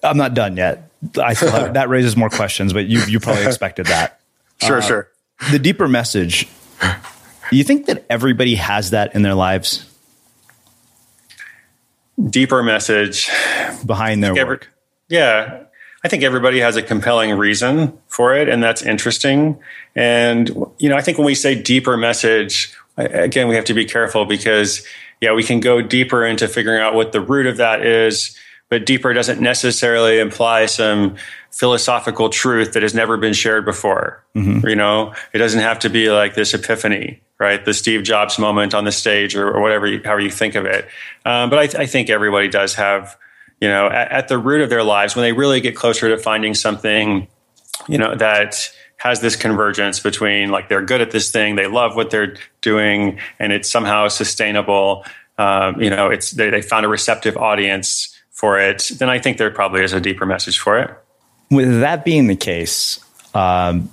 I'm 0.03 0.19
not 0.19 0.35
done 0.35 0.59
yet. 0.59 0.91
I 1.17 1.33
still 1.33 1.51
have, 1.51 1.73
that 1.73 1.89
raises 1.89 2.15
more 2.15 2.29
questions, 2.29 2.75
but 2.75 2.85
you 2.85 3.03
you 3.07 3.21
probably 3.21 3.47
expected 3.47 3.87
that. 3.87 4.21
Sure, 4.61 4.79
uh, 4.79 4.83
sure. 4.83 5.09
The 5.51 5.59
deeper 5.59 5.89
message 5.89 6.47
you 7.57 7.65
think 7.65 7.87
that 7.87 8.05
everybody 8.11 8.55
has 8.57 8.91
that 8.91 9.15
in 9.15 9.23
their 9.23 9.35
lives? 9.35 9.89
Deeper 12.23 12.63
message 12.63 13.29
behind 13.85 14.23
their 14.23 14.31
every, 14.39 14.45
work. 14.45 14.73
Yeah. 15.09 15.65
I 16.05 16.09
think 16.09 16.23
everybody 16.23 16.61
has 16.61 16.77
a 16.77 16.83
compelling 16.83 17.37
reason 17.37 17.97
for 18.09 18.35
it, 18.35 18.49
and 18.49 18.63
that's 18.63 18.83
interesting. 18.83 19.59
And, 19.95 20.49
you 20.79 20.89
know, 20.89 20.97
I 20.97 21.01
think 21.01 21.17
when 21.17 21.27
we 21.27 21.35
say 21.35 21.61
deeper 21.61 21.97
message, 21.97 22.75
again, 22.97 23.49
we 23.49 23.55
have 23.55 23.65
to 23.67 23.75
be 23.75 23.85
careful 23.85 24.25
because, 24.25 24.85
yeah, 25.21 25.33
we 25.33 25.45
can 25.45 25.61
go 25.61 25.81
deeper 25.81 26.27
into 26.27 26.49
figuring 26.49 26.83
out 26.83 26.95
what 26.95 27.13
the 27.13 27.21
root 27.21 27.47
of 27.47 27.59
that 27.59 27.87
is, 27.87 28.37
but 28.69 28.85
deeper 28.85 29.13
doesn't 29.13 29.41
necessarily 29.41 30.19
imply 30.19 30.67
some 30.67 31.17
philosophical 31.51 32.31
truth 32.31 32.73
that 32.73 32.83
has 32.83 32.95
never 32.95 33.17
been 33.17 33.35
shared 33.35 33.65
before. 33.65 34.25
Mm-hmm. 34.35 34.67
You 34.67 34.75
know, 34.75 35.15
it 35.33 35.39
doesn't 35.39 35.61
have 35.61 35.79
to 35.81 35.91
be 35.91 36.11
like 36.11 36.35
this 36.35 36.53
epiphany 36.55 37.21
right? 37.39 37.65
The 37.65 37.75
Steve 37.75 38.03
Jobs 38.03 38.39
moment 38.39 38.75
on 38.75 38.85
the 38.85 38.93
stage 38.93 39.35
or, 39.35 39.51
or 39.51 39.61
whatever, 39.61 39.87
you, 39.87 40.01
however 40.05 40.21
you 40.21 40.31
think 40.31 40.55
of 40.55 40.65
it. 40.65 40.87
Um, 41.25 41.51
but 41.51 41.59
I, 41.59 41.67
th- 41.67 41.77
I, 41.77 41.87
think 41.87 42.09
everybody 42.09 42.49
does 42.49 42.75
have, 42.75 43.17
you 43.61 43.69
know, 43.69 43.87
at, 43.87 44.13
at, 44.13 44.29
the 44.29 44.39
root 44.39 44.61
of 44.61 44.71
their 44.71 44.85
lives, 44.85 45.17
when 45.17 45.25
they 45.25 45.33
really 45.33 45.61
get 45.61 45.75
closer 45.75 46.09
to 46.09 46.19
finding 46.19 46.55
something, 46.55 47.27
you 47.89 47.99
know, 47.99 48.15
that 48.15 48.71
has 49.03 49.21
this 49.21 49.35
convergence 49.35 49.99
between 49.99 50.51
like 50.51 50.69
they're 50.69 50.85
good 50.85 51.01
at 51.01 51.11
this 51.11 51.33
thing, 51.33 51.57
they 51.57 51.67
love 51.67 51.97
what 51.97 52.11
they're 52.11 52.37
doing, 52.61 53.19
and 53.41 53.53
it's 53.53 53.69
somehow 53.69 54.07
sustainable. 54.07 55.05
Um, 55.39 55.81
you 55.81 55.91
know, 55.91 56.09
it's 56.09 56.31
they, 56.31 56.51
they 56.51 56.63
found 56.63 56.87
a 56.87 56.89
receptive 56.89 57.37
audience 57.37 58.17
for 58.31 58.61
it. 58.61 58.93
Then 58.99 59.11
I 59.11 59.19
think 59.19 59.39
there 59.39 59.51
probably 59.51 59.83
is 59.83 59.93
a 59.93 60.01
deeper 60.01 60.25
message 60.25 60.59
for 60.61 60.79
it. 60.79 60.91
With 61.51 61.81
that 61.81 62.05
being 62.05 62.29
the 62.29 62.37
case, 62.37 63.01
um, 63.35 63.91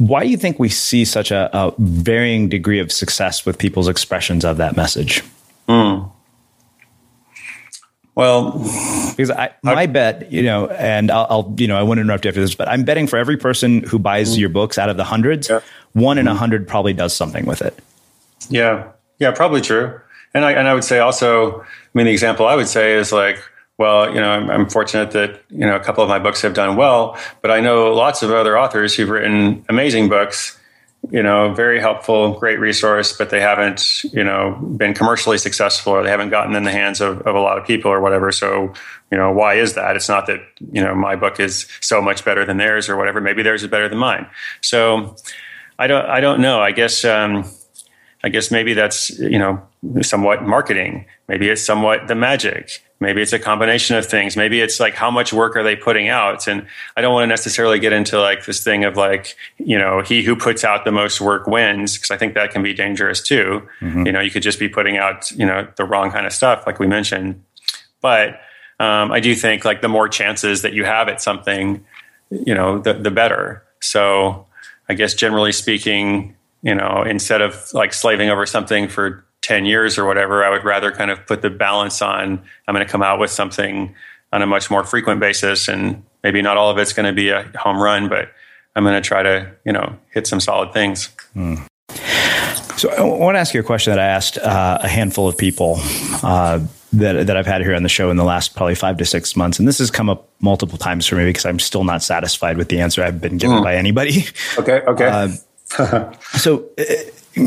why 0.00 0.22
do 0.22 0.30
you 0.30 0.38
think 0.38 0.58
we 0.58 0.70
see 0.70 1.04
such 1.04 1.30
a, 1.30 1.50
a 1.52 1.74
varying 1.76 2.48
degree 2.48 2.80
of 2.80 2.90
success 2.90 3.44
with 3.44 3.58
people's 3.58 3.86
expressions 3.86 4.46
of 4.46 4.56
that 4.56 4.74
message? 4.74 5.22
Mm. 5.68 6.10
Well, 8.14 8.52
because 9.10 9.30
I, 9.30 9.50
my 9.62 9.74
I, 9.74 9.86
bet, 9.86 10.32
you 10.32 10.42
know, 10.42 10.68
and 10.68 11.10
I'll, 11.10 11.26
I'll, 11.28 11.54
you 11.58 11.68
know, 11.68 11.76
I 11.76 11.82
won't 11.82 12.00
interrupt 12.00 12.24
you 12.24 12.30
after 12.30 12.40
this, 12.40 12.54
but 12.54 12.66
I'm 12.66 12.82
betting 12.82 13.06
for 13.06 13.18
every 13.18 13.36
person 13.36 13.82
who 13.82 13.98
buys 13.98 14.38
your 14.38 14.48
books 14.48 14.78
out 14.78 14.88
of 14.88 14.96
the 14.96 15.04
hundreds, 15.04 15.50
yeah. 15.50 15.60
one 15.92 16.16
in 16.16 16.26
a 16.26 16.30
mm-hmm. 16.30 16.38
hundred 16.38 16.66
probably 16.66 16.94
does 16.94 17.14
something 17.14 17.44
with 17.44 17.60
it. 17.60 17.78
Yeah, 18.48 18.88
yeah, 19.18 19.32
probably 19.32 19.60
true. 19.60 20.00
And 20.32 20.46
I 20.46 20.52
and 20.52 20.66
I 20.66 20.72
would 20.72 20.84
say 20.84 20.98
also, 20.98 21.60
I 21.60 21.64
mean, 21.92 22.06
the 22.06 22.12
example 22.12 22.46
I 22.46 22.56
would 22.56 22.68
say 22.68 22.94
is 22.94 23.12
like 23.12 23.38
well, 23.80 24.14
you 24.14 24.20
know, 24.20 24.30
I'm, 24.30 24.50
I'm, 24.50 24.68
fortunate 24.68 25.12
that, 25.12 25.42
you 25.48 25.60
know, 25.60 25.74
a 25.74 25.80
couple 25.80 26.04
of 26.04 26.08
my 26.10 26.18
books 26.18 26.42
have 26.42 26.52
done 26.52 26.76
well, 26.76 27.18
but 27.40 27.50
I 27.50 27.60
know 27.60 27.94
lots 27.94 28.22
of 28.22 28.30
other 28.30 28.58
authors 28.58 28.94
who've 28.94 29.08
written 29.08 29.64
amazing 29.70 30.10
books, 30.10 30.58
you 31.10 31.22
know, 31.22 31.54
very 31.54 31.80
helpful, 31.80 32.38
great 32.38 32.60
resource, 32.60 33.16
but 33.16 33.30
they 33.30 33.40
haven't, 33.40 34.04
you 34.12 34.22
know, 34.22 34.52
been 34.76 34.92
commercially 34.92 35.38
successful 35.38 35.94
or 35.94 36.02
they 36.02 36.10
haven't 36.10 36.28
gotten 36.28 36.54
in 36.54 36.64
the 36.64 36.70
hands 36.70 37.00
of, 37.00 37.22
of 37.22 37.34
a 37.34 37.40
lot 37.40 37.56
of 37.56 37.66
people 37.66 37.90
or 37.90 38.02
whatever. 38.02 38.30
So, 38.30 38.74
you 39.10 39.16
know, 39.16 39.32
why 39.32 39.54
is 39.54 39.72
that? 39.76 39.96
It's 39.96 40.10
not 40.10 40.26
that, 40.26 40.40
you 40.70 40.84
know, 40.84 40.94
my 40.94 41.16
book 41.16 41.40
is 41.40 41.66
so 41.80 42.02
much 42.02 42.22
better 42.22 42.44
than 42.44 42.58
theirs 42.58 42.90
or 42.90 42.98
whatever. 42.98 43.18
Maybe 43.18 43.42
theirs 43.42 43.62
is 43.62 43.70
better 43.70 43.88
than 43.88 43.96
mine. 43.96 44.26
So 44.60 45.16
I 45.78 45.86
don't, 45.86 46.04
I 46.04 46.20
don't 46.20 46.42
know. 46.42 46.60
I 46.60 46.72
guess, 46.72 47.02
um, 47.06 47.50
I 48.22 48.28
guess 48.28 48.50
maybe 48.50 48.74
that's, 48.74 49.08
you 49.18 49.38
know, 49.38 49.66
somewhat 50.02 50.42
marketing. 50.42 51.06
Maybe 51.28 51.48
it's 51.48 51.64
somewhat 51.64 52.08
the 52.08 52.14
magic. 52.14 52.82
Maybe 53.02 53.22
it's 53.22 53.32
a 53.32 53.38
combination 53.38 53.96
of 53.96 54.04
things. 54.04 54.36
Maybe 54.36 54.60
it's 54.60 54.78
like 54.78 54.94
how 54.94 55.10
much 55.10 55.32
work 55.32 55.56
are 55.56 55.62
they 55.62 55.74
putting 55.74 56.08
out? 56.08 56.46
And 56.46 56.66
I 56.98 57.00
don't 57.00 57.14
want 57.14 57.24
to 57.24 57.28
necessarily 57.28 57.78
get 57.78 57.94
into 57.94 58.20
like 58.20 58.44
this 58.44 58.62
thing 58.62 58.84
of 58.84 58.94
like, 58.96 59.36
you 59.56 59.78
know, 59.78 60.02
he 60.02 60.22
who 60.22 60.36
puts 60.36 60.64
out 60.64 60.84
the 60.84 60.92
most 60.92 61.18
work 61.18 61.46
wins, 61.46 61.96
because 61.96 62.10
I 62.10 62.18
think 62.18 62.34
that 62.34 62.50
can 62.50 62.62
be 62.62 62.74
dangerous 62.74 63.22
too. 63.22 63.66
Mm-hmm. 63.80 64.04
You 64.04 64.12
know, 64.12 64.20
you 64.20 64.30
could 64.30 64.42
just 64.42 64.58
be 64.58 64.68
putting 64.68 64.98
out, 64.98 65.30
you 65.30 65.46
know, 65.46 65.66
the 65.76 65.84
wrong 65.84 66.10
kind 66.10 66.26
of 66.26 66.32
stuff, 66.34 66.64
like 66.66 66.78
we 66.78 66.86
mentioned. 66.86 67.42
But 68.02 68.40
um, 68.78 69.12
I 69.12 69.20
do 69.20 69.34
think 69.34 69.64
like 69.64 69.80
the 69.80 69.88
more 69.88 70.08
chances 70.08 70.60
that 70.60 70.74
you 70.74 70.84
have 70.84 71.08
at 71.08 71.22
something, 71.22 71.82
you 72.30 72.54
know, 72.54 72.78
the, 72.78 72.92
the 72.92 73.10
better. 73.10 73.62
So 73.80 74.46
I 74.90 74.94
guess 74.94 75.14
generally 75.14 75.52
speaking, 75.52 76.36
you 76.62 76.74
know, 76.74 77.02
instead 77.02 77.40
of 77.40 77.72
like 77.72 77.94
slaving 77.94 78.28
over 78.28 78.44
something 78.44 78.88
for 78.88 79.24
10 79.50 79.64
years 79.64 79.98
or 79.98 80.04
whatever, 80.04 80.44
I 80.44 80.50
would 80.50 80.62
rather 80.62 80.92
kind 80.92 81.10
of 81.10 81.26
put 81.26 81.42
the 81.42 81.50
balance 81.50 82.00
on 82.00 82.40
I'm 82.68 82.74
going 82.74 82.86
to 82.86 82.90
come 82.90 83.02
out 83.02 83.18
with 83.18 83.32
something 83.32 83.92
on 84.32 84.42
a 84.42 84.46
much 84.46 84.70
more 84.70 84.84
frequent 84.84 85.18
basis. 85.18 85.66
And 85.66 86.04
maybe 86.22 86.40
not 86.40 86.56
all 86.56 86.70
of 86.70 86.78
it's 86.78 86.92
going 86.92 87.06
to 87.06 87.12
be 87.12 87.30
a 87.30 87.50
home 87.58 87.82
run, 87.82 88.08
but 88.08 88.30
I'm 88.76 88.84
going 88.84 88.94
to 88.94 89.00
try 89.00 89.24
to, 89.24 89.50
you 89.64 89.72
know, 89.72 89.96
hit 90.12 90.28
some 90.28 90.38
solid 90.38 90.72
things. 90.72 91.08
Mm. 91.34 91.66
So 92.78 92.90
I 92.90 93.02
want 93.02 93.34
to 93.34 93.40
ask 93.40 93.52
you 93.52 93.58
a 93.58 93.64
question 93.64 93.90
that 93.90 93.98
I 93.98 94.04
asked 94.06 94.38
uh, 94.38 94.78
a 94.82 94.86
handful 94.86 95.26
of 95.26 95.36
people 95.36 95.80
uh, 96.22 96.60
that, 96.92 97.26
that 97.26 97.36
I've 97.36 97.46
had 97.46 97.62
here 97.62 97.74
on 97.74 97.82
the 97.82 97.88
show 97.88 98.08
in 98.12 98.18
the 98.18 98.24
last 98.24 98.54
probably 98.54 98.76
five 98.76 98.98
to 98.98 99.04
six 99.04 99.34
months. 99.34 99.58
And 99.58 99.66
this 99.66 99.78
has 99.78 99.90
come 99.90 100.08
up 100.08 100.28
multiple 100.38 100.78
times 100.78 101.08
for 101.08 101.16
me 101.16 101.24
because 101.24 101.44
I'm 101.44 101.58
still 101.58 101.82
not 101.82 102.04
satisfied 102.04 102.56
with 102.56 102.68
the 102.68 102.80
answer 102.80 103.02
I've 103.02 103.20
been 103.20 103.36
given 103.36 103.56
mm. 103.56 103.64
by 103.64 103.74
anybody. 103.74 104.26
Okay. 104.56 104.80
Okay. 104.86 105.06
Uh, 105.76 106.12
so 106.38 106.68
uh, 106.78 106.84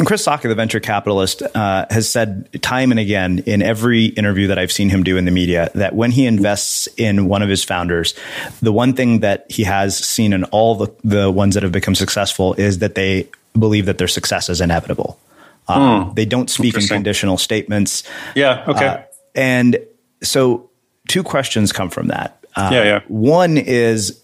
Chris 0.06 0.26
Sacca, 0.26 0.44
the 0.44 0.56
venture 0.56 0.80
capitalist, 0.80 1.42
uh, 1.42 1.86
has 1.90 2.10
said 2.10 2.50
time 2.62 2.92
and 2.92 3.00
again 3.00 3.40
in 3.46 3.62
every 3.62 4.06
interview 4.06 4.48
that 4.48 4.58
I've 4.58 4.72
seen 4.72 4.90
him 4.90 5.04
do 5.04 5.18
in 5.18 5.26
the 5.26 5.32
media 5.32 5.70
that 5.76 5.96
when 5.96 6.12
he 6.12 6.26
invests 6.26 6.88
in 6.98 7.28
one 7.28 7.42
of 7.42 7.50
his 7.50 7.64
founders, 7.64 8.14
the 8.62 8.72
one 8.72 8.94
thing 8.94 9.20
that 9.20 9.46
he 9.50 9.64
has 9.64 9.98
seen 9.98 10.34
in 10.34 10.44
all 10.46 10.76
the, 10.76 10.94
the 11.04 11.32
ones 11.32 11.54
that 11.54 11.64
have 11.64 11.72
become 11.72 11.96
successful 11.96 12.54
is 12.56 12.80
that 12.80 12.96
they 12.96 13.30
believe 13.58 13.86
that 13.86 13.98
their 13.98 14.08
success 14.08 14.50
is 14.50 14.62
inevitable. 14.62 15.20
Um, 15.68 16.06
hmm. 16.06 16.14
They 16.16 16.26
don't 16.26 16.50
speak 16.50 16.76
in 16.76 16.88
conditional 16.88 17.38
statements. 17.38 18.04
Yeah. 18.36 18.66
Okay. 18.68 18.88
Uh, 18.88 19.02
and 19.36 19.78
so, 20.22 20.70
two 21.08 21.24
questions 21.24 21.72
come 21.72 21.90
from 21.90 22.08
that. 22.08 22.46
Uh, 22.56 22.70
yeah. 22.72 22.84
Yeah. 22.84 23.00
One 23.08 23.58
is 23.58 24.23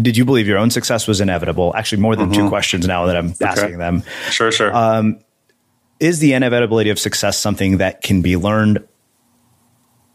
did 0.00 0.16
you 0.16 0.24
believe 0.24 0.46
your 0.46 0.58
own 0.58 0.70
success 0.70 1.06
was 1.06 1.20
inevitable? 1.20 1.74
Actually, 1.76 2.02
more 2.02 2.16
than 2.16 2.30
mm-hmm. 2.30 2.44
two 2.44 2.48
questions 2.48 2.86
now 2.86 3.06
that 3.06 3.16
I'm 3.16 3.32
okay. 3.32 3.44
asking 3.44 3.78
them. 3.78 4.02
Sure, 4.30 4.50
sure. 4.50 4.74
Um, 4.74 5.20
is 6.00 6.18
the 6.18 6.32
inevitability 6.32 6.90
of 6.90 6.98
success 6.98 7.38
something 7.38 7.78
that 7.78 8.02
can 8.02 8.22
be 8.22 8.36
learned? 8.36 8.86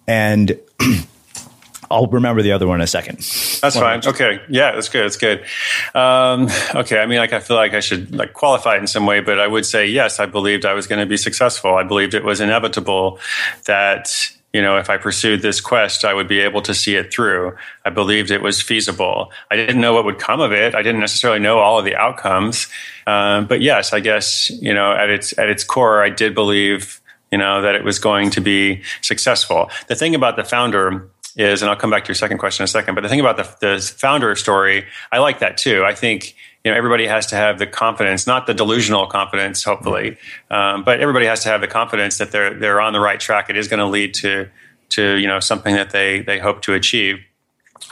And 0.08 0.60
I'll 1.92 2.08
remember 2.08 2.42
the 2.42 2.52
other 2.52 2.68
one 2.68 2.80
in 2.80 2.84
a 2.84 2.88
second. 2.88 3.18
That's 3.18 3.76
one 3.76 4.02
fine. 4.02 4.02
Okay. 4.06 4.42
Yeah, 4.50 4.74
that's 4.74 4.90
good. 4.90 5.06
That's 5.06 5.18
good. 5.18 5.46
Um, 5.94 6.50
okay. 6.76 7.00
I 7.00 7.06
mean, 7.06 7.20
like, 7.20 7.34
I 7.34 7.40
feel 7.40 7.56
like 7.56 7.74
I 7.74 7.80
should 7.80 8.16
like 8.16 8.34
qualify 8.34 8.76
it 8.76 8.80
in 8.80 8.88
some 8.88 9.06
way, 9.06 9.22
but 9.22 9.40
I 9.40 9.48
would 9.48 9.66
say 9.66 9.88
yes. 9.88 10.20
I 10.20 10.26
believed 10.26 10.66
I 10.66 10.74
was 10.74 10.88
going 10.88 11.00
to 11.00 11.06
be 11.06 11.18
successful. 11.18 11.76
I 11.76 11.84
believed 11.84 12.14
it 12.14 12.24
was 12.24 12.42
inevitable 12.42 13.20
that 13.66 14.32
you 14.54 14.62
know, 14.62 14.78
if 14.78 14.90
I 14.90 14.98
pursued 14.98 15.42
this 15.42 15.60
quest, 15.62 16.06
I 16.06 16.14
would 16.14 16.28
be 16.28 16.40
able 16.40 16.62
to 16.64 16.74
see 16.74 16.96
it 16.96 17.12
through. 17.12 17.56
I 17.86 17.90
believed 17.90 18.32
it 18.32 18.42
was 18.42 18.62
feasible. 18.62 19.32
I 19.52 19.56
didn't 19.56 19.82
know 19.82 19.94
what 19.94 20.06
would 20.06 20.20
come 20.20 20.40
of 20.40 20.52
it. 20.52 20.74
I 20.74 20.82
didn't 20.82 21.02
necessarily 21.02 21.40
know 21.40 21.60
all 21.60 21.78
of 21.78 21.86
the 21.86 21.96
outcomes. 21.96 22.68
Um, 23.06 23.46
but 23.46 23.62
yes, 23.62 23.94
I 23.94 24.00
guess, 24.00 24.50
you 24.50 24.74
know, 24.74 24.94
at 24.94 25.10
its, 25.10 25.38
at 25.38 25.50
its 25.50 25.64
core, 25.64 26.02
I 26.02 26.10
did 26.10 26.34
believe, 26.34 27.02
you 27.32 27.38
know, 27.38 27.62
that 27.62 27.76
it 27.76 27.84
was 27.84 28.00
going 28.00 28.30
to 28.32 28.42
be 28.42 28.82
successful. 29.02 29.70
The 29.88 29.96
thing 29.96 30.16
about 30.16 30.38
the 30.38 30.44
founder 30.44 31.10
is, 31.36 31.62
and 31.62 31.70
I'll 31.70 31.78
come 31.78 31.92
back 31.92 32.06
to 32.06 32.08
your 32.08 32.16
second 32.16 32.38
question 32.38 32.64
in 32.64 32.66
a 32.66 32.68
second, 32.70 32.96
but 32.96 33.02
the 33.02 33.10
thing 33.10 33.20
about 33.20 33.38
the, 33.38 33.44
the 33.60 33.82
founder 33.82 34.34
story, 34.36 34.86
I 35.12 35.20
like 35.20 35.40
that 35.40 35.58
too. 35.58 35.84
I 35.86 35.94
think, 35.94 36.36
you 36.68 36.74
know 36.74 36.78
everybody 36.78 37.08
has 37.08 37.26
to 37.28 37.38
have 37.38 37.60
the 37.60 37.66
confidence, 37.66 38.28
not 38.28 38.46
the 38.46 38.54
delusional 38.54 39.08
confidence, 39.08 39.64
hopefully, 39.64 40.18
um, 40.52 40.84
but 40.84 41.00
everybody 41.00 41.26
has 41.26 41.42
to 41.44 41.50
have 41.50 41.62
the 41.62 41.68
confidence 41.68 42.18
that 42.18 42.32
they're 42.32 42.54
they're 42.54 42.82
on 42.82 42.92
the 42.92 43.00
right 43.00 43.22
track. 43.22 43.50
It 43.50 43.56
is 43.56 43.70
going 43.70 43.80
to 43.80 43.86
lead 43.86 44.14
to 44.16 44.50
to 44.90 45.16
you 45.16 45.28
know 45.28 45.40
something 45.40 45.74
that 45.76 45.92
they 45.92 46.20
they 46.20 46.40
hope 46.40 46.62
to 46.64 46.74
achieve. 46.74 47.20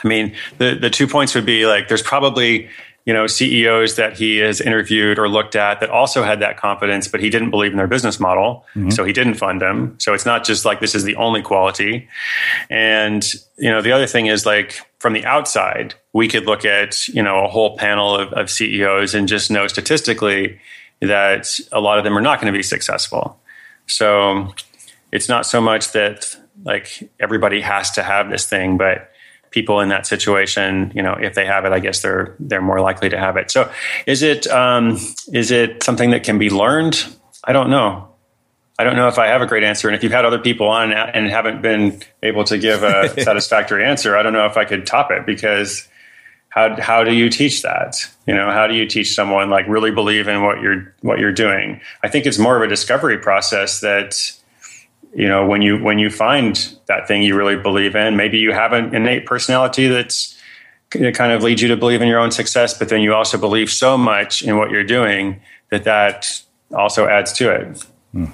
I 0.04 0.08
mean, 0.08 0.36
the 0.58 0.74
the 0.74 0.90
two 0.90 1.06
points 1.06 1.34
would 1.34 1.46
be 1.46 1.64
like 1.64 1.88
there's 1.88 2.02
probably 2.02 2.68
you 3.06 3.14
know 3.14 3.26
CEOs 3.26 3.96
that 3.96 4.18
he 4.18 4.38
has 4.38 4.60
interviewed 4.60 5.18
or 5.18 5.28
looked 5.28 5.56
at 5.56 5.80
that 5.80 5.88
also 5.90 6.22
had 6.22 6.40
that 6.40 6.58
confidence, 6.58 7.08
but 7.08 7.20
he 7.20 7.30
didn't 7.30 7.50
believe 7.50 7.70
in 7.70 7.78
their 7.78 7.86
business 7.86 8.20
model, 8.20 8.66
mm-hmm. 8.74 8.90
so 8.90 9.04
he 9.04 9.12
didn't 9.12 9.34
fund 9.34 9.62
them. 9.62 9.94
So 9.98 10.12
it's 10.12 10.26
not 10.26 10.44
just 10.44 10.64
like 10.64 10.80
this 10.80 10.94
is 10.94 11.04
the 11.04 11.16
only 11.16 11.40
quality. 11.40 12.08
And 12.68 13.24
you 13.56 13.70
know 13.70 13.80
the 13.80 13.92
other 13.92 14.06
thing 14.06 14.26
is 14.26 14.44
like 14.44 14.80
from 14.98 15.12
the 15.12 15.24
outside, 15.24 15.94
we 16.12 16.28
could 16.28 16.46
look 16.46 16.64
at 16.64 17.06
you 17.08 17.22
know 17.22 17.44
a 17.44 17.48
whole 17.48 17.78
panel 17.78 18.16
of, 18.16 18.32
of 18.32 18.50
CEOs 18.50 19.14
and 19.14 19.28
just 19.28 19.50
know 19.50 19.68
statistically 19.68 20.60
that 21.00 21.58
a 21.72 21.80
lot 21.80 21.98
of 21.98 22.04
them 22.04 22.18
are 22.18 22.22
not 22.22 22.40
going 22.40 22.52
to 22.52 22.56
be 22.56 22.62
successful. 22.62 23.38
So 23.86 24.52
it's 25.12 25.28
not 25.28 25.46
so 25.46 25.60
much 25.60 25.92
that 25.92 26.36
like 26.64 27.08
everybody 27.20 27.60
has 27.60 27.92
to 27.92 28.02
have 28.02 28.30
this 28.30 28.48
thing, 28.48 28.76
but 28.76 29.12
people 29.56 29.80
in 29.80 29.88
that 29.88 30.06
situation, 30.06 30.92
you 30.94 31.02
know, 31.02 31.14
if 31.14 31.32
they 31.32 31.46
have 31.46 31.64
it, 31.64 31.72
I 31.72 31.80
guess 31.80 32.02
they're 32.02 32.36
they're 32.38 32.60
more 32.60 32.82
likely 32.82 33.08
to 33.08 33.18
have 33.18 33.38
it. 33.38 33.50
So, 33.50 33.72
is 34.06 34.22
it 34.22 34.46
um, 34.48 34.98
is 35.32 35.50
it 35.50 35.82
something 35.82 36.10
that 36.10 36.24
can 36.24 36.38
be 36.38 36.50
learned? 36.50 37.02
I 37.42 37.54
don't 37.54 37.70
know. 37.70 38.08
I 38.78 38.84
don't 38.84 38.96
know 38.96 39.08
if 39.08 39.18
I 39.18 39.28
have 39.28 39.40
a 39.40 39.46
great 39.46 39.64
answer. 39.64 39.88
And 39.88 39.96
if 39.96 40.02
you've 40.02 40.12
had 40.12 40.26
other 40.26 40.38
people 40.38 40.68
on 40.68 40.92
and 40.92 41.30
haven't 41.30 41.62
been 41.62 42.02
able 42.22 42.44
to 42.44 42.58
give 42.58 42.82
a 42.82 43.08
satisfactory 43.22 43.82
answer, 43.82 44.14
I 44.14 44.22
don't 44.22 44.34
know 44.34 44.44
if 44.44 44.58
I 44.58 44.66
could 44.66 44.86
top 44.86 45.10
it 45.10 45.24
because 45.24 45.88
how 46.50 46.78
how 46.78 47.02
do 47.02 47.14
you 47.14 47.30
teach 47.30 47.62
that? 47.62 47.96
You 48.26 48.34
know, 48.34 48.50
how 48.50 48.66
do 48.66 48.74
you 48.74 48.86
teach 48.86 49.14
someone 49.14 49.48
like 49.48 49.66
really 49.68 49.90
believe 49.90 50.28
in 50.28 50.42
what 50.42 50.60
you're 50.60 50.94
what 51.00 51.18
you're 51.18 51.32
doing? 51.32 51.80
I 52.04 52.08
think 52.08 52.26
it's 52.26 52.38
more 52.38 52.56
of 52.56 52.62
a 52.62 52.68
discovery 52.68 53.16
process 53.16 53.80
that 53.80 54.32
you 55.16 55.26
know 55.26 55.46
when 55.46 55.62
you 55.62 55.82
when 55.82 55.98
you 55.98 56.10
find 56.10 56.76
that 56.86 57.08
thing 57.08 57.22
you 57.22 57.34
really 57.34 57.56
believe 57.56 57.96
in 57.96 58.16
maybe 58.16 58.38
you 58.38 58.52
have 58.52 58.72
an 58.72 58.94
innate 58.94 59.26
personality 59.26 59.88
that's 59.88 60.38
it 60.94 61.14
kind 61.14 61.32
of 61.32 61.42
leads 61.42 61.60
you 61.60 61.68
to 61.68 61.76
believe 61.76 62.00
in 62.00 62.06
your 62.06 62.20
own 62.20 62.30
success 62.30 62.78
but 62.78 62.88
then 62.90 63.00
you 63.00 63.12
also 63.14 63.36
believe 63.36 63.70
so 63.70 63.98
much 63.98 64.42
in 64.42 64.56
what 64.56 64.70
you're 64.70 64.84
doing 64.84 65.40
that 65.70 65.84
that 65.84 66.40
also 66.74 67.08
adds 67.08 67.32
to 67.32 67.50
it 67.50 67.84
hmm. 68.12 68.26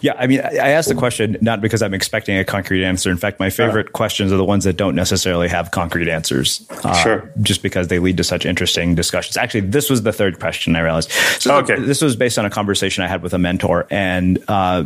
Yeah, 0.00 0.14
I 0.16 0.26
mean, 0.28 0.40
I 0.40 0.68
asked 0.68 0.88
the 0.88 0.94
question 0.94 1.36
not 1.40 1.60
because 1.60 1.82
I'm 1.82 1.94
expecting 1.94 2.38
a 2.38 2.44
concrete 2.44 2.84
answer. 2.84 3.10
In 3.10 3.16
fact, 3.16 3.40
my 3.40 3.50
favorite 3.50 3.88
uh, 3.88 3.92
questions 3.92 4.32
are 4.32 4.36
the 4.36 4.44
ones 4.44 4.62
that 4.62 4.76
don't 4.76 4.94
necessarily 4.94 5.48
have 5.48 5.70
concrete 5.72 6.08
answers. 6.08 6.64
Uh, 6.84 6.94
sure. 7.02 7.32
Just 7.42 7.62
because 7.62 7.88
they 7.88 7.98
lead 7.98 8.16
to 8.18 8.22
such 8.24 8.46
interesting 8.46 8.94
discussions. 8.94 9.36
Actually, 9.36 9.62
this 9.62 9.90
was 9.90 10.02
the 10.02 10.12
third 10.12 10.38
question 10.38 10.76
I 10.76 10.80
realized. 10.80 11.10
So 11.40 11.56
okay. 11.56 11.80
this 11.80 12.00
was 12.00 12.14
based 12.14 12.38
on 12.38 12.44
a 12.44 12.50
conversation 12.50 13.02
I 13.02 13.08
had 13.08 13.22
with 13.22 13.34
a 13.34 13.38
mentor, 13.38 13.86
and 13.90 14.38
uh, 14.46 14.84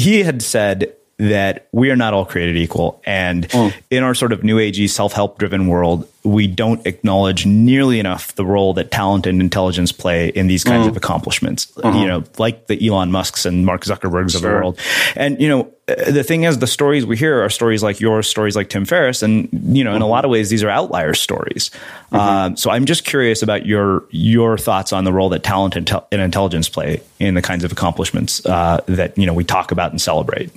he 0.00 0.22
had 0.22 0.42
said 0.42 0.96
that 1.20 1.68
we 1.70 1.90
are 1.90 1.96
not 1.96 2.14
all 2.14 2.24
created 2.24 2.56
equal. 2.56 3.00
And 3.04 3.46
mm. 3.48 3.74
in 3.90 4.02
our 4.02 4.14
sort 4.14 4.32
of 4.32 4.42
new 4.42 4.56
agey 4.56 4.88
self 4.88 5.12
help 5.12 5.38
driven 5.38 5.68
world, 5.68 6.08
we 6.24 6.46
don't 6.46 6.86
acknowledge 6.86 7.46
nearly 7.46 7.98
enough 8.00 8.34
the 8.34 8.44
role 8.44 8.74
that 8.74 8.90
talent 8.90 9.26
and 9.26 9.40
intelligence 9.40 9.92
play 9.92 10.28
in 10.28 10.46
these 10.46 10.64
kinds 10.64 10.86
mm. 10.86 10.90
of 10.90 10.96
accomplishments. 10.96 11.66
Mm-hmm. 11.66 11.98
You 11.98 12.06
know, 12.06 12.24
like 12.38 12.68
the 12.68 12.86
Elon 12.86 13.12
Musks 13.12 13.44
and 13.44 13.66
Mark 13.66 13.84
Zuckerbergs 13.84 14.30
sure. 14.30 14.38
of 14.38 14.42
the 14.42 14.48
world. 14.48 14.78
And, 15.14 15.40
you 15.40 15.48
know, 15.48 15.70
the 15.86 16.22
thing 16.22 16.44
is, 16.44 16.58
the 16.58 16.66
stories 16.66 17.04
we 17.04 17.16
hear 17.16 17.42
are 17.42 17.50
stories 17.50 17.82
like 17.82 18.00
yours, 18.00 18.28
stories 18.28 18.56
like 18.56 18.70
Tim 18.70 18.86
Ferriss. 18.86 19.22
And, 19.22 19.48
you 19.52 19.84
know, 19.84 19.90
in 19.90 19.96
mm-hmm. 19.96 20.02
a 20.02 20.06
lot 20.06 20.24
of 20.24 20.30
ways, 20.30 20.48
these 20.48 20.62
are 20.62 20.70
outlier 20.70 21.12
stories. 21.12 21.70
Mm-hmm. 22.12 22.16
Um, 22.16 22.56
so 22.56 22.70
I'm 22.70 22.86
just 22.86 23.04
curious 23.04 23.42
about 23.42 23.66
your, 23.66 24.04
your 24.10 24.56
thoughts 24.56 24.92
on 24.92 25.04
the 25.04 25.12
role 25.12 25.28
that 25.30 25.42
talent 25.42 25.76
and, 25.76 25.90
and 26.12 26.22
intelligence 26.22 26.68
play 26.68 27.02
in 27.18 27.34
the 27.34 27.42
kinds 27.42 27.64
of 27.64 27.72
accomplishments 27.72 28.44
uh, 28.46 28.80
that, 28.86 29.18
you 29.18 29.26
know, 29.26 29.34
we 29.34 29.44
talk 29.44 29.70
about 29.70 29.90
and 29.90 30.00
celebrate. 30.00 30.50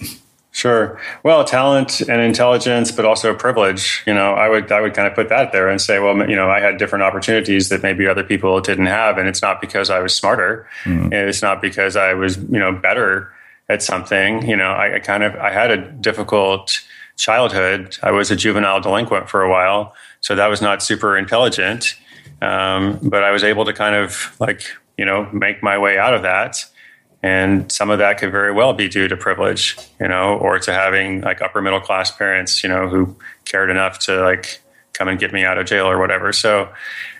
Sure. 0.53 0.99
Well, 1.23 1.43
talent 1.43 1.99
and 2.01 2.21
intelligence, 2.21 2.91
but 2.91 3.05
also 3.05 3.33
privilege. 3.33 4.03
You 4.05 4.13
know, 4.13 4.35
I 4.35 4.47
would 4.49 4.71
I 4.71 4.81
would 4.81 4.93
kind 4.93 5.07
of 5.07 5.15
put 5.15 5.29
that 5.29 5.51
there 5.51 5.67
and 5.67 5.81
say, 5.81 5.97
well, 5.97 6.29
you 6.29 6.35
know, 6.35 6.47
I 6.47 6.59
had 6.59 6.77
different 6.77 7.01
opportunities 7.01 7.69
that 7.69 7.81
maybe 7.81 8.07
other 8.07 8.23
people 8.23 8.61
didn't 8.61 8.85
have, 8.85 9.17
and 9.17 9.27
it's 9.27 9.41
not 9.41 9.59
because 9.59 9.89
I 9.89 9.99
was 9.99 10.15
smarter. 10.15 10.67
Mm. 10.83 11.11
It's 11.11 11.41
not 11.41 11.59
because 11.59 11.95
I 11.95 12.13
was 12.13 12.37
you 12.37 12.59
know 12.59 12.71
better 12.71 13.33
at 13.67 13.81
something. 13.81 14.47
You 14.47 14.55
know, 14.55 14.71
I, 14.71 14.97
I 14.97 14.99
kind 14.99 15.23
of 15.23 15.35
I 15.37 15.49
had 15.49 15.71
a 15.71 15.77
difficult 15.91 16.79
childhood. 17.17 17.97
I 18.03 18.11
was 18.11 18.29
a 18.29 18.35
juvenile 18.35 18.79
delinquent 18.79 19.29
for 19.29 19.41
a 19.41 19.49
while, 19.49 19.95
so 20.21 20.35
that 20.35 20.47
was 20.47 20.61
not 20.61 20.83
super 20.83 21.17
intelligent. 21.17 21.95
Um, 22.43 22.99
but 23.01 23.23
I 23.23 23.31
was 23.31 23.43
able 23.43 23.65
to 23.65 23.73
kind 23.73 23.95
of 23.95 24.35
like 24.39 24.61
you 24.99 25.05
know 25.05 25.27
make 25.33 25.63
my 25.63 25.79
way 25.79 25.97
out 25.97 26.13
of 26.13 26.21
that 26.21 26.63
and 27.23 27.71
some 27.71 27.89
of 27.89 27.99
that 27.99 28.17
could 28.19 28.31
very 28.31 28.51
well 28.51 28.73
be 28.73 28.87
due 28.87 29.07
to 29.07 29.17
privilege 29.17 29.77
you 29.99 30.07
know 30.07 30.37
or 30.37 30.59
to 30.59 30.71
having 30.71 31.21
like 31.21 31.41
upper 31.41 31.61
middle 31.61 31.79
class 31.79 32.11
parents 32.11 32.63
you 32.63 32.69
know 32.69 32.87
who 32.87 33.15
cared 33.45 33.69
enough 33.69 33.97
to 33.97 34.21
like 34.21 34.61
come 34.91 35.07
and 35.07 35.19
get 35.19 35.33
me 35.33 35.43
out 35.43 35.57
of 35.57 35.65
jail 35.65 35.87
or 35.87 35.97
whatever. 35.97 36.31
So 36.31 36.69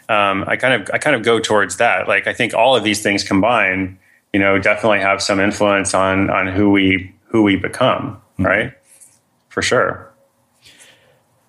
um, 0.10 0.44
i 0.48 0.58
kind 0.58 0.82
of 0.82 0.90
i 0.94 0.98
kind 0.98 1.16
of 1.16 1.24
go 1.24 1.40
towards 1.40 1.78
that. 1.78 2.08
Like 2.08 2.28
i 2.28 2.34
think 2.34 2.54
all 2.54 2.76
of 2.76 2.84
these 2.84 3.02
things 3.02 3.24
combined 3.24 3.98
you 4.34 4.40
know 4.40 4.60
definitely 4.60 5.00
have 5.00 5.22
some 5.22 5.40
influence 5.40 5.94
on 5.94 6.30
on 6.30 6.48
who 6.48 6.70
we 6.70 7.14
who 7.28 7.42
we 7.42 7.56
become 7.56 8.22
mm-hmm. 8.34 8.46
right? 8.46 8.74
For 9.50 9.62
sure 9.62 10.13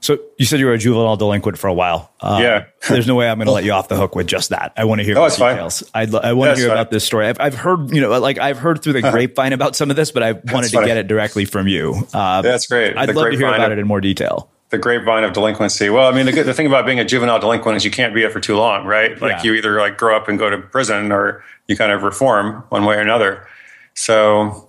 so 0.05 0.19
you 0.37 0.45
said 0.45 0.61
you 0.61 0.67
were 0.67 0.75
a 0.75 0.79
juvenile 0.79 1.17
delinquent 1.17 1.57
for 1.57 1.67
a 1.67 1.73
while. 1.73 2.13
Um, 2.21 2.43
yeah. 2.43 2.67
there's 2.91 3.07
no 3.07 3.15
way 3.15 3.27
I'm 3.27 3.39
going 3.39 3.47
to 3.47 3.53
let 3.53 3.65
you 3.65 3.73
off 3.73 3.89
the 3.89 3.97
hook 3.97 4.15
with 4.15 4.27
just 4.27 4.51
that. 4.51 4.75
I 4.77 4.85
want 4.85 4.99
to 4.99 5.03
hear 5.03 5.19
oh, 5.19 5.31
details. 5.31 5.83
I'd, 5.95 6.15
I 6.15 6.35
want 6.35 6.55
to 6.55 6.61
hear 6.61 6.69
fine. 6.69 6.77
about 6.77 6.91
this 6.91 7.07
story. 7.07 7.27
I've, 7.27 7.41
I've, 7.41 7.55
heard, 7.55 7.91
you 7.91 8.03
know, 8.03 8.11
like 8.21 8.39
I've 8.39 8.59
heard 8.59 8.83
through 8.83 8.93
the 8.93 9.01
grapevine 9.01 9.55
about 9.55 9.77
some 9.77 9.89
of 9.89 9.97
this, 9.97 10.11
but 10.11 10.23
I 10.23 10.33
wanted 10.33 10.73
to 10.73 10.85
get 10.85 10.99
it 10.99 11.07
directly 11.07 11.47
from 11.47 11.69
you. 11.69 12.07
Uh, 12.13 12.43
That's 12.43 12.67
great. 12.67 12.99
I'd 12.99 13.09
the 13.09 13.15
love 13.15 13.31
to 13.31 13.37
hear 13.39 13.49
about 13.49 13.73
of, 13.73 13.79
it 13.79 13.81
in 13.81 13.87
more 13.87 14.03
detail. 14.03 14.51
The 14.69 14.77
grapevine 14.77 15.25
of 15.25 15.33
delinquency. 15.33 15.89
Well, 15.89 16.07
I 16.07 16.15
mean, 16.15 16.27
the, 16.27 16.33
good, 16.33 16.45
the 16.45 16.53
thing 16.53 16.67
about 16.67 16.85
being 16.85 17.01
a 17.01 17.05
juvenile 17.07 17.39
delinquent 17.39 17.77
is 17.79 17.85
you 17.87 17.91
can't 17.91 18.15
be 18.15 18.25
it 18.25 18.31
for 18.31 18.41
too 18.41 18.57
long, 18.57 18.85
right? 18.85 19.19
Like 19.23 19.43
yeah. 19.43 19.43
you 19.45 19.55
either 19.55 19.79
like 19.79 19.97
grow 19.97 20.15
up 20.15 20.29
and 20.29 20.39
go 20.39 20.51
to 20.51 20.59
prison 20.59 21.13
or 21.13 21.43
you 21.67 21.79
kind 21.79 21.93
of 21.93 22.03
reform 22.03 22.63
one 22.69 22.85
way 22.85 22.97
or 22.97 23.01
another. 23.01 23.49
So, 23.95 24.67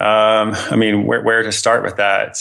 um, 0.00 0.56
I 0.68 0.74
mean, 0.74 1.06
where, 1.06 1.22
where 1.22 1.44
to 1.44 1.52
start 1.52 1.84
with 1.84 1.94
that? 1.94 2.38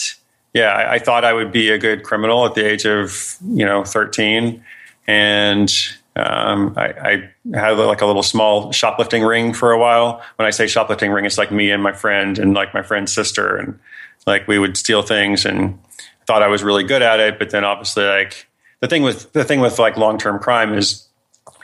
Yeah, 0.53 0.69
I, 0.69 0.93
I, 0.93 0.99
thought 0.99 1.25
I 1.25 1.33
would 1.33 1.51
be 1.51 1.69
a 1.69 1.77
good 1.77 2.03
criminal 2.03 2.45
at 2.45 2.53
the 2.55 2.65
age 2.65 2.85
of 2.85 3.37
you 3.47 3.65
know 3.65 3.83
13, 3.83 4.63
and 5.07 5.73
um, 6.15 6.73
I, 6.77 7.29
I, 7.53 7.57
had 7.57 7.71
like 7.71 8.01
a 8.01 8.05
little 8.05 8.23
small 8.23 8.71
shoplifting 8.71 9.23
ring 9.23 9.53
for 9.53 9.71
a 9.71 9.79
while. 9.79 10.21
When 10.35 10.45
I 10.45 10.51
say 10.51 10.67
shoplifting 10.67 11.11
ring, 11.11 11.25
it's 11.25 11.37
like 11.37 11.51
me 11.51 11.71
and 11.71 11.81
my 11.81 11.93
friend 11.93 12.37
and 12.37 12.53
like 12.53 12.73
my 12.73 12.83
friend's 12.83 13.11
sister, 13.11 13.57
and 13.57 13.79
like 14.27 14.47
we 14.47 14.59
would 14.59 14.77
steal 14.77 15.01
things 15.01 15.45
and 15.45 15.79
thought 16.27 16.43
I 16.43 16.47
was 16.47 16.63
really 16.63 16.83
good 16.83 17.01
at 17.01 17.19
it. 17.19 17.39
But 17.39 17.49
then 17.49 17.63
obviously, 17.63 18.05
like 18.05 18.47
the 18.79 18.87
thing 18.87 19.01
with 19.01 19.33
the 19.33 19.43
thing 19.43 19.59
with 19.59 19.79
like 19.79 19.97
long 19.97 20.17
term 20.17 20.39
crime 20.39 20.73
is 20.73 21.07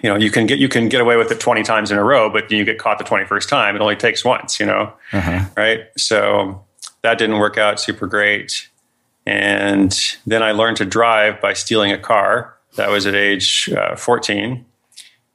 you 0.01 0.09
know 0.09 0.15
you 0.15 0.31
can 0.31 0.45
get 0.45 0.57
you 0.57 0.69
can 0.69 0.89
get 0.89 1.01
away 1.01 1.17
with 1.17 1.31
it 1.31 1.39
20 1.39 1.63
times 1.63 1.91
in 1.91 1.97
a 1.97 2.03
row 2.03 2.29
but 2.29 2.47
then 2.49 2.57
you 2.57 2.65
get 2.65 2.77
caught 2.77 2.97
the 2.97 3.03
21st 3.03 3.47
time 3.47 3.75
it 3.75 3.81
only 3.81 3.95
takes 3.95 4.23
once 4.23 4.59
you 4.59 4.65
know 4.65 4.93
uh-huh. 5.11 5.45
right 5.57 5.87
so 5.97 6.63
that 7.01 7.17
didn't 7.17 7.37
work 7.37 7.57
out 7.57 7.79
super 7.79 8.07
great 8.07 8.68
and 9.29 9.95
then 10.25 10.41
I 10.41 10.53
learned 10.53 10.77
to 10.77 10.85
drive 10.85 11.39
by 11.39 11.53
stealing 11.53 11.91
a 11.91 11.99
car. 11.99 12.57
That 12.77 12.89
was 12.89 13.05
at 13.05 13.13
age 13.13 13.69
uh, 13.69 13.95
14. 13.95 14.65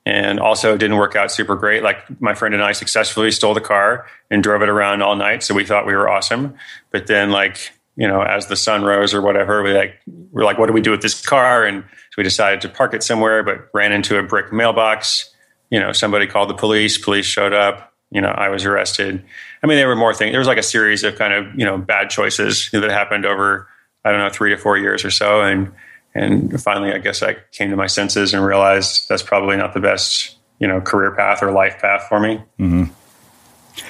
And 0.04 0.40
also 0.40 0.76
didn't 0.76 0.96
work 0.96 1.14
out 1.14 1.30
super 1.30 1.54
great. 1.54 1.84
Like 1.84 2.20
my 2.20 2.34
friend 2.34 2.54
and 2.54 2.62
I 2.62 2.72
successfully 2.72 3.30
stole 3.30 3.54
the 3.54 3.60
car 3.60 4.06
and 4.32 4.42
drove 4.42 4.62
it 4.62 4.68
around 4.68 5.02
all 5.02 5.14
night. 5.14 5.44
So 5.44 5.54
we 5.54 5.64
thought 5.64 5.86
we 5.86 5.94
were 5.94 6.08
awesome. 6.08 6.54
But 6.90 7.06
then 7.06 7.30
like, 7.30 7.70
you 7.94 8.08
know, 8.08 8.20
as 8.20 8.48
the 8.48 8.56
sun 8.56 8.82
rose 8.82 9.14
or 9.14 9.22
whatever, 9.22 9.62
we 9.62 9.72
like, 9.72 9.94
we're 10.32 10.44
like, 10.44 10.58
what 10.58 10.66
do 10.66 10.72
we 10.72 10.80
do 10.80 10.90
with 10.90 11.00
this 11.00 11.24
car? 11.24 11.64
And 11.64 11.84
so 11.84 12.14
we 12.18 12.24
decided 12.24 12.60
to 12.62 12.68
park 12.68 12.94
it 12.94 13.04
somewhere, 13.04 13.44
but 13.44 13.68
ran 13.72 13.92
into 13.92 14.18
a 14.18 14.24
brick 14.24 14.52
mailbox. 14.52 15.32
You 15.70 15.78
know, 15.78 15.92
somebody 15.92 16.26
called 16.26 16.50
the 16.50 16.54
police, 16.54 16.98
police 16.98 17.26
showed 17.26 17.52
up. 17.52 17.92
You 18.10 18.20
know, 18.20 18.30
I 18.30 18.48
was 18.48 18.64
arrested. 18.64 19.24
I 19.62 19.66
mean, 19.68 19.76
there 19.76 19.88
were 19.88 19.96
more 19.96 20.14
things. 20.14 20.32
There 20.32 20.40
was 20.40 20.48
like 20.48 20.58
a 20.58 20.64
series 20.64 21.04
of 21.04 21.16
kind 21.16 21.32
of, 21.32 21.46
you 21.54 21.64
know, 21.64 21.78
bad 21.78 22.10
choices 22.10 22.68
that 22.72 22.90
happened 22.90 23.24
over 23.24 23.68
I 24.04 24.10
don't 24.10 24.20
know, 24.20 24.30
three 24.30 24.50
to 24.50 24.56
four 24.56 24.76
years 24.76 25.04
or 25.04 25.10
so. 25.10 25.40
And, 25.40 25.72
and 26.14 26.60
finally, 26.62 26.92
I 26.92 26.98
guess 26.98 27.22
I 27.22 27.36
came 27.52 27.70
to 27.70 27.76
my 27.76 27.86
senses 27.86 28.34
and 28.34 28.44
realized 28.44 29.08
that's 29.08 29.22
probably 29.22 29.56
not 29.56 29.74
the 29.74 29.80
best, 29.80 30.36
you 30.58 30.68
know, 30.68 30.80
career 30.80 31.14
path 31.14 31.42
or 31.42 31.50
life 31.50 31.78
path 31.80 32.06
for 32.08 32.20
me. 32.20 32.42
Mm-hmm. 32.58 32.84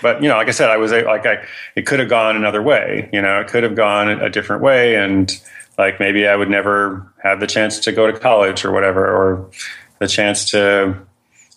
But, 0.01 0.23
you 0.23 0.29
know, 0.29 0.37
like 0.37 0.49
I 0.49 0.53
said, 0.53 0.71
I 0.71 0.77
was 0.79 0.93
like, 0.93 1.27
I, 1.27 1.45
it 1.77 1.87
could 1.87 2.01
have 2.01 2.09
gone 2.09 2.37
another 2.37 2.63
way, 2.63 3.11
you 3.13 3.21
know, 3.21 3.41
it 3.41 3.49
could 3.49 3.63
have 3.63 3.75
gone 3.75 4.09
a 4.09 4.31
different 4.31 4.63
way. 4.63 4.97
And 4.97 5.31
like, 5.77 6.01
maybe 6.01 6.27
I 6.27 6.37
would 6.37 6.49
never 6.49 7.13
have 7.23 7.41
the 7.41 7.47
chance 7.47 7.79
to 7.81 7.93
go 7.93 8.11
to 8.11 8.19
college 8.19 8.65
or 8.65 8.73
whatever, 8.73 9.05
or 9.05 9.51
the 9.99 10.09
chance 10.09 10.51
to, 10.51 10.97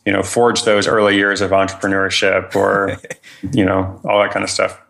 you 0.06 0.12
know, 0.12 0.24
forge 0.24 0.64
those 0.64 0.88
early 0.88 1.16
years 1.16 1.40
of 1.40 1.52
entrepreneurship 1.52 2.56
or, 2.56 2.98
you 3.54 3.64
know, 3.64 4.02
all 4.04 4.22
that 4.22 4.32
kind 4.32 4.44
of 4.44 4.50
stuff. 4.50 4.82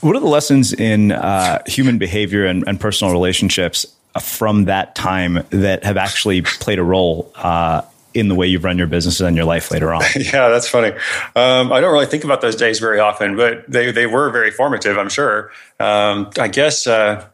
What 0.00 0.14
are 0.14 0.20
the 0.20 0.26
lessons 0.26 0.72
in 0.72 1.12
uh, 1.12 1.62
human 1.66 1.98
behavior 1.98 2.46
and, 2.46 2.64
and, 2.66 2.78
personal 2.78 3.12
relationships 3.12 3.86
from 4.20 4.66
that 4.66 4.94
time 4.94 5.44
that 5.50 5.84
have 5.84 5.96
actually 5.96 6.42
played 6.42 6.78
a 6.78 6.84
role 6.84 7.32
uh, 7.34 7.82
in 8.14 8.28
the 8.28 8.34
way 8.34 8.46
you've 8.46 8.64
run 8.64 8.78
your 8.78 8.86
business 8.86 9.20
and 9.20 9.36
your 9.36 9.44
life 9.44 9.70
later 9.70 9.92
on? 9.92 10.02
yeah, 10.16 10.48
that's 10.48 10.68
funny. 10.68 10.92
Um, 11.34 11.72
I 11.72 11.80
don't 11.80 11.92
really 11.92 12.06
think 12.06 12.24
about 12.24 12.40
those 12.40 12.56
days 12.56 12.78
very 12.78 13.00
often, 13.00 13.36
but 13.36 13.64
they, 13.68 13.90
they 13.90 14.06
were 14.06 14.30
very 14.30 14.50
formative, 14.50 14.98
I'm 14.98 15.08
sure. 15.08 15.50
Um, 15.80 16.30
I 16.38 16.48
guess 16.48 16.86
uh, 16.86 17.26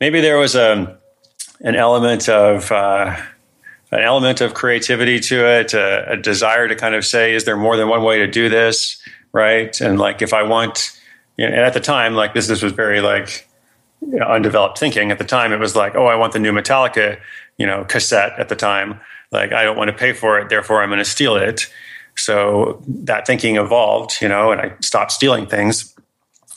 maybe 0.00 0.20
there 0.20 0.38
was 0.38 0.54
a, 0.54 0.98
an 1.60 1.76
element 1.76 2.28
of 2.28 2.70
uh, 2.72 3.16
an 3.90 4.00
element 4.00 4.40
of 4.40 4.54
creativity 4.54 5.20
to 5.20 5.46
it, 5.46 5.74
a, 5.74 6.12
a, 6.12 6.16
desire 6.16 6.68
to 6.68 6.76
kind 6.76 6.94
of 6.94 7.04
say, 7.06 7.34
is 7.34 7.44
there 7.44 7.56
more 7.56 7.76
than 7.76 7.88
one 7.88 8.02
way 8.02 8.18
to 8.18 8.26
do 8.26 8.48
this, 8.48 9.02
right? 9.32 9.80
And 9.80 9.98
like, 9.98 10.20
if 10.20 10.32
I 10.32 10.42
want, 10.42 10.97
and 11.46 11.54
at 11.54 11.74
the 11.74 11.80
time, 11.80 12.14
like 12.14 12.34
this, 12.34 12.46
this 12.48 12.62
was 12.62 12.72
very 12.72 13.00
like 13.00 13.48
you 14.00 14.18
know, 14.18 14.26
undeveloped 14.26 14.78
thinking. 14.78 15.10
At 15.10 15.18
the 15.18 15.24
time, 15.24 15.52
it 15.52 15.58
was 15.58 15.76
like, 15.76 15.94
oh, 15.94 16.06
I 16.06 16.14
want 16.14 16.32
the 16.32 16.38
new 16.38 16.52
Metallica, 16.52 17.20
you 17.56 17.66
know, 17.66 17.84
cassette. 17.84 18.32
At 18.38 18.48
the 18.48 18.56
time, 18.56 19.00
like 19.32 19.52
I 19.52 19.64
don't 19.64 19.76
want 19.76 19.88
to 19.88 19.96
pay 19.96 20.12
for 20.12 20.38
it, 20.38 20.48
therefore 20.48 20.82
I'm 20.82 20.88
going 20.88 20.98
to 20.98 21.04
steal 21.04 21.36
it. 21.36 21.66
So 22.16 22.82
that 22.86 23.26
thinking 23.26 23.56
evolved, 23.56 24.18
you 24.20 24.28
know, 24.28 24.50
and 24.50 24.60
I 24.60 24.72
stopped 24.80 25.12
stealing 25.12 25.46
things. 25.46 25.94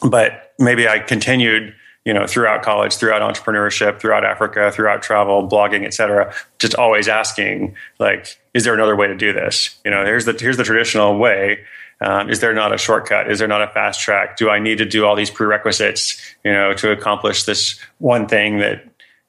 But 0.04 0.54
maybe 0.58 0.88
I 0.88 1.00
continued 1.00 1.76
you 2.06 2.14
know, 2.14 2.26
throughout 2.26 2.64
college, 2.64 2.96
throughout 2.96 3.22
entrepreneurship, 3.22 4.00
throughout 4.00 4.26
Africa, 4.26 4.72
throughout 4.72 5.04
travel, 5.04 5.48
blogging, 5.48 5.86
et 5.86 5.94
cetera, 5.94 6.34
just 6.58 6.74
always 6.76 7.08
asking, 7.08 7.76
like, 8.00 8.40
is 8.54 8.64
there 8.64 8.74
another 8.74 8.96
way 8.96 9.08
to 9.08 9.16
do 9.16 9.32
this? 9.32 9.80
You 9.86 9.92
know, 9.92 10.04
here's 10.04 10.26
the 10.26 10.34
here's 10.34 10.58
the 10.58 10.64
traditional 10.64 11.18
way. 11.18 11.64
Um, 12.02 12.30
is 12.30 12.40
there 12.40 12.54
not 12.54 12.74
a 12.74 12.78
shortcut? 12.78 13.30
Is 13.30 13.40
there 13.40 13.48
not 13.48 13.62
a 13.62 13.68
fast 13.68 14.00
track? 14.00 14.36
Do 14.36 14.50
I 14.50 14.58
need 14.58 14.80
to 14.80 14.86
do 14.86 15.06
all 15.06 15.16
these 15.16 15.30
prerequisites, 15.30 16.20
you 16.44 16.52
know, 16.52 16.74
to 16.74 16.92
accomplish 16.92 17.44
this 17.44 17.80
one 18.00 18.28
thing 18.28 18.58
that, 18.58 18.84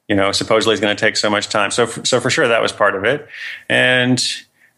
you 0.07 0.15
know, 0.15 0.31
supposedly 0.31 0.73
is 0.73 0.79
going 0.79 0.95
to 0.95 0.99
take 0.99 1.15
so 1.15 1.29
much 1.29 1.49
time? 1.49 1.69
So, 1.69 1.85
so 1.85 2.19
for 2.19 2.31
sure, 2.31 2.47
that 2.47 2.61
was 2.61 2.71
part 2.71 2.95
of 2.95 3.03
it, 3.03 3.27
and 3.69 4.21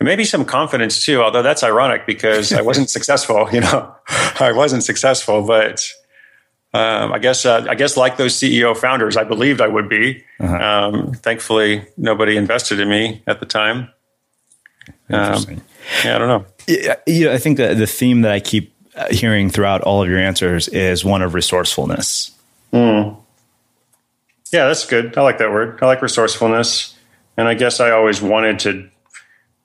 maybe 0.02 0.26
some 0.26 0.43
confidence 0.43 1.06
too. 1.06 1.22
Although 1.22 1.41
that's 1.41 1.64
ironic 1.64 2.06
because 2.06 2.52
I 2.52 2.62
wasn't 2.62 2.89
successful. 2.98 3.48
You 3.52 3.62
know, 3.62 3.96
I 4.39 4.52
wasn't 4.52 4.84
successful, 4.84 5.43
but 5.48 5.88
um, 6.74 7.14
I 7.14 7.20
guess 7.20 7.46
uh, 7.46 7.66
I 7.70 7.76
guess 7.76 7.96
like 7.96 8.18
those 8.18 8.36
CEO 8.36 8.76
founders, 8.76 9.16
I 9.16 9.24
believed 9.24 9.62
I 9.62 9.68
would 9.70 9.88
be. 9.88 10.26
Uh-huh. 10.41 10.56
Um, 10.58 11.14
thankfully, 11.14 11.86
nobody 11.96 12.36
invested 12.36 12.82
in 12.82 12.89
me 12.89 13.24
at 13.26 13.39
the 13.39 13.46
time. 13.46 13.89
Um, 15.10 15.62
yeah, 16.04 16.16
I 16.16 16.18
don't 16.18 16.28
know. 16.28 16.46
Yeah, 16.68 16.95
you 17.05 17.26
know, 17.26 17.34
I 17.34 17.38
think 17.38 17.57
that 17.57 17.78
the 17.78 17.88
theme 17.88 18.22
that 18.22 18.32
I 18.32 18.39
keep 18.39 18.74
uh, 18.95 19.07
hearing 19.11 19.49
throughout 19.49 19.82
all 19.82 20.01
of 20.01 20.09
your 20.09 20.20
answers 20.20 20.68
is 20.68 21.05
one 21.05 21.22
of 21.22 21.34
resourcefulness. 21.34 22.32
Mm. 22.74 23.18
Yeah, 24.51 24.68
that's 24.68 24.86
good. 24.86 25.18
I 25.18 25.22
like 25.22 25.38
that 25.39 25.51
word. 25.51 25.80
I 25.82 25.86
like 25.86 26.01
resourcefulness, 26.01 26.95
and 27.38 27.47
I 27.47 27.53
guess 27.53 27.80
I 27.80 27.91
always 27.91 28.22
wanted 28.22 28.59
to, 28.59 28.89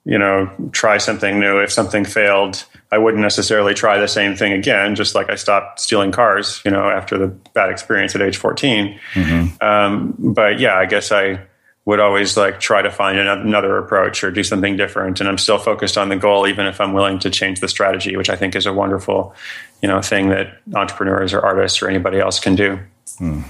you 0.05 0.17
know, 0.17 0.51
try 0.71 0.97
something 0.97 1.39
new. 1.39 1.59
If 1.59 1.71
something 1.71 2.03
failed, 2.03 2.65
I 2.91 2.97
wouldn't 2.97 3.21
necessarily 3.21 3.73
try 3.73 3.99
the 3.99 4.07
same 4.07 4.35
thing 4.35 4.51
again, 4.51 4.95
just 4.95 5.15
like 5.15 5.29
I 5.29 5.35
stopped 5.35 5.79
stealing 5.79 6.11
cars, 6.11 6.61
you 6.65 6.71
know, 6.71 6.89
after 6.89 7.17
the 7.17 7.27
bad 7.27 7.69
experience 7.69 8.15
at 8.15 8.21
age 8.21 8.37
14. 8.37 8.99
Mm-hmm. 9.13 9.65
Um, 9.65 10.15
but 10.19 10.59
yeah, 10.59 10.75
I 10.75 10.85
guess 10.85 11.11
I 11.11 11.39
would 11.85 11.99
always 11.99 12.37
like 12.37 12.59
try 12.59 12.81
to 12.81 12.91
find 12.91 13.17
another 13.17 13.77
approach 13.77 14.23
or 14.23 14.31
do 14.31 14.43
something 14.43 14.77
different. 14.77 15.19
And 15.19 15.27
I'm 15.27 15.37
still 15.37 15.57
focused 15.57 15.97
on 15.97 16.09
the 16.09 16.15
goal, 16.15 16.47
even 16.47 16.67
if 16.67 16.79
I'm 16.79 16.93
willing 16.93 17.17
to 17.19 17.29
change 17.29 17.59
the 17.59 17.67
strategy, 17.67 18.15
which 18.15 18.29
I 18.29 18.35
think 18.35 18.55
is 18.55 18.67
a 18.67 18.73
wonderful, 18.73 19.33
you 19.81 19.87
know, 19.87 19.99
thing 20.01 20.29
that 20.29 20.59
entrepreneurs 20.75 21.33
or 21.33 21.41
artists 21.41 21.81
or 21.81 21.89
anybody 21.89 22.19
else 22.19 22.39
can 22.39 22.55
do. 22.55 22.79
Mm. 23.19 23.43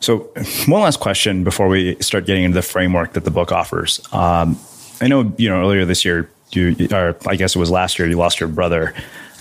So, 0.00 0.32
one 0.66 0.82
last 0.82 1.00
question 1.00 1.44
before 1.44 1.68
we 1.68 1.96
start 2.00 2.24
getting 2.24 2.44
into 2.44 2.54
the 2.54 2.62
framework 2.62 3.12
that 3.14 3.24
the 3.24 3.30
book 3.30 3.52
offers. 3.52 4.00
Um, 4.12 4.58
I 5.00 5.08
know, 5.08 5.32
you 5.36 5.48
know, 5.48 5.60
earlier 5.60 5.84
this 5.84 6.04
year, 6.04 6.30
you, 6.52 6.88
or 6.90 7.16
I 7.26 7.36
guess 7.36 7.54
it 7.54 7.58
was 7.58 7.70
last 7.70 7.98
year, 7.98 8.08
you 8.08 8.16
lost 8.16 8.40
your 8.40 8.48
brother. 8.48 8.94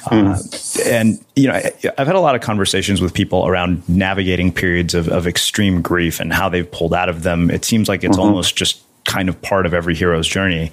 Uh, 0.05 0.37
and 0.85 1.23
you 1.35 1.47
know, 1.47 1.53
I, 1.53 1.73
have 1.97 2.07
had 2.07 2.15
a 2.15 2.19
lot 2.19 2.35
of 2.35 2.41
conversations 2.41 3.01
with 3.01 3.13
people 3.13 3.47
around 3.47 3.87
navigating 3.89 4.51
periods 4.53 4.93
of, 4.93 5.07
of 5.09 5.27
extreme 5.27 5.81
grief 5.81 6.19
and 6.19 6.33
how 6.33 6.49
they've 6.49 6.69
pulled 6.69 6.93
out 6.93 7.09
of 7.09 7.23
them. 7.23 7.49
It 7.49 7.65
seems 7.65 7.87
like 7.87 8.03
it's 8.03 8.17
mm-hmm. 8.17 8.27
almost 8.27 8.55
just 8.55 8.81
kind 9.05 9.29
of 9.29 9.41
part 9.41 9.65
of 9.65 9.73
every 9.73 9.95
hero's 9.95 10.27
journey. 10.27 10.71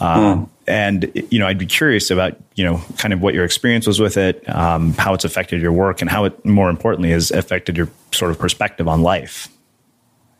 Um, 0.00 0.46
mm. 0.46 0.48
And 0.66 1.10
you 1.30 1.38
know, 1.38 1.46
I'd 1.46 1.58
be 1.58 1.66
curious 1.66 2.10
about 2.10 2.36
you 2.54 2.64
know, 2.64 2.82
kind 2.98 3.14
of 3.14 3.22
what 3.22 3.34
your 3.34 3.44
experience 3.44 3.86
was 3.86 4.00
with 4.00 4.16
it, 4.16 4.46
um, 4.48 4.92
how 4.94 5.14
it's 5.14 5.24
affected 5.24 5.62
your 5.62 5.72
work, 5.72 6.00
and 6.00 6.10
how 6.10 6.24
it, 6.24 6.44
more 6.44 6.68
importantly, 6.68 7.10
has 7.12 7.30
affected 7.30 7.76
your 7.76 7.88
sort 8.12 8.32
of 8.32 8.38
perspective 8.38 8.88
on 8.88 9.02
life. 9.02 9.48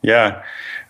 Yeah. 0.03 0.43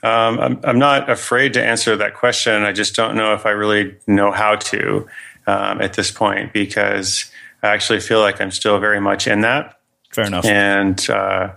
Um, 0.02 0.38
I'm, 0.38 0.60
I'm 0.64 0.78
not 0.78 1.10
afraid 1.10 1.52
to 1.54 1.64
answer 1.64 1.96
that 1.96 2.14
question. 2.14 2.62
I 2.62 2.72
just 2.72 2.94
don't 2.94 3.16
know 3.16 3.34
if 3.34 3.46
I 3.46 3.50
really 3.50 3.96
know 4.06 4.30
how 4.30 4.56
to 4.56 5.08
um, 5.48 5.80
at 5.80 5.94
this 5.94 6.10
point 6.10 6.52
because 6.52 7.24
I 7.62 7.68
actually 7.68 8.00
feel 8.00 8.20
like 8.20 8.40
I'm 8.40 8.50
still 8.50 8.78
very 8.78 9.00
much 9.00 9.26
in 9.26 9.40
that. 9.40 9.80
Fair 10.10 10.26
enough. 10.26 10.44
And, 10.44 11.08
uh, 11.08 11.52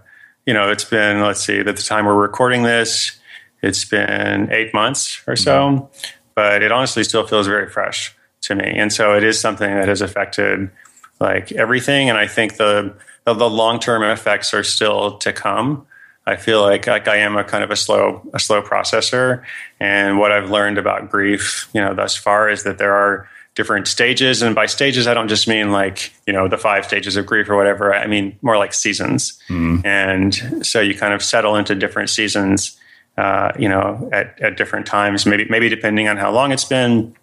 you 0.45 0.53
know, 0.53 0.71
it's 0.71 0.85
been, 0.85 1.21
let's 1.21 1.41
see, 1.41 1.59
at 1.59 1.65
the 1.65 1.73
time 1.73 2.05
we're 2.05 2.15
recording 2.15 2.63
this, 2.63 3.19
it's 3.61 3.85
been 3.85 4.51
eight 4.51 4.73
months 4.73 5.21
or 5.27 5.35
so, 5.35 5.51
mm-hmm. 5.51 6.09
but 6.35 6.63
it 6.63 6.71
honestly 6.71 7.03
still 7.03 7.27
feels 7.27 7.47
very 7.47 7.69
fresh 7.69 8.15
to 8.43 8.55
me. 8.55 8.65
And 8.65 8.91
so 8.91 9.15
it 9.15 9.23
is 9.23 9.39
something 9.39 9.69
that 9.69 9.87
has 9.87 10.01
affected 10.01 10.71
like 11.19 11.51
everything. 11.51 12.09
And 12.09 12.17
I 12.17 12.27
think 12.27 12.57
the, 12.57 12.95
the, 13.25 13.33
the 13.33 13.49
long 13.49 13.79
term 13.79 14.03
effects 14.03 14.53
are 14.53 14.63
still 14.63 15.17
to 15.19 15.33
come. 15.33 15.85
I 16.25 16.35
feel 16.35 16.61
like 16.61 16.85
like 16.85 17.07
I 17.07 17.17
am 17.17 17.35
a 17.35 17.43
kind 17.43 17.63
of 17.63 17.71
a 17.71 17.75
slow 17.75 18.21
a 18.31 18.39
slow 18.39 18.61
processor, 18.61 19.43
and 19.79 20.19
what 20.19 20.31
I've 20.31 20.51
learned 20.51 20.77
about 20.77 21.09
grief, 21.09 21.67
you 21.73 21.81
know, 21.81 21.95
thus 21.95 22.15
far 22.15 22.47
is 22.47 22.63
that 22.63 22.77
there 22.77 22.93
are 22.93 23.27
different 23.55 23.87
stages, 23.87 24.41
and 24.41 24.55
by 24.55 24.65
stages 24.65 25.07
I 25.07 25.13
don't 25.13 25.27
just 25.27 25.47
mean 25.47 25.71
like 25.71 26.13
you 26.25 26.33
know 26.33 26.47
the 26.47 26.57
five 26.57 26.85
stages 26.85 27.15
of 27.15 27.25
grief 27.25 27.49
or 27.49 27.55
whatever. 27.55 27.93
I 27.93 28.07
mean 28.07 28.37
more 28.41 28.57
like 28.57 28.73
seasons, 28.73 29.39
mm. 29.49 29.83
and 29.85 30.65
so 30.65 30.79
you 30.79 30.95
kind 30.95 31.13
of 31.13 31.23
settle 31.23 31.55
into 31.55 31.75
different 31.75 32.09
seasons, 32.09 32.77
uh, 33.17 33.51
you 33.57 33.69
know, 33.69 34.09
at 34.13 34.39
at 34.41 34.57
different 34.57 34.85
times. 34.85 35.25
Maybe 35.25 35.45
maybe 35.49 35.69
depending 35.69 36.07
on 36.07 36.17
how 36.17 36.31
long 36.31 36.51
it's 36.51 36.65
been, 36.65 37.15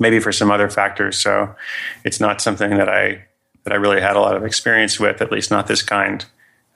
maybe 0.00 0.20
for 0.20 0.32
some 0.32 0.50
other 0.50 0.68
factors. 0.68 1.18
So 1.18 1.54
it's 2.04 2.20
not 2.20 2.40
something 2.40 2.70
that 2.76 2.88
I 2.88 3.24
that 3.64 3.72
I 3.72 3.76
really 3.76 4.00
had 4.00 4.16
a 4.16 4.20
lot 4.20 4.36
of 4.36 4.44
experience 4.44 5.00
with, 5.00 5.20
at 5.20 5.32
least 5.32 5.50
not 5.50 5.66
this 5.66 5.82
kind 5.82 6.24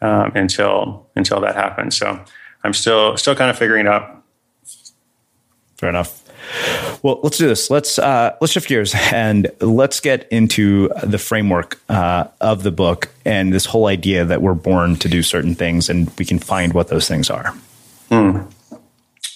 um, 0.00 0.32
until 0.34 1.06
until 1.16 1.40
that 1.40 1.54
happens. 1.54 1.96
So 1.96 2.22
I'm 2.64 2.74
still 2.74 3.16
still 3.16 3.34
kind 3.34 3.50
of 3.50 3.58
figuring 3.58 3.86
it 3.86 3.88
out. 3.88 4.22
Fair 5.76 5.88
enough. 5.88 6.19
Well, 7.02 7.20
let's 7.22 7.38
do 7.38 7.46
this. 7.46 7.70
Let's 7.70 7.98
uh, 7.98 8.36
let's 8.40 8.52
shift 8.52 8.68
gears 8.68 8.94
and 9.12 9.50
let's 9.60 10.00
get 10.00 10.28
into 10.30 10.90
the 11.02 11.18
framework 11.18 11.80
uh, 11.88 12.24
of 12.40 12.62
the 12.62 12.70
book 12.70 13.08
and 13.24 13.52
this 13.52 13.66
whole 13.66 13.86
idea 13.86 14.24
that 14.24 14.42
we're 14.42 14.54
born 14.54 14.96
to 14.96 15.08
do 15.08 15.22
certain 15.22 15.54
things 15.54 15.88
and 15.88 16.10
we 16.18 16.24
can 16.24 16.38
find 16.38 16.72
what 16.72 16.88
those 16.88 17.08
things 17.08 17.30
are. 17.30 17.54
Mm. 18.10 18.50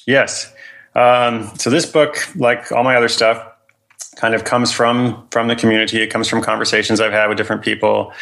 Yes. 0.07 0.53
Um, 0.95 1.51
so 1.57 1.71
this 1.71 1.87
book, 1.87 2.17
like 2.37 2.71
all 2.71 2.85
my 2.85 2.97
other 2.97 3.09
stuff, 3.09 3.45
kind 4.17 4.35
of 4.35 4.45
comes 4.45 4.73
from 4.73 5.27
from 5.31 5.49
the 5.49 5.57
community. 5.57 6.01
It 6.01 6.09
comes 6.09 6.29
from 6.29 6.43
conversations 6.43 7.01
I've 7.01 7.13
had 7.13 7.29
with 7.29 7.37
different 7.37 7.63
people, 7.63 8.13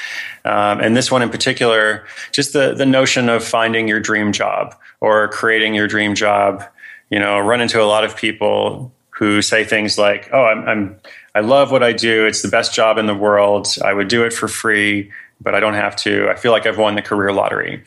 um, 0.44 0.80
and 0.80 0.96
this 0.96 1.10
one 1.10 1.22
in 1.22 1.30
particular, 1.30 2.04
just 2.32 2.52
the 2.52 2.74
the 2.74 2.86
notion 2.86 3.28
of 3.28 3.44
finding 3.44 3.88
your 3.88 4.00
dream 4.00 4.32
job 4.32 4.74
or 5.00 5.28
creating 5.28 5.74
your 5.74 5.86
dream 5.86 6.14
job. 6.14 6.64
You 7.12 7.18
know, 7.18 7.38
run 7.38 7.60
into 7.60 7.82
a 7.82 7.84
lot 7.84 8.04
of 8.04 8.16
people 8.16 8.90
who 9.10 9.42
say 9.42 9.64
things 9.64 9.98
like, 9.98 10.30
"Oh, 10.32 10.44
I'm, 10.44 10.66
I'm 10.66 10.96
I 11.34 11.40
love 11.40 11.70
what 11.70 11.82
I 11.82 11.92
do. 11.92 12.26
It's 12.26 12.40
the 12.40 12.48
best 12.48 12.74
job 12.74 12.96
in 12.96 13.06
the 13.06 13.14
world. 13.14 13.68
I 13.84 13.92
would 13.92 14.08
do 14.08 14.24
it 14.24 14.32
for 14.32 14.48
free, 14.48 15.12
but 15.38 15.54
I 15.54 15.60
don't 15.60 15.74
have 15.74 15.94
to. 15.96 16.30
I 16.30 16.36
feel 16.36 16.52
like 16.52 16.66
I've 16.66 16.78
won 16.78 16.94
the 16.94 17.02
career 17.02 17.32
lottery." 17.32 17.84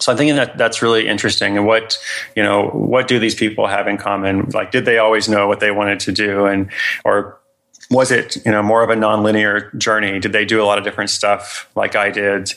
So 0.00 0.10
I'm 0.10 0.18
thinking 0.18 0.36
that 0.36 0.56
that's 0.56 0.82
really 0.82 1.06
interesting. 1.06 1.56
And 1.56 1.66
what, 1.66 1.98
you 2.34 2.42
know, 2.42 2.68
what 2.70 3.06
do 3.06 3.18
these 3.18 3.34
people 3.34 3.66
have 3.66 3.86
in 3.86 3.96
common? 3.96 4.50
Like, 4.52 4.70
did 4.72 4.86
they 4.86 4.98
always 4.98 5.28
know 5.28 5.46
what 5.46 5.60
they 5.60 5.70
wanted 5.70 6.00
to 6.00 6.12
do? 6.12 6.46
And, 6.46 6.70
or 7.04 7.38
was 7.90 8.10
it, 8.10 8.36
you 8.44 8.50
know, 8.50 8.62
more 8.62 8.82
of 8.82 8.90
a 8.90 8.96
nonlinear 8.96 9.76
journey? 9.78 10.18
Did 10.18 10.32
they 10.32 10.44
do 10.44 10.60
a 10.60 10.66
lot 10.66 10.78
of 10.78 10.84
different 10.84 11.10
stuff 11.10 11.70
like 11.76 11.94
I 11.94 12.10
did? 12.10 12.52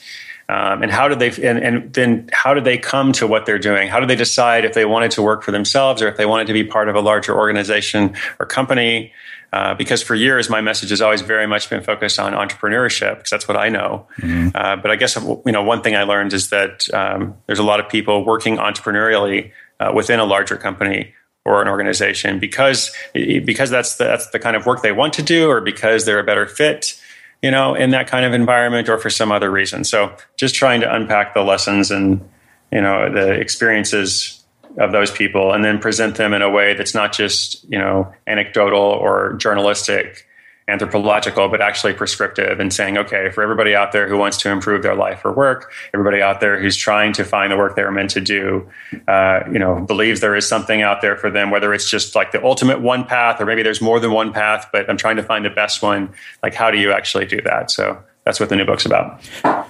Um, 0.50 0.82
and 0.82 0.90
how 0.90 1.10
did 1.10 1.20
they, 1.20 1.30
and, 1.46 1.60
and 1.60 1.94
then 1.94 2.30
how 2.32 2.54
did 2.54 2.64
they 2.64 2.78
come 2.78 3.12
to 3.14 3.28
what 3.28 3.46
they're 3.46 3.60
doing? 3.60 3.90
How 3.90 4.00
did 4.00 4.10
they 4.10 4.16
decide 4.16 4.64
if 4.64 4.74
they 4.74 4.86
wanted 4.86 5.12
to 5.12 5.22
work 5.22 5.44
for 5.44 5.52
themselves 5.52 6.02
or 6.02 6.08
if 6.08 6.16
they 6.16 6.26
wanted 6.26 6.48
to 6.48 6.54
be 6.54 6.64
part 6.64 6.88
of 6.88 6.96
a 6.96 7.02
larger 7.02 7.36
organization 7.36 8.16
or 8.40 8.46
company? 8.46 9.12
Uh, 9.54 9.74
because 9.74 10.04
for 10.04 10.14
years 10.14 10.50
my 10.50 10.60
message 10.60 10.90
has 10.90 11.02
always 11.02 11.22
very 11.22 11.48
much 11.48 11.70
been 11.70 11.82
focused 11.82 12.20
on 12.20 12.34
entrepreneurship 12.34 13.16
because 13.16 13.30
that's 13.30 13.48
what 13.48 13.56
I 13.56 13.70
know. 13.70 14.06
Mm-hmm. 14.20 14.50
Uh, 14.54 14.76
but 14.76 14.92
I 14.92 14.98
guess 14.98 15.16
you 15.16 15.52
know 15.52 15.64
one 15.64 15.82
thing 15.82 15.96
I 15.96 16.04
learned 16.04 16.34
is 16.34 16.50
that 16.50 16.94
um, 16.94 17.36
there's 17.46 17.60
a 17.60 17.64
lot 17.64 17.80
of 17.80 17.88
people 17.88 18.26
working 18.26 18.58
entrepreneurially 18.58 19.52
uh, 19.80 19.92
within 19.96 20.20
a 20.20 20.26
larger 20.26 20.58
company 20.58 21.14
or 21.46 21.62
an 21.62 21.70
organization 21.70 22.40
because 22.40 22.92
because 23.14 23.70
that's 23.70 23.96
the, 23.96 24.04
that's 24.04 24.30
the 24.32 24.40
kind 24.40 24.58
of 24.58 24.66
work 24.66 24.82
they 24.82 24.92
want 24.92 25.14
to 25.14 25.24
do 25.24 25.50
or 25.50 25.62
because 25.62 26.06
they're 26.06 26.20
a 26.20 26.26
better 26.26 26.46
fit 26.46 27.02
you 27.42 27.52
know 27.52 27.76
in 27.76 27.92
that 27.92 28.08
kind 28.08 28.26
of 28.26 28.34
environment 28.34 28.90
or 28.90 28.98
for 28.98 29.10
some 29.10 29.32
other 29.32 29.52
reason. 29.52 29.84
So 29.84 30.16
just 30.38 30.56
trying 30.56 30.82
to 30.82 30.94
unpack 30.94 31.34
the 31.34 31.44
lessons 31.44 31.92
and 31.92 32.28
you 32.72 32.82
know 32.82 33.12
the 33.12 33.32
experiences 33.32 34.44
of 34.78 34.92
those 34.92 35.10
people 35.10 35.54
and 35.54 35.66
then 35.66 35.80
present 35.80 36.16
them 36.16 36.34
in 36.34 36.42
a 36.42 36.50
way 36.50 36.74
that's 36.74 36.94
not 36.94 37.14
just 37.14 37.64
you 37.70 37.78
know 37.78 38.14
anecdotal 38.28 38.82
or 38.82 39.34
journalistic 39.34 40.26
anthropological, 40.68 41.48
but 41.48 41.62
actually 41.62 41.94
prescriptive 41.94 42.60
and 42.60 42.74
saying, 42.74 42.98
okay, 42.98 43.30
for 43.32 43.42
everybody 43.42 43.74
out 43.74 43.94
there 43.94 44.08
who 44.08 44.18
wants 44.18 44.38
to 44.38 44.50
improve 44.52 44.84
their 44.84 44.96
life 44.96 45.24
or 45.24 45.32
work, 45.32 45.72
everybody 45.94 46.22
out 46.22 46.42
there 46.42 46.60
who's 46.60 46.76
trying 46.76 47.14
to 47.14 47.24
find 47.24 47.52
the 47.52 47.58
work 47.58 47.76
they 47.76 47.82
are 47.82 47.92
meant 47.92 48.10
to 48.10 48.20
do, 48.20 48.70
uh, 49.08 49.40
you 49.52 49.60
know, 49.60 49.80
believes 49.80 50.20
there 50.20 50.36
is 50.36 50.48
something 50.48 50.82
out 50.82 51.02
there 51.02 51.16
for 51.16 51.32
them, 51.32 51.52
whether 51.52 51.74
it's 51.74 51.90
just 51.90 52.16
like 52.16 52.32
the 52.32 52.44
ultimate 52.44 52.82
one 52.82 53.06
path 53.06 53.40
or 53.40 53.46
maybe 53.46 53.64
there's 53.64 53.82
more 53.82 54.00
than 54.00 54.12
one 54.12 54.34
path, 54.34 54.68
but 54.74 54.90
I'm 54.90 54.98
trying 54.98 55.16
to 55.16 55.24
find 55.24 55.46
the 55.46 55.50
best 55.50 55.82
one. 55.82 56.14
Like, 56.44 56.54
how 56.54 56.70
do 56.70 56.78
you 56.78 56.92
actually 56.92 57.26
do 57.26 57.42
that? 57.42 57.72
So 57.72 57.98
that's 58.26 58.40
what 58.40 58.50
the 58.50 58.58
new 58.58 58.66
book's 58.66 58.86
about. 58.86 59.22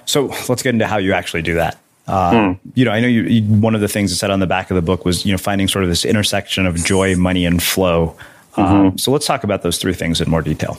So 0.06 0.34
let's 0.50 0.64
get 0.64 0.74
into 0.74 0.88
how 0.88 0.98
you 0.98 1.14
actually 1.14 1.44
do 1.44 1.54
that. 1.56 1.78
Uh, 2.08 2.54
hmm. 2.54 2.70
You 2.74 2.86
know, 2.86 2.92
I 2.92 3.02
know 3.02 3.08
you, 3.08 3.24
you, 3.24 3.44
One 3.44 3.76
of 3.76 3.82
the 3.82 3.88
things 3.88 4.12
that 4.12 4.16
said 4.16 4.32
on 4.32 4.40
the 4.40 4.48
back 4.48 4.72
of 4.72 4.76
the 4.76 4.82
book 4.82 5.06
was, 5.06 5.26
you 5.26 5.32
know, 5.32 5.38
finding 5.38 5.68
sort 5.68 5.84
of 5.84 5.90
this 5.90 6.06
intersection 6.06 6.66
of 6.66 6.76
joy, 6.78 7.16
money, 7.16 7.46
and 7.46 7.62
flow. 7.62 8.16
Mm-hmm. 8.58 8.76
Um, 8.76 8.98
so 8.98 9.12
let's 9.12 9.26
talk 9.26 9.44
about 9.44 9.62
those 9.62 9.78
three 9.78 9.94
things 9.94 10.20
in 10.20 10.30
more 10.30 10.42
detail. 10.42 10.78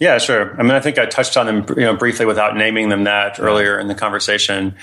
Yeah, 0.00 0.18
sure. 0.18 0.58
I 0.58 0.62
mean, 0.62 0.72
I 0.72 0.80
think 0.80 0.98
I 0.98 1.06
touched 1.06 1.36
on 1.36 1.46
them, 1.46 1.64
you 1.76 1.84
know, 1.84 1.94
briefly 1.94 2.26
without 2.26 2.56
naming 2.56 2.88
them 2.88 3.04
that 3.04 3.38
earlier 3.38 3.78
in 3.78 3.86
the 3.86 3.94
conversation. 3.94 4.74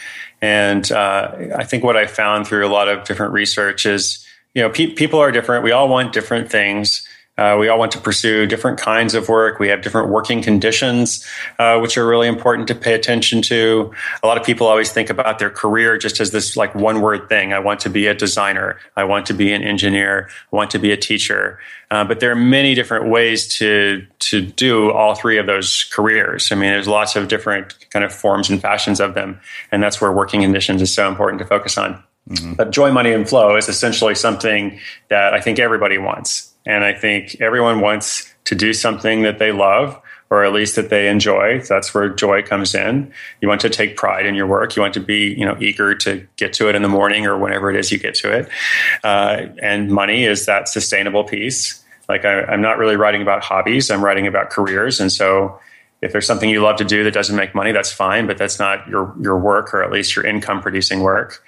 And 0.41 0.89
uh, 0.91 1.35
I 1.57 1.65
think 1.65 1.83
what 1.83 1.97
I 1.97 2.07
found 2.07 2.47
through 2.47 2.65
a 2.65 2.71
lot 2.71 2.87
of 2.87 3.03
different 3.03 3.33
research 3.33 3.85
is, 3.85 4.25
you 4.53 4.61
know, 4.61 4.69
pe- 4.69 4.93
people 4.93 5.19
are 5.19 5.31
different. 5.31 5.65
We 5.65 5.73
all 5.73 5.89
want 5.89 6.13
different 6.13 6.49
things. 6.49 7.05
Uh, 7.39 7.55
we 7.57 7.69
all 7.69 7.79
want 7.79 7.93
to 7.93 8.01
pursue 8.01 8.45
different 8.45 8.77
kinds 8.77 9.15
of 9.15 9.29
work. 9.29 9.59
We 9.59 9.69
have 9.69 9.81
different 9.81 10.09
working 10.09 10.41
conditions, 10.41 11.25
uh, 11.57 11.79
which 11.79 11.97
are 11.97 12.05
really 12.05 12.27
important 12.27 12.67
to 12.67 12.75
pay 12.75 12.93
attention 12.93 13.41
to. 13.43 13.93
A 14.21 14.27
lot 14.27 14.37
of 14.37 14.45
people 14.45 14.67
always 14.67 14.91
think 14.91 15.09
about 15.09 15.39
their 15.39 15.49
career 15.49 15.97
just 15.97 16.19
as 16.19 16.31
this 16.31 16.57
like 16.57 16.75
one 16.75 16.99
word 16.99 17.29
thing. 17.29 17.53
I 17.53 17.59
want 17.59 17.79
to 17.81 17.89
be 17.89 18.07
a 18.07 18.13
designer. 18.13 18.77
I 18.97 19.05
want 19.05 19.25
to 19.27 19.33
be 19.33 19.53
an 19.53 19.63
engineer. 19.63 20.29
I 20.51 20.55
want 20.55 20.69
to 20.71 20.79
be 20.79 20.91
a 20.91 20.97
teacher. 20.97 21.59
Uh, 21.89 22.03
but 22.03 22.19
there 22.19 22.29
are 22.29 22.35
many 22.35 22.75
different 22.75 23.09
ways 23.09 23.47
to 23.59 24.05
to 24.19 24.41
do 24.41 24.91
all 24.91 25.15
three 25.15 25.37
of 25.37 25.45
those 25.47 25.85
careers. 25.85 26.51
I 26.51 26.55
mean, 26.55 26.69
there's 26.69 26.89
lots 26.89 27.15
of 27.15 27.29
different 27.29 27.89
kind 27.89 28.03
of 28.03 28.13
forms 28.13 28.49
and 28.49 28.61
fashions 28.61 28.99
of 28.99 29.13
them, 29.13 29.39
and 29.71 29.81
that's 29.81 30.01
where 30.01 30.11
working 30.11 30.41
conditions 30.41 30.81
is 30.81 30.93
so 30.93 31.07
important 31.07 31.39
to 31.39 31.45
focus 31.45 31.77
on. 31.77 32.03
Mm-hmm. 32.29 32.53
But 32.55 32.71
joy, 32.71 32.91
money, 32.91 33.13
and 33.13 33.27
flow 33.27 33.55
is 33.55 33.69
essentially 33.69 34.13
something 34.13 34.77
that 35.09 35.33
I 35.33 35.39
think 35.39 35.57
everybody 35.57 35.97
wants 35.97 36.48
and 36.65 36.83
I 36.83 36.93
think 36.93 37.39
everyone 37.41 37.81
wants 37.81 38.33
to 38.45 38.55
do 38.55 38.73
something 38.73 39.21
that 39.23 39.39
they 39.39 39.51
love 39.51 39.99
or 40.29 40.43
at 40.43 40.53
least 40.53 40.75
that 40.75 40.89
they 40.89 41.07
enjoy. 41.07 41.59
That's 41.61 41.93
where 41.93 42.09
joy 42.09 42.43
comes 42.43 42.75
in. 42.75 43.11
You 43.41 43.47
want 43.47 43.61
to 43.61 43.69
take 43.69 43.97
pride 43.97 44.25
in 44.25 44.35
your 44.35 44.45
work. 44.45 44.75
You 44.75 44.81
want 44.81 44.93
to 44.93 44.99
be, 44.99 45.33
you 45.33 45.45
know, 45.45 45.57
eager 45.59 45.95
to 45.95 46.27
get 46.35 46.53
to 46.53 46.69
it 46.69 46.75
in 46.75 46.83
the 46.83 46.89
morning 46.89 47.25
or 47.25 47.37
whenever 47.37 47.71
it 47.71 47.75
is 47.75 47.91
you 47.91 47.97
get 47.97 48.13
to 48.15 48.31
it. 48.31 48.49
Uh, 49.03 49.47
and 49.61 49.89
money 49.89 50.25
is 50.25 50.45
that 50.45 50.67
sustainable 50.67 51.23
piece. 51.23 51.83
Like 52.07 52.25
I, 52.25 52.41
I'm 52.43 52.61
not 52.61 52.77
really 52.77 52.95
writing 52.95 53.21
about 53.21 53.43
hobbies. 53.43 53.89
I'm 53.89 54.03
writing 54.03 54.27
about 54.27 54.51
careers. 54.51 54.99
And 54.99 55.11
so 55.11 55.59
if 56.01 56.11
there's 56.11 56.27
something 56.27 56.49
you 56.49 56.61
love 56.61 56.77
to 56.77 56.85
do 56.85 57.03
that 57.03 57.13
doesn't 57.13 57.35
make 57.35 57.55
money, 57.55 57.71
that's 57.71 57.91
fine, 57.91 58.27
but 58.27 58.37
that's 58.37 58.59
not 58.59 58.87
your, 58.87 59.15
your 59.19 59.37
work 59.39 59.73
or 59.73 59.83
at 59.83 59.91
least 59.91 60.15
your 60.15 60.25
income 60.25 60.61
producing 60.61 61.01
work. 61.01 61.43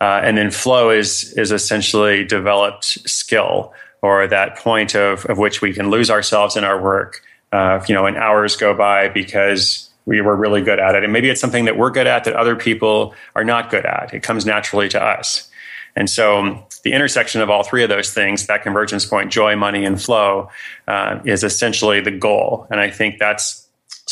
Uh, 0.00 0.20
and 0.24 0.36
then 0.36 0.50
flow 0.50 0.90
is, 0.90 1.32
is 1.34 1.52
essentially 1.52 2.24
developed 2.24 2.84
skill 3.08 3.72
or 4.02 4.26
that 4.26 4.56
point 4.56 4.94
of, 4.94 5.24
of 5.26 5.38
which 5.38 5.62
we 5.62 5.72
can 5.72 5.90
lose 5.90 6.10
ourselves 6.10 6.56
in 6.56 6.64
our 6.64 6.80
work, 6.80 7.22
uh, 7.52 7.82
you 7.88 7.94
know, 7.94 8.06
and 8.06 8.16
hours 8.16 8.56
go 8.56 8.74
by 8.74 9.08
because 9.08 9.88
we 10.04 10.20
were 10.20 10.36
really 10.36 10.60
good 10.60 10.80
at 10.80 10.94
it. 10.94 11.04
And 11.04 11.12
maybe 11.12 11.30
it's 11.30 11.40
something 11.40 11.64
that 11.64 11.76
we're 11.76 11.90
good 11.90 12.08
at 12.08 12.24
that 12.24 12.34
other 12.34 12.56
people 12.56 13.14
are 13.36 13.44
not 13.44 13.70
good 13.70 13.86
at. 13.86 14.12
It 14.12 14.22
comes 14.22 14.44
naturally 14.44 14.88
to 14.90 15.02
us. 15.02 15.48
And 15.94 16.08
so 16.08 16.38
um, 16.38 16.64
the 16.84 16.92
intersection 16.92 17.40
of 17.40 17.50
all 17.50 17.62
three 17.62 17.82
of 17.82 17.88
those 17.88 18.12
things, 18.12 18.46
that 18.46 18.62
convergence 18.62 19.04
point, 19.04 19.30
joy, 19.30 19.56
money, 19.56 19.84
and 19.84 20.00
flow, 20.00 20.48
uh, 20.88 21.20
is 21.24 21.44
essentially 21.44 22.00
the 22.00 22.10
goal. 22.10 22.66
And 22.70 22.80
I 22.80 22.90
think 22.90 23.18
that's 23.18 23.61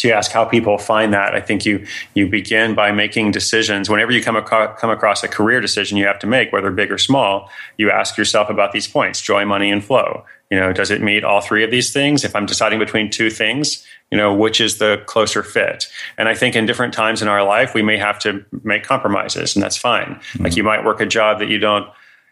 so 0.01 0.09
you 0.09 0.15
ask 0.15 0.33
how 0.33 0.47
people 0.47 0.79
find 0.79 1.13
that. 1.13 1.35
I 1.35 1.43
think 1.43 1.67
you 1.67 1.87
you 2.15 2.27
begin 2.27 2.75
by 2.75 2.91
making 2.91 3.33
decisions. 3.33 3.91
Whenever 3.91 4.13
you 4.13 4.23
come 4.23 4.35
across, 4.35 4.81
come 4.81 4.89
across 4.89 5.23
a 5.23 5.29
career 5.29 5.61
decision 5.61 5.99
you 5.99 6.07
have 6.07 6.19
to 6.21 6.27
make, 6.27 6.55
whether 6.55 6.71
big 6.71 6.91
or 6.91 6.97
small, 6.97 7.51
you 7.77 7.91
ask 7.91 8.17
yourself 8.17 8.49
about 8.49 8.73
these 8.73 8.89
points: 8.89 9.21
joy, 9.21 9.45
money, 9.45 9.71
and 9.71 9.85
flow. 9.85 10.25
You 10.51 10.59
know, 10.59 10.73
does 10.73 10.91
it 10.91 11.03
meet 11.03 11.23
all 11.23 11.43
three 11.43 11.63
of 11.63 11.71
these 11.71 11.93
things? 11.93 12.25
If 12.25 12.35
I'm 12.35 12.47
deciding 12.47 12.79
between 12.79 13.11
two 13.11 13.29
things, 13.29 13.87
you 14.11 14.17
know, 14.17 14.33
which 14.33 14.59
is 14.59 14.79
the 14.79 15.03
closer 15.05 15.43
fit? 15.43 15.87
And 16.17 16.31
I 16.31 16.35
think 16.35 16.57
in 16.57 16.65
different 16.65 16.95
times 16.95 17.21
in 17.21 17.29
our 17.29 17.45
life, 17.45 17.75
we 17.75 17.83
may 17.83 17.99
have 17.99 18.19
to 18.21 18.43
make 18.65 18.85
compromises, 18.85 19.55
and 19.55 19.63
that's 19.63 19.77
fine. 19.77 20.15
Mm-hmm. 20.15 20.45
Like 20.45 20.57
you 20.57 20.65
might 20.65 20.83
work 20.83 21.03
a 21.03 21.07
job 21.07 21.41
that 21.41 21.51
you 21.51 21.59
don't 21.59 21.87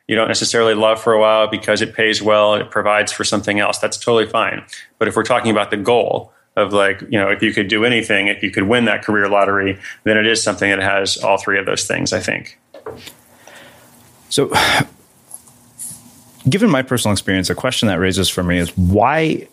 you 0.07 0.17
don't 0.17 0.29
necessarily 0.29 0.73
love 0.73 1.03
for 1.03 1.13
a 1.13 1.21
while 1.21 1.49
because 1.49 1.83
it 1.83 1.95
pays 1.95 2.23
well, 2.23 2.55
it 2.55 2.71
provides 2.71 3.13
for 3.13 3.25
something 3.25 3.61
else. 3.61 3.79
That's 3.79 3.99
totally 3.99 4.25
fine. 4.25 4.65
But 4.99 5.07
if 5.07 5.17
we're 5.17 5.23
talking 5.23 5.51
about 5.51 5.71
the 5.71 5.77
goal, 5.77 6.33
of 6.59 6.73
like, 6.73 7.01
you 7.03 7.19
know, 7.19 7.29
if 7.31 7.43
you 7.43 7.53
could 7.53 7.69
do 7.69 7.85
anything, 7.85 8.27
if 8.27 8.43
you 8.43 8.51
could 8.51 8.65
win 8.65 8.85
that 8.87 9.05
career 9.05 9.29
lottery, 9.29 9.79
then 10.05 10.17
it 10.17 10.27
is 10.27 10.43
something 10.43 10.69
that 10.69 10.81
has 10.81 11.17
all 11.19 11.39
three 11.39 11.59
of 11.59 11.67
those 11.67 11.87
things, 11.87 12.13
I 12.13 12.21
think. 12.21 12.59
So, 14.29 14.53
given 16.49 16.71
my 16.71 16.83
personal 16.83 17.13
experience, 17.13 17.49
a 17.49 17.55
question 17.55 17.89
that 17.89 17.99
raises 17.99 18.29
for 18.29 18.43
me 18.43 18.59
is 18.59 18.77
why 18.77 19.49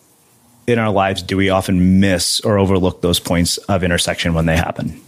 in 0.66 0.78
our 0.78 0.90
lives 0.90 1.22
do 1.22 1.36
we 1.36 1.48
often 1.48 2.00
miss 2.00 2.40
or 2.40 2.58
overlook 2.58 3.00
those 3.00 3.20
points 3.20 3.58
of 3.58 3.84
intersection 3.84 4.34
when 4.34 4.46
they 4.46 4.56
happen? 4.56 5.00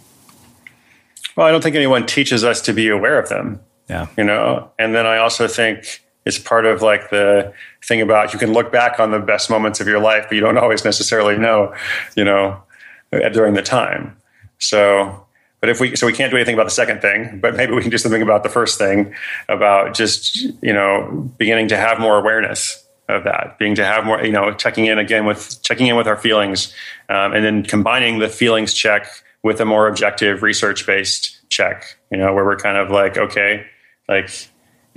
Well, 1.36 1.46
I 1.46 1.50
don't 1.50 1.62
think 1.62 1.76
anyone 1.76 2.06
teaches 2.06 2.44
us 2.44 2.60
to 2.62 2.72
be 2.72 2.88
aware 2.88 3.18
of 3.18 3.28
them. 3.28 3.60
Yeah. 3.88 4.06
You 4.16 4.24
know, 4.24 4.70
and 4.78 4.94
then 4.94 5.06
I 5.06 5.18
also 5.18 5.48
think 5.48 6.02
it's 6.28 6.38
part 6.38 6.66
of 6.66 6.82
like 6.82 7.08
the 7.08 7.54
thing 7.82 8.02
about 8.02 8.34
you 8.34 8.38
can 8.38 8.52
look 8.52 8.70
back 8.70 9.00
on 9.00 9.12
the 9.12 9.18
best 9.18 9.48
moments 9.48 9.80
of 9.80 9.88
your 9.88 9.98
life, 9.98 10.26
but 10.28 10.34
you 10.34 10.42
don't 10.42 10.58
always 10.58 10.84
necessarily 10.84 11.38
know, 11.38 11.74
you 12.16 12.24
know, 12.24 12.62
during 13.10 13.54
the 13.54 13.62
time. 13.62 14.14
So, 14.58 15.26
but 15.60 15.70
if 15.70 15.80
we, 15.80 15.96
so 15.96 16.06
we 16.06 16.12
can't 16.12 16.30
do 16.30 16.36
anything 16.36 16.52
about 16.52 16.66
the 16.66 16.70
second 16.70 17.00
thing, 17.00 17.40
but 17.40 17.56
maybe 17.56 17.72
we 17.72 17.80
can 17.80 17.90
do 17.90 17.96
something 17.96 18.20
about 18.20 18.42
the 18.42 18.50
first 18.50 18.76
thing 18.76 19.14
about 19.48 19.94
just, 19.94 20.36
you 20.36 20.74
know, 20.74 21.32
beginning 21.38 21.68
to 21.68 21.78
have 21.78 21.98
more 21.98 22.18
awareness 22.18 22.86
of 23.08 23.24
that, 23.24 23.58
being 23.58 23.74
to 23.76 23.84
have 23.84 24.04
more, 24.04 24.22
you 24.22 24.30
know, 24.30 24.52
checking 24.52 24.84
in 24.84 24.98
again 24.98 25.24
with 25.24 25.62
checking 25.62 25.86
in 25.86 25.96
with 25.96 26.06
our 26.06 26.18
feelings, 26.18 26.74
um, 27.08 27.32
and 27.32 27.42
then 27.42 27.62
combining 27.62 28.18
the 28.18 28.28
feelings 28.28 28.74
check 28.74 29.06
with 29.42 29.62
a 29.62 29.64
more 29.64 29.88
objective 29.88 30.42
research 30.42 30.86
based 30.86 31.40
check, 31.48 31.96
you 32.12 32.18
know, 32.18 32.34
where 32.34 32.44
we're 32.44 32.56
kind 32.56 32.76
of 32.76 32.90
like, 32.90 33.16
okay, 33.16 33.64
like 34.10 34.28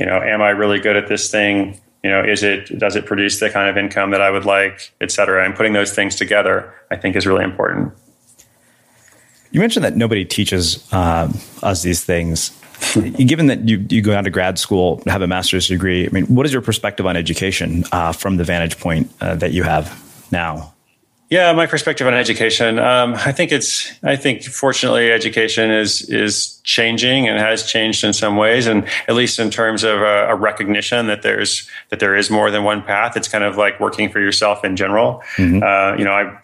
you 0.02 0.08
know, 0.08 0.20
am 0.20 0.42
I 0.42 0.50
really 0.50 0.80
good 0.80 0.98
at 0.98 1.08
this 1.08 1.30
thing? 1.30 1.80
You 2.04 2.10
know, 2.10 2.24
is 2.24 2.42
it 2.42 2.80
does 2.80 2.96
it 2.96 3.06
produce 3.06 3.40
the 3.40 3.52
kind 3.52 3.70
of 3.70 3.78
income 3.78 4.10
that 4.12 4.22
I 4.22 4.32
would 4.32 4.46
like, 4.46 4.92
et 5.00 5.12
cetera? 5.12 5.46
And 5.46 5.54
putting 5.54 5.74
those 5.74 5.94
things 5.94 6.16
together, 6.16 6.74
I 6.90 6.96
think, 6.96 7.16
is 7.16 7.28
really 7.28 7.44
important. 7.44 7.94
You 9.52 9.60
mentioned 9.60 9.86
that 9.86 9.96
nobody 9.96 10.26
teaches 10.26 10.92
um, 10.92 11.38
us 11.62 11.84
these 11.84 12.04
things. 12.04 12.50
Given 13.16 13.46
that 13.46 13.70
you, 13.70 13.86
you 13.90 14.02
go 14.02 14.12
down 14.12 14.24
to 14.24 14.32
grad 14.32 14.58
school, 14.58 15.04
have 15.06 15.22
a 15.22 15.28
master's 15.28 15.68
degree, 15.68 16.08
I 16.08 16.10
mean, 16.10 16.26
what 16.26 16.48
is 16.48 16.52
your 16.52 16.64
perspective 16.64 17.06
on 17.06 17.16
education 17.16 17.84
uh, 17.92 18.12
from 18.12 18.38
the 18.38 18.44
vantage 18.44 18.80
point 18.80 19.12
uh, 19.22 19.36
that 19.36 19.52
you 19.52 19.62
have 19.62 19.96
now? 20.32 20.74
Yeah, 21.32 21.54
my 21.54 21.66
perspective 21.66 22.06
on 22.08 22.14
education. 22.14 22.78
Um, 22.78 23.14
I 23.16 23.32
think 23.32 23.54
it's. 23.54 23.90
I 24.04 24.18
think 24.18 24.44
fortunately, 24.44 25.14
education 25.14 25.72
is 25.72 26.02
is 26.10 26.60
changing 26.66 27.30
and 27.30 27.40
has 27.40 27.66
changed 27.66 28.04
in 28.04 28.12
some 28.12 28.36
ways, 28.36 28.68
and 28.68 28.86
at 29.08 29.16
least 29.16 29.40
in 29.40 29.50
terms 29.50 29.86
of 29.86 30.02
a, 30.02 30.28
a, 30.28 30.36
recognition 30.36 31.08
that 31.08 31.22
there's 31.22 31.70
that 31.88 32.02
there 32.02 32.18
is 32.18 32.30
more 32.30 32.52
than 32.52 32.66
one 32.66 32.82
path. 32.82 33.16
It's 33.16 33.30
kind 33.30 33.46
of 33.46 33.56
like 33.56 33.80
working 33.80 34.10
for 34.10 34.20
yourself 34.20 34.66
in 34.66 34.76
general. 34.76 35.24
Mm-hmm. 35.38 35.64
Uh, 35.64 35.98
you 35.98 36.04
know, 36.04 36.12
I. 36.12 36.38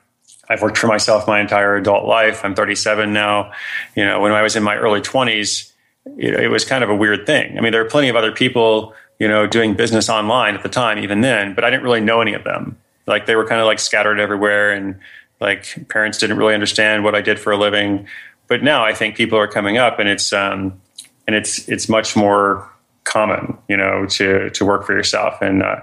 I've 0.50 0.62
worked 0.62 0.78
for 0.78 0.88
myself 0.88 1.28
my 1.28 1.42
entire 1.42 1.76
adult 1.76 2.06
life. 2.06 2.46
I'm 2.46 2.56
37 2.56 3.12
now. 3.12 3.52
You 3.98 4.06
know, 4.06 4.22
when 4.22 4.32
I 4.32 4.44
was 4.44 4.56
in 4.56 4.64
my 4.64 4.78
early 4.78 5.02
20s, 5.02 5.74
it, 6.18 6.36
it 6.36 6.48
was 6.48 6.64
kind 6.64 6.86
of 6.86 6.90
a 6.90 6.96
weird 6.96 7.26
thing. 7.26 7.58
I 7.58 7.62
mean, 7.62 7.74
there 7.74 7.82
are 7.82 7.90
plenty 7.90 8.08
of 8.08 8.16
other 8.16 8.32
people, 8.32 8.94
you 9.20 9.28
know, 9.28 9.46
doing 9.46 9.74
business 9.74 10.08
online 10.08 10.56
at 10.56 10.64
the 10.64 10.70
time, 10.70 11.00
even 11.00 11.20
then, 11.20 11.54
but 11.54 11.66
I 11.66 11.70
didn't 11.70 11.84
really 11.84 12.00
know 12.00 12.22
any 12.22 12.34
of 12.34 12.46
them 12.46 12.78
like 13.08 13.26
they 13.26 13.36
were 13.36 13.45
kind 13.45 13.62
of 13.62 13.66
like 13.66 13.80
scattered 13.80 14.20
everywhere 14.20 14.72
and 14.72 14.99
like 15.39 15.88
parents 15.89 16.18
didn't 16.18 16.38
really 16.38 16.53
understand 16.53 17.03
what 17.03 17.16
I 17.16 17.22
did 17.22 17.39
for 17.39 17.51
a 17.51 17.58
living. 17.58 18.08
But 18.47 18.64
now 18.64 18.84
I 18.84 18.93
think 18.93 19.16
people 19.16 19.38
are 19.38 19.47
coming 19.47 19.78
up 19.78 19.99
and 19.99 20.08
it's 20.08 20.32
um, 20.34 20.80
and 21.26 21.36
it's 21.36 21.68
it's 21.68 21.89
much 21.89 22.16
more 22.16 22.70
common, 23.03 23.58
you 23.68 23.78
know, 23.78 24.05
to 24.08 24.49
to 24.51 24.66
work 24.66 24.86
for 24.86 24.93
yourself. 24.93 25.41
And 25.41 25.64
uh, 25.64 25.82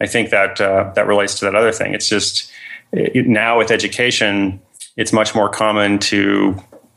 I 0.00 0.06
think 0.06 0.30
that 0.30 0.60
uh, 0.60 0.92
that 0.94 1.06
relates 1.06 1.38
to 1.40 1.44
that 1.46 1.54
other 1.54 1.72
thing. 1.72 1.94
It's 1.94 2.08
just 2.08 2.50
it, 2.92 3.26
now 3.26 3.58
with 3.58 3.70
education, 3.70 4.60
it's 4.96 5.12
much 5.12 5.34
more 5.34 5.48
common 5.48 5.98
to 5.98 6.56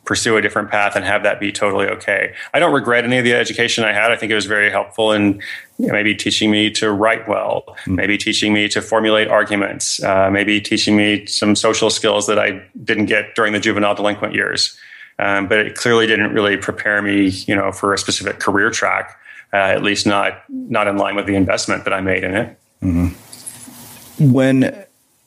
pursue 0.10 0.36
a 0.38 0.42
different 0.42 0.72
path 0.72 0.96
and 0.96 1.06
have 1.06 1.22
that 1.22 1.40
be 1.40 1.52
totally 1.52 1.86
okay. 1.86 2.34
I 2.52 2.58
don't 2.58 2.74
regret 2.74 3.04
any 3.04 3.20
of 3.20 3.24
the 3.24 3.36
education 3.36 3.84
I 3.84 3.94
had. 3.94 4.12
I 4.12 4.16
think 4.16 4.32
it 4.32 4.36
was 4.36 4.48
very 4.48 4.72
helpful 4.72 5.12
in 5.12 5.40
you 5.78 5.86
know, 5.86 5.94
maybe 5.94 6.16
teaching 6.16 6.50
me 6.50 6.72
to 6.72 6.92
write 6.92 7.28
well, 7.28 7.78
mm. 7.86 7.96
maybe 7.96 8.18
teaching 8.18 8.52
me 8.52 8.68
to 8.70 8.82
formulate 8.82 9.28
arguments, 9.28 10.02
uh, 10.02 10.32
maybe 10.32 10.60
teaching 10.60 10.98
me 10.98 11.28
some 11.28 11.56
social 11.56 11.92
skills 11.92 12.26
that 12.26 12.40
I 12.40 12.60
didn't 12.84 13.06
get 13.06 13.36
during 13.36 13.54
the 13.54 13.60
juvenile 13.60 13.94
delinquent 13.94 14.34
years. 14.34 14.76
Um, 15.20 15.48
but 15.48 15.60
it 15.60 15.76
clearly 15.76 16.08
didn't 16.08 16.34
really 16.34 16.58
prepare 16.58 17.04
me, 17.04 17.28
you 17.28 17.56
know, 17.56 17.72
for 17.72 17.94
a 17.94 17.98
specific 18.00 18.40
career 18.40 18.72
track. 18.72 19.16
uh, 19.54 19.58
at 19.58 19.84
least 19.84 20.08
not 20.08 20.44
not 20.50 20.88
in 20.88 20.98
line 20.98 21.16
with 21.16 21.28
the 21.28 21.36
investment 21.36 21.84
that 21.84 21.94
I 21.94 22.02
made 22.02 22.24
in 22.24 22.36
it. 22.36 22.58
Mm-hmm. 22.82 24.32
When 24.32 24.60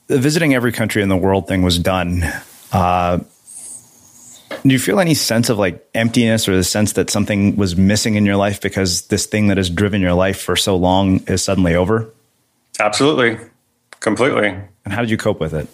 the 0.08 0.18
visiting 0.18 0.54
every 0.54 0.72
country 0.72 1.02
in 1.02 1.08
the 1.08 1.16
world 1.16 1.46
thing 1.46 1.62
was 1.62 1.78
done, 1.78 2.24
uh, 2.72 3.20
do 4.62 4.70
you 4.70 4.78
feel 4.78 5.00
any 5.00 5.14
sense 5.14 5.48
of 5.48 5.58
like 5.58 5.86
emptiness 5.94 6.48
or 6.48 6.56
the 6.56 6.64
sense 6.64 6.92
that 6.92 7.10
something 7.10 7.56
was 7.56 7.76
missing 7.76 8.14
in 8.14 8.24
your 8.24 8.36
life 8.36 8.60
because 8.60 9.02
this 9.08 9.26
thing 9.26 9.48
that 9.48 9.56
has 9.56 9.68
driven 9.68 10.00
your 10.00 10.14
life 10.14 10.40
for 10.40 10.56
so 10.56 10.76
long 10.76 11.18
is 11.26 11.42
suddenly 11.42 11.74
over? 11.74 12.12
Absolutely, 12.78 13.38
completely. 14.00 14.48
And 14.84 14.92
how 14.92 15.00
did 15.00 15.10
you 15.10 15.16
cope 15.16 15.40
with 15.40 15.54
it? 15.54 15.68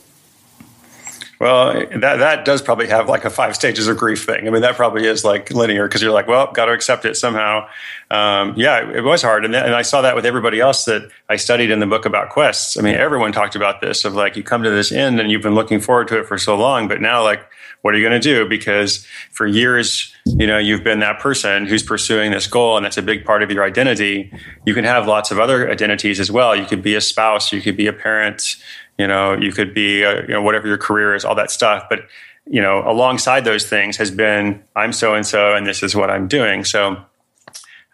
Well, 1.41 1.73
that 1.73 2.17
that 2.17 2.45
does 2.45 2.63
probably 2.63 2.89
have 2.89 3.09
like 3.09 3.25
a 3.25 3.31
five 3.31 3.55
stages 3.55 3.87
of 3.87 3.97
grief 3.97 4.25
thing. 4.25 4.49
I 4.49 4.51
mean, 4.51 4.63
that 4.63 4.75
probably 4.75 5.07
is 5.07 5.25
like 5.25 5.53
linear 5.53 5.87
because 5.87 6.03
you're 6.03 6.13
like, 6.13 6.27
well, 6.27 6.51
got 6.53 6.65
to 6.65 6.73
accept 6.73 7.05
it 7.05 7.17
somehow. 7.17 7.69
Um, 8.11 8.55
yeah, 8.57 8.91
it 8.91 9.05
was 9.05 9.23
hard, 9.23 9.45
and, 9.45 9.55
and 9.55 9.75
I 9.75 9.83
saw 9.83 10.03
that 10.03 10.17
with 10.17 10.27
everybody 10.27 10.59
else 10.59 10.85
that 10.87 11.09
I 11.29 11.37
studied 11.37 11.71
in 11.71 11.79
the 11.79 11.87
book 11.87 12.07
about 12.07 12.31
quests. 12.31 12.77
I 12.77 12.83
mean, 12.83 12.95
everyone 12.95 13.31
talked 13.31 13.55
about 13.55 13.81
this 13.81 14.05
of 14.05 14.15
like 14.15 14.37
you 14.37 14.43
come 14.43 14.65
to 14.65 14.71
this 14.71 14.91
end 14.91 15.21
and 15.21 15.31
you've 15.31 15.43
been 15.43 15.55
looking 15.55 15.81
forward 15.81 16.09
to 16.09 16.19
it 16.19 16.27
for 16.27 16.39
so 16.39 16.57
long, 16.57 16.89
but 16.89 17.01
now 17.01 17.23
like, 17.23 17.41
what 17.83 17.95
are 17.95 17.99
you 17.99 18.09
going 18.09 18.21
to 18.21 18.29
do? 18.29 18.49
Because 18.49 19.07
for 19.31 19.47
years, 19.47 20.13
you 20.27 20.47
know, 20.47 20.59
you've 20.59 20.83
been 20.83 20.99
that 21.01 21.21
person 21.21 21.67
who's 21.67 21.85
pursuing 21.85 22.33
this 22.33 22.49
goal, 22.49 22.77
and 22.77 22.85
that's 22.85 22.99
a 22.99 23.03
big 23.03 23.25
part 23.25 23.45
of 23.45 23.51
your 23.53 23.63
identity. 23.63 24.33
You 24.67 24.75
can 24.75 24.85
have 24.85 25.07
lots 25.07 25.31
of 25.31 25.39
other 25.39 25.71
identities 25.71 26.19
as 26.19 26.33
well. 26.33 26.57
You 26.57 26.65
could 26.65 26.83
be 26.83 26.97
a 26.97 27.01
spouse, 27.01 27.53
you 27.53 27.61
could 27.61 27.77
be 27.77 27.87
a 27.87 27.93
parent 27.93 28.57
you 28.99 29.07
know 29.07 29.35
you 29.35 29.53
could 29.53 29.73
be 29.73 30.03
a, 30.03 30.23
you 30.23 30.29
know 30.29 30.43
whatever 30.43 30.67
your 30.67 30.79
career 30.79 31.15
is 31.15 31.25
all 31.25 31.35
that 31.35 31.51
stuff. 31.51 31.85
But 31.89 32.01
you 32.47 32.61
know 32.61 32.83
alongside 32.87 33.45
those 33.45 33.67
things 33.67 33.99
has 33.99 34.11
been 34.11 34.63
i'm 34.75 34.93
so 34.93 35.15
and 35.15 35.27
so 35.27 35.55
and 35.55 35.67
this 35.67 35.83
is 35.83 35.95
what 35.95 36.11
i'm 36.11 36.27
doing. 36.29 36.65
So 36.65 36.97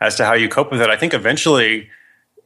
as 0.00 0.14
to 0.16 0.24
how 0.24 0.34
you 0.34 0.48
cope 0.48 0.70
with 0.70 0.80
it 0.80 0.90
i 0.90 0.96
think 0.96 1.14
eventually 1.14 1.88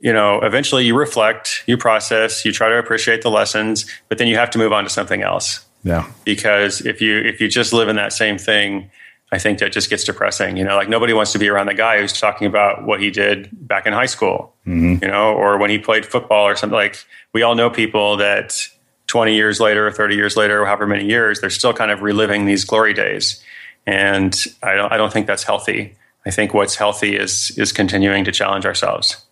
you 0.01 0.13
know 0.13 0.41
eventually 0.41 0.85
you 0.87 0.97
reflect 0.97 1.65
you 1.67 1.77
process 1.77 2.45
you 2.45 2.53
try 2.53 2.69
to 2.69 2.79
appreciate 2.79 3.23
the 3.23 3.31
lessons 3.31 3.85
but 4.09 4.19
then 4.19 4.27
you 4.27 4.37
have 4.37 4.51
to 4.51 4.59
move 4.59 4.73
on 4.73 4.85
to 4.85 4.91
something 4.91 5.23
else. 5.23 5.65
Yeah. 5.85 6.11
Because 6.25 6.81
if 6.85 7.01
you 7.01 7.19
if 7.19 7.41
you 7.41 7.49
just 7.49 7.73
live 7.73 7.89
in 7.89 7.97
that 7.97 8.13
same 8.13 8.39
thing 8.39 8.91
I 9.31 9.39
think 9.39 9.59
that 9.59 9.73
just 9.73 9.91
gets 9.91 10.05
depressing. 10.05 10.57
You 10.57 10.65
know, 10.65 10.77
like 10.77 10.89
nobody 10.89 11.13
wants 11.13 11.33
to 11.33 11.39
be 11.39 11.49
around 11.49 11.67
the 11.67 11.75
guy 11.75 12.01
who's 12.01 12.19
talking 12.19 12.47
about 12.47 12.85
what 12.85 13.01
he 13.01 13.11
did 13.11 13.49
back 13.53 13.87
in 13.87 13.93
high 13.93 14.07
school, 14.07 14.55
mm-hmm. 14.67 15.03
you 15.03 15.11
know, 15.11 15.35
or 15.35 15.59
when 15.59 15.71
he 15.71 15.79
played 15.79 16.07
football 16.07 16.47
or 16.47 16.57
something. 16.57 16.75
Like 16.75 17.05
we 17.35 17.43
all 17.43 17.55
know 17.55 17.69
people 17.69 18.17
that 18.17 18.67
20 19.09 19.35
years 19.35 19.61
later, 19.61 19.91
30 19.91 20.15
years 20.15 20.37
later, 20.37 20.65
however 20.65 20.87
many 20.87 21.07
years, 21.07 21.41
they're 21.41 21.51
still 21.51 21.75
kind 21.75 21.91
of 21.91 22.03
reliving 22.03 22.47
these 22.47 22.65
glory 22.65 22.95
days. 22.95 23.43
And 23.87 24.39
I 24.63 24.75
don't, 24.75 24.93
I 24.93 24.97
don't 24.97 25.13
think 25.13 25.27
that's 25.27 25.45
healthy. 25.45 25.97
I 26.25 26.31
think 26.31 26.53
what's 26.53 26.77
healthy 26.77 27.17
is 27.17 27.53
is 27.57 27.73
continuing 27.73 28.25
to 28.25 28.33
challenge 28.33 28.67
ourselves. 28.67 29.25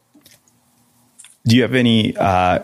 Do 1.47 1.57
you 1.57 1.63
have 1.63 1.75
any 1.75 2.17
uh, 2.17 2.61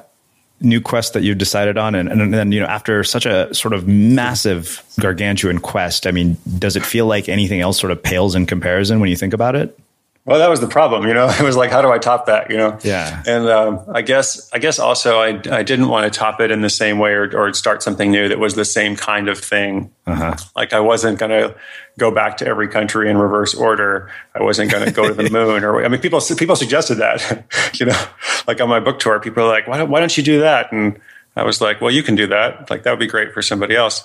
new 0.63 0.81
quest 0.81 1.13
that 1.13 1.23
you've 1.23 1.39
decided 1.39 1.77
on 1.77 1.95
and, 1.95 2.09
and 2.09 2.33
then 2.33 2.53
you 2.53 2.61
know 2.61 2.67
after 2.67 3.03
such 3.05 3.27
a 3.27 3.53
sort 3.55 3.75
of 3.75 3.87
massive 3.87 4.83
gargantuan 5.01 5.59
quest 5.59 6.07
i 6.07 6.11
mean 6.11 6.37
does 6.59 6.77
it 6.77 6.85
feel 6.85 7.07
like 7.07 7.29
anything 7.29 7.61
else 7.61 7.79
sort 7.79 7.91
of 7.91 8.03
pales 8.03 8.35
in 8.35 8.47
comparison 8.47 9.01
when 9.01 9.11
you 9.11 9.17
think 9.17 9.35
about 9.35 9.57
it 9.57 9.79
well 10.25 10.39
that 10.39 10.49
was 10.49 10.61
the 10.61 10.68
problem 10.68 11.07
you 11.07 11.14
know 11.14 11.29
it 11.41 11.43
was 11.43 11.57
like 11.57 11.70
how 11.70 11.83
do 11.83 11.91
i 11.91 11.99
top 11.99 12.27
that 12.27 12.51
you 12.51 12.57
know 12.57 12.79
yeah 12.83 13.23
and 13.27 13.49
um, 13.49 13.81
i 13.93 14.03
guess 14.03 14.51
i 14.53 14.59
guess 14.59 14.79
also 14.79 15.18
i, 15.18 15.29
I 15.51 15.62
didn't 15.62 15.89
want 15.89 16.11
to 16.11 16.18
top 16.18 16.41
it 16.41 16.51
in 16.51 16.62
the 16.62 16.70
same 16.70 16.99
way 16.99 17.12
or, 17.12 17.37
or 17.37 17.53
start 17.55 17.83
something 17.83 18.11
new 18.11 18.29
that 18.29 18.39
was 18.39 18.55
the 18.55 18.64
same 18.64 18.97
kind 18.97 19.29
of 19.29 19.39
thing 19.39 19.91
uh-huh. 20.07 20.37
like 20.57 20.73
i 20.73 20.81
wasn't 20.81 21.18
going 21.18 21.31
to 21.31 21.55
go 21.99 22.11
back 22.11 22.37
to 22.39 22.47
every 22.47 22.68
country 22.68 23.11
in 23.11 23.18
reverse 23.18 23.55
order. 23.55 24.11
I 24.35 24.43
wasn't 24.43 24.70
going 24.70 24.85
to 24.85 24.93
go 24.93 25.09
to 25.09 25.14
the 25.14 25.31
moon, 25.31 25.64
or 25.64 25.85
I 25.85 25.89
mean, 25.89 26.01
people 26.01 26.20
people 26.37 26.57
suggested 26.57 26.97
that, 26.97 27.45
you 27.75 27.87
know, 27.87 28.05
like 28.47 28.61
on 28.61 28.68
my 28.68 28.81
book 28.81 28.99
tour, 28.99 29.20
people 29.20 29.45
are 29.45 29.49
like, 29.49 29.66
why 29.66 29.79
don't, 29.79 29.91
why 29.91 30.01
don't 30.01 30.16
you 30.16 30.23
do 30.23 30.41
that? 30.41 30.73
And 30.73 30.99
I 31.37 31.45
was 31.45 31.61
like, 31.61 31.81
well, 31.81 31.91
you 31.91 32.03
can 32.03 32.14
do 32.14 32.27
that. 32.29 32.70
Like 32.70 32.83
that 32.85 32.91
would 32.91 33.01
be 33.01 33.07
great 33.07 33.33
for 33.33 33.43
somebody 33.43 33.77
else. 33.77 34.05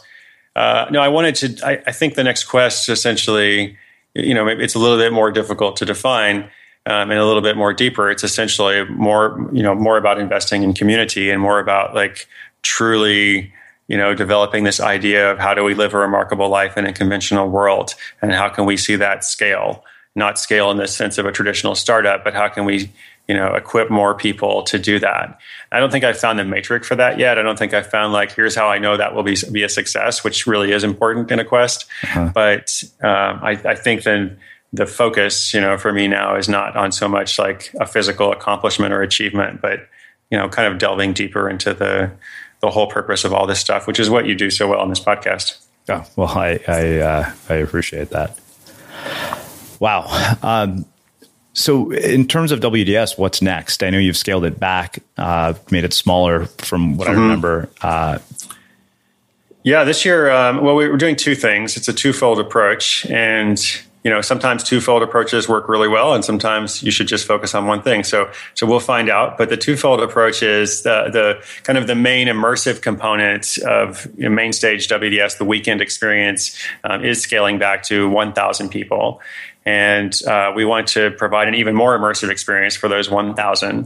Uh, 0.55 0.87
no, 0.89 1.01
I 1.01 1.07
wanted 1.07 1.35
to. 1.35 1.67
I, 1.67 1.81
I, 1.85 1.91
think 1.91 2.15
the 2.15 2.23
next 2.23 2.45
quest 2.45 2.89
essentially, 2.89 3.77
you 4.17 4.33
know, 4.33 4.45
maybe 4.45 4.63
it's 4.63 4.75
a 4.75 4.79
little 4.79 4.97
bit 4.97 5.13
more 5.13 5.31
difficult 5.31 5.75
to 5.77 5.85
define. 5.85 6.49
Um, 6.85 7.11
and 7.11 7.19
a 7.19 7.25
little 7.25 7.41
bit 7.41 7.57
more 7.57 7.73
deeper. 7.73 8.09
It's 8.09 8.23
essentially 8.23 8.85
more, 8.85 9.49
you 9.51 9.61
know, 9.61 9.75
more 9.75 9.97
about 9.97 10.21
investing 10.21 10.63
in 10.63 10.73
community 10.73 11.29
and 11.29 11.41
more 11.41 11.59
about 11.59 11.93
like 11.93 12.29
truly 12.61 13.51
you 13.87 13.97
know, 13.97 14.13
developing 14.13 14.63
this 14.63 14.79
idea 14.79 15.31
of 15.31 15.39
how 15.39 15.53
do 15.53 15.63
we 15.63 15.73
live 15.73 15.93
a 15.93 15.97
remarkable 15.97 16.49
life 16.49 16.77
in 16.77 16.85
a 16.85 16.93
conventional 16.93 17.47
world 17.47 17.95
and 18.21 18.33
how 18.33 18.49
can 18.49 18.65
we 18.65 18.75
see 18.75 18.95
that 18.95 19.23
scale? 19.23 19.83
Not 20.15 20.37
scale 20.37 20.71
in 20.71 20.77
the 20.77 20.87
sense 20.87 21.17
of 21.17 21.25
a 21.25 21.31
traditional 21.31 21.75
startup, 21.75 22.23
but 22.23 22.33
how 22.33 22.49
can 22.49 22.65
we, 22.65 22.91
you 23.27 23.35
know, 23.35 23.53
equip 23.53 23.89
more 23.89 24.15
people 24.15 24.63
to 24.63 24.79
do 24.79 24.99
that? 24.99 25.39
I 25.71 25.79
don't 25.79 25.91
think 25.91 26.03
I've 26.03 26.17
found 26.17 26.39
the 26.39 26.45
metric 26.45 26.85
for 26.85 26.95
that 26.95 27.19
yet. 27.19 27.37
I 27.37 27.41
don't 27.41 27.59
think 27.59 27.73
I've 27.73 27.89
found 27.89 28.13
like, 28.13 28.33
here's 28.33 28.55
how 28.55 28.67
I 28.69 28.79
know 28.79 28.95
that 28.97 29.13
will 29.13 29.23
be, 29.23 29.35
be 29.51 29.63
a 29.63 29.69
success, 29.69 30.23
which 30.23 30.47
really 30.47 30.71
is 30.71 30.83
important 30.83 31.29
in 31.31 31.39
a 31.39 31.45
quest. 31.45 31.85
Uh-huh. 32.03 32.31
But 32.33 32.83
um, 33.01 33.39
I, 33.43 33.59
I 33.65 33.75
think 33.75 34.03
then 34.03 34.39
the 34.73 34.85
focus, 34.85 35.53
you 35.53 35.61
know, 35.61 35.77
for 35.77 35.91
me 35.91 36.07
now 36.07 36.35
is 36.35 36.47
not 36.47 36.75
on 36.75 36.91
so 36.91 37.07
much 37.07 37.37
like 37.37 37.73
a 37.79 37.85
physical 37.85 38.31
accomplishment 38.31 38.93
or 38.93 39.01
achievement, 39.01 39.61
but, 39.61 39.87
you 40.29 40.37
know, 40.37 40.47
kind 40.49 40.71
of 40.71 40.79
delving 40.79 41.13
deeper 41.13 41.49
into 41.49 41.73
the, 41.73 42.11
the 42.61 42.69
whole 42.69 42.87
purpose 42.87 43.23
of 43.23 43.33
all 43.33 43.45
this 43.45 43.59
stuff, 43.59 43.87
which 43.87 43.99
is 43.99 44.09
what 44.09 44.25
you 44.25 44.35
do 44.35 44.49
so 44.49 44.67
well 44.67 44.79
on 44.79 44.89
this 44.89 44.99
podcast. 44.99 45.63
Oh, 45.89 46.05
well, 46.15 46.29
I 46.29 46.59
I, 46.67 46.97
uh, 46.97 47.31
I 47.49 47.53
appreciate 47.55 48.09
that. 48.09 48.37
Wow. 49.79 50.35
Um, 50.41 50.85
so, 51.57 51.89
in 51.91 52.27
terms 52.27 52.51
of 52.51 52.59
WDS, 52.59 53.17
what's 53.17 53.41
next? 53.41 53.81
I 53.81 53.89
know 53.89 53.97
you've 53.97 54.15
scaled 54.15 54.45
it 54.45 54.59
back, 54.59 54.99
uh, 55.17 55.55
made 55.71 55.85
it 55.85 55.91
smaller 55.91 56.45
from 56.45 56.97
what 56.97 57.07
mm-hmm. 57.07 57.17
I 57.17 57.21
remember. 57.23 57.69
Uh, 57.81 58.19
yeah, 59.63 59.83
this 59.83 60.05
year, 60.05 60.29
um, 60.29 60.61
well, 60.61 60.75
we 60.75 60.87
were 60.87 60.97
doing 60.97 61.15
two 61.15 61.33
things. 61.33 61.75
It's 61.75 61.87
a 61.87 61.93
twofold 61.93 62.39
approach, 62.39 63.07
and 63.07 63.59
you 64.03 64.11
know 64.13 64.21
sometimes 64.21 64.63
twofold 64.63 65.01
approaches 65.01 65.49
work 65.49 65.67
really 65.67 65.89
well 65.89 66.13
and 66.13 66.23
sometimes 66.23 66.81
you 66.81 66.91
should 66.91 67.07
just 67.07 67.25
focus 67.25 67.53
on 67.53 67.65
one 67.65 67.81
thing 67.81 68.05
so 68.05 68.31
so 68.53 68.65
we'll 68.65 68.79
find 68.79 69.09
out 69.09 69.37
but 69.37 69.49
the 69.49 69.57
twofold 69.57 69.99
approach 69.99 70.41
is 70.41 70.83
the, 70.83 71.09
the 71.11 71.43
kind 71.63 71.77
of 71.77 71.87
the 71.87 71.95
main 71.95 72.27
immersive 72.27 72.81
component 72.81 73.57
of 73.65 74.07
you 74.15 74.23
know, 74.23 74.29
main 74.29 74.53
stage 74.53 74.87
wds 74.87 75.37
the 75.39 75.43
weekend 75.43 75.81
experience 75.81 76.57
um, 76.85 77.03
is 77.03 77.21
scaling 77.21 77.59
back 77.59 77.83
to 77.83 78.07
1000 78.07 78.69
people 78.69 79.19
and 79.67 80.25
uh, 80.25 80.51
we 80.55 80.63
want 80.63 80.87
to 80.87 81.11
provide 81.11 81.47
an 81.47 81.55
even 81.55 81.75
more 81.75 81.97
immersive 81.97 82.29
experience 82.29 82.75
for 82.75 82.87
those 82.87 83.09
1000 83.09 83.79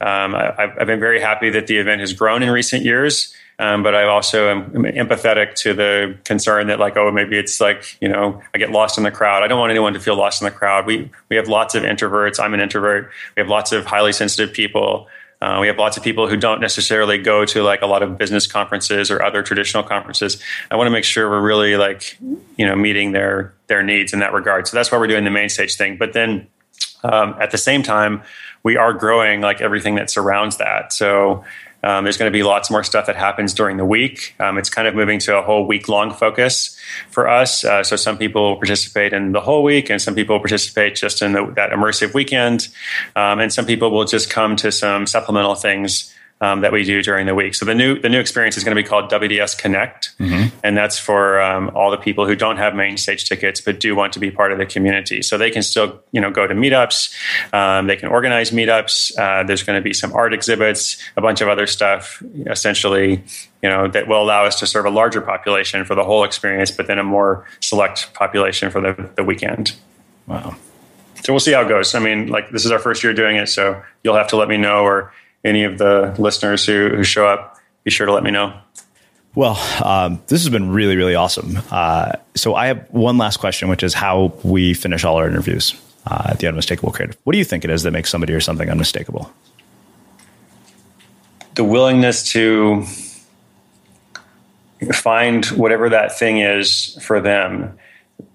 um, 0.00 0.34
I, 0.34 0.72
i've 0.78 0.86
been 0.86 1.00
very 1.00 1.20
happy 1.20 1.50
that 1.50 1.66
the 1.66 1.78
event 1.78 2.00
has 2.00 2.12
grown 2.12 2.42
in 2.42 2.50
recent 2.50 2.84
years 2.84 3.34
um, 3.58 3.84
but 3.84 3.94
I 3.94 4.04
also 4.04 4.48
am 4.48 4.70
empathetic 4.72 5.54
to 5.56 5.72
the 5.72 6.18
concern 6.24 6.66
that 6.66 6.80
like, 6.80 6.96
oh, 6.96 7.12
maybe 7.12 7.38
it's 7.38 7.60
like, 7.60 7.96
you 8.00 8.08
know, 8.08 8.42
I 8.52 8.58
get 8.58 8.72
lost 8.72 8.98
in 8.98 9.04
the 9.04 9.10
crowd. 9.10 9.44
I 9.44 9.46
don't 9.46 9.60
want 9.60 9.70
anyone 9.70 9.92
to 9.92 10.00
feel 10.00 10.16
lost 10.16 10.42
in 10.42 10.46
the 10.46 10.50
crowd. 10.50 10.84
We, 10.84 11.10
we 11.28 11.36
have 11.36 11.46
lots 11.46 11.76
of 11.76 11.84
introverts. 11.84 12.40
I'm 12.40 12.54
an 12.54 12.60
introvert. 12.60 13.12
We 13.36 13.40
have 13.40 13.48
lots 13.48 13.70
of 13.70 13.84
highly 13.84 14.12
sensitive 14.12 14.52
people. 14.52 15.06
Uh, 15.42 15.58
we 15.60 15.66
have 15.66 15.76
lots 15.76 15.96
of 15.96 16.04
people 16.04 16.28
who 16.28 16.36
don't 16.36 16.60
necessarily 16.60 17.18
go 17.18 17.44
to 17.44 17.64
like 17.64 17.82
a 17.82 17.86
lot 17.86 18.00
of 18.00 18.16
business 18.16 18.46
conferences 18.46 19.10
or 19.10 19.20
other 19.20 19.42
traditional 19.42 19.82
conferences. 19.82 20.40
I 20.70 20.76
want 20.76 20.86
to 20.86 20.92
make 20.92 21.02
sure 21.02 21.28
we're 21.28 21.40
really 21.40 21.76
like, 21.76 22.16
you 22.56 22.64
know, 22.64 22.76
meeting 22.76 23.10
their 23.10 23.52
their 23.66 23.82
needs 23.82 24.12
in 24.12 24.20
that 24.20 24.32
regard. 24.32 24.68
So 24.68 24.76
that's 24.76 24.92
why 24.92 24.98
we're 24.98 25.08
doing 25.08 25.24
the 25.24 25.30
main 25.30 25.48
stage 25.48 25.74
thing. 25.74 25.96
But 25.96 26.12
then 26.12 26.46
um, 27.02 27.34
at 27.40 27.50
the 27.50 27.58
same 27.58 27.82
time, 27.82 28.22
we 28.62 28.76
are 28.76 28.92
growing 28.92 29.40
like 29.40 29.60
everything 29.60 29.96
that 29.96 30.10
surrounds 30.10 30.58
that. 30.58 30.92
So 30.92 31.44
um, 31.82 32.04
there's 32.04 32.16
going 32.16 32.30
to 32.30 32.36
be 32.36 32.42
lots 32.42 32.70
more 32.70 32.84
stuff 32.84 33.06
that 33.06 33.16
happens 33.16 33.54
during 33.54 33.76
the 33.76 33.84
week. 33.84 34.34
Um, 34.38 34.58
it's 34.58 34.70
kind 34.70 34.86
of 34.86 34.94
moving 34.94 35.18
to 35.20 35.36
a 35.38 35.42
whole 35.42 35.66
week 35.66 35.88
long 35.88 36.12
focus 36.12 36.76
for 37.10 37.28
us. 37.28 37.64
Uh, 37.64 37.82
so 37.82 37.96
some 37.96 38.18
people 38.18 38.50
will 38.50 38.56
participate 38.56 39.12
in 39.12 39.32
the 39.32 39.40
whole 39.40 39.62
week, 39.62 39.90
and 39.90 40.00
some 40.00 40.14
people 40.14 40.38
participate 40.38 40.94
just 40.94 41.22
in 41.22 41.32
the, 41.32 41.44
that 41.56 41.70
immersive 41.70 42.14
weekend, 42.14 42.68
um, 43.16 43.40
and 43.40 43.52
some 43.52 43.66
people 43.66 43.90
will 43.90 44.04
just 44.04 44.30
come 44.30 44.56
to 44.56 44.70
some 44.70 45.06
supplemental 45.06 45.54
things 45.54 46.12
um, 46.42 46.60
that 46.62 46.72
we 46.72 46.82
do 46.82 47.00
during 47.02 47.26
the 47.26 47.36
week. 47.36 47.54
So 47.54 47.64
the 47.64 47.74
new 47.74 47.98
the 47.98 48.08
new 48.08 48.18
experience 48.18 48.56
is 48.56 48.64
going 48.64 48.76
to 48.76 48.82
be 48.82 48.86
called 48.86 49.10
WDS 49.10 49.56
Connect, 49.56 50.10
mm-hmm. 50.18 50.54
and 50.64 50.76
that's 50.76 50.98
for 50.98 51.40
um, 51.40 51.70
all 51.74 51.92
the 51.92 51.96
people 51.96 52.26
who 52.26 52.34
don't 52.34 52.56
have 52.56 52.74
main 52.74 52.96
stage 52.96 53.28
tickets 53.28 53.60
but 53.60 53.78
do 53.78 53.94
want 53.94 54.12
to 54.14 54.18
be 54.18 54.30
part 54.30 54.50
of 54.50 54.58
the 54.58 54.66
community. 54.66 55.22
So 55.22 55.38
they 55.38 55.50
can 55.50 55.62
still 55.62 56.02
you 56.10 56.20
know 56.20 56.32
go 56.32 56.48
to 56.48 56.54
meetups, 56.54 57.14
um, 57.54 57.86
they 57.86 57.94
can 57.94 58.08
organize 58.08 58.50
meetups. 58.50 59.16
Uh, 59.16 59.44
there's 59.44 59.62
going 59.62 59.80
to 59.80 59.82
be 59.82 59.94
some 59.94 60.12
art 60.12 60.34
exhibits, 60.34 61.00
a 61.16 61.20
bunch 61.20 61.40
of 61.40 61.48
other 61.48 61.68
stuff. 61.68 62.20
Essentially, 62.46 63.22
you 63.62 63.68
know 63.68 63.86
that 63.86 64.08
will 64.08 64.20
allow 64.20 64.44
us 64.44 64.58
to 64.58 64.66
serve 64.66 64.84
a 64.84 64.90
larger 64.90 65.20
population 65.20 65.84
for 65.84 65.94
the 65.94 66.04
whole 66.04 66.24
experience, 66.24 66.72
but 66.72 66.88
then 66.88 66.98
a 66.98 67.04
more 67.04 67.46
select 67.60 68.12
population 68.14 68.68
for 68.68 68.80
the, 68.80 69.10
the 69.14 69.22
weekend. 69.22 69.76
Wow. 70.26 70.56
So 71.22 71.32
we'll 71.32 71.40
see 71.40 71.52
how 71.52 71.62
it 71.62 71.68
goes. 71.68 71.94
I 71.94 72.00
mean, 72.00 72.26
like 72.26 72.50
this 72.50 72.64
is 72.64 72.72
our 72.72 72.80
first 72.80 73.04
year 73.04 73.14
doing 73.14 73.36
it, 73.36 73.48
so 73.48 73.80
you'll 74.02 74.16
have 74.16 74.26
to 74.28 74.36
let 74.36 74.48
me 74.48 74.56
know 74.56 74.82
or 74.82 75.12
any 75.44 75.64
of 75.64 75.78
the 75.78 76.14
listeners 76.18 76.64
who, 76.64 76.88
who 76.90 77.04
show 77.04 77.26
up, 77.26 77.58
be 77.84 77.90
sure 77.90 78.06
to 78.06 78.12
let 78.12 78.22
me 78.22 78.30
know. 78.30 78.58
Well, 79.34 79.56
um, 79.82 80.20
this 80.26 80.42
has 80.42 80.50
been 80.50 80.70
really, 80.70 80.96
really 80.96 81.14
awesome. 81.14 81.58
Uh, 81.70 82.12
so 82.34 82.54
I 82.54 82.66
have 82.66 82.86
one 82.90 83.16
last 83.16 83.38
question, 83.38 83.68
which 83.68 83.82
is 83.82 83.94
how 83.94 84.34
we 84.42 84.74
finish 84.74 85.04
all 85.04 85.16
our 85.16 85.26
interviews. 85.26 85.74
uh, 86.06 86.28
at 86.30 86.38
the 86.38 86.46
unmistakable 86.46 86.92
creative. 86.92 87.16
What 87.24 87.32
do 87.32 87.38
you 87.38 87.44
think 87.44 87.64
it 87.64 87.70
is 87.70 87.82
that 87.82 87.92
makes 87.92 88.10
somebody 88.10 88.32
or 88.32 88.40
something 88.40 88.68
unmistakable? 88.68 89.32
The 91.54 91.64
willingness 91.64 92.30
to 92.32 92.84
find 94.92 95.46
whatever 95.46 95.88
that 95.90 96.18
thing 96.18 96.38
is 96.38 96.98
for 97.02 97.20
them 97.20 97.78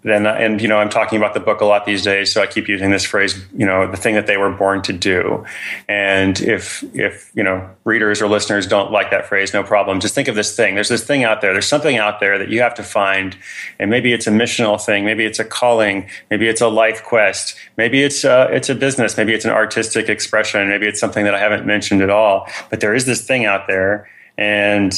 then 0.03 0.25
uh, 0.25 0.33
and 0.33 0.61
you 0.61 0.67
know 0.67 0.77
i'm 0.77 0.89
talking 0.89 1.17
about 1.17 1.33
the 1.33 1.39
book 1.39 1.61
a 1.61 1.65
lot 1.65 1.85
these 1.85 2.03
days 2.03 2.31
so 2.31 2.41
i 2.41 2.47
keep 2.47 2.67
using 2.67 2.91
this 2.91 3.03
phrase 3.03 3.43
you 3.55 3.65
know 3.65 3.89
the 3.89 3.97
thing 3.97 4.15
that 4.15 4.27
they 4.27 4.37
were 4.37 4.51
born 4.51 4.81
to 4.81 4.93
do. 4.93 5.45
And 5.87 6.39
if 6.41 6.83
if 6.95 7.31
you 7.35 7.43
know 7.43 7.69
readers 7.83 8.21
or 8.21 8.27
listeners 8.27 8.67
don't 8.67 8.91
like 8.91 9.11
that 9.11 9.27
phrase 9.27 9.53
no 9.53 9.63
problem. 9.63 9.99
Just 9.99 10.15
think 10.15 10.27
of 10.27 10.35
this 10.35 10.55
thing. 10.55 10.75
There's 10.75 10.89
this 10.89 11.03
thing 11.03 11.23
out 11.23 11.41
there. 11.41 11.53
There's 11.53 11.67
something 11.67 11.97
out 11.97 12.19
there 12.19 12.37
that 12.37 12.49
you 12.49 12.61
have 12.61 12.73
to 12.75 12.83
find. 12.83 13.37
And 13.79 13.89
maybe 13.89 14.13
it's 14.13 14.27
a 14.27 14.31
missional 14.31 14.83
thing. 14.83 15.05
Maybe 15.05 15.25
it's 15.25 15.39
a 15.39 15.45
calling. 15.45 16.09
Maybe 16.29 16.47
it's 16.47 16.61
a 16.61 16.67
life 16.67 17.03
quest. 17.03 17.55
Maybe 17.77 18.03
it's 18.03 18.23
a, 18.23 18.47
it's 18.51 18.69
a 18.69 18.75
business. 18.75 19.17
Maybe 19.17 19.33
it's 19.33 19.45
an 19.45 19.51
artistic 19.51 20.09
expression. 20.09 20.67
Maybe 20.67 20.87
it's 20.87 20.99
something 20.99 21.25
that 21.25 21.35
i 21.35 21.39
haven't 21.39 21.65
mentioned 21.65 22.01
at 22.01 22.09
all. 22.09 22.47
But 22.69 22.79
there 22.79 22.93
is 22.93 23.05
this 23.05 23.25
thing 23.25 23.45
out 23.45 23.67
there. 23.67 24.09
And 24.37 24.93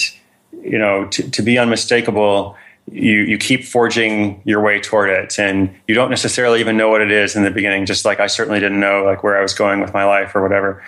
you 0.64 0.80
know 0.80 1.08
to, 1.08 1.30
to 1.30 1.42
be 1.44 1.58
unmistakable 1.60 2.58
you 2.92 3.20
you 3.22 3.38
keep 3.38 3.64
forging 3.64 4.42
your 4.46 4.62
way 4.62 4.80
toward 4.80 5.10
it 5.10 5.38
and 5.40 5.74
you 5.88 5.96
don't 5.96 6.10
necessarily 6.10 6.60
even 6.60 6.78
know 6.78 6.90
what 6.90 7.02
it 7.02 7.12
is 7.12 7.36
in 7.36 7.44
the 7.44 7.52
beginning 7.52 7.86
just 7.86 8.06
like 8.06 8.20
i 8.20 8.28
certainly 8.28 8.60
didn't 8.60 8.80
know 8.80 9.04
like 9.04 9.24
where 9.24 9.38
i 9.38 9.42
was 9.42 9.54
going 9.54 9.80
with 9.80 9.94
my 9.94 10.06
life 10.06 10.36
or 10.36 10.42
whatever 10.42 10.84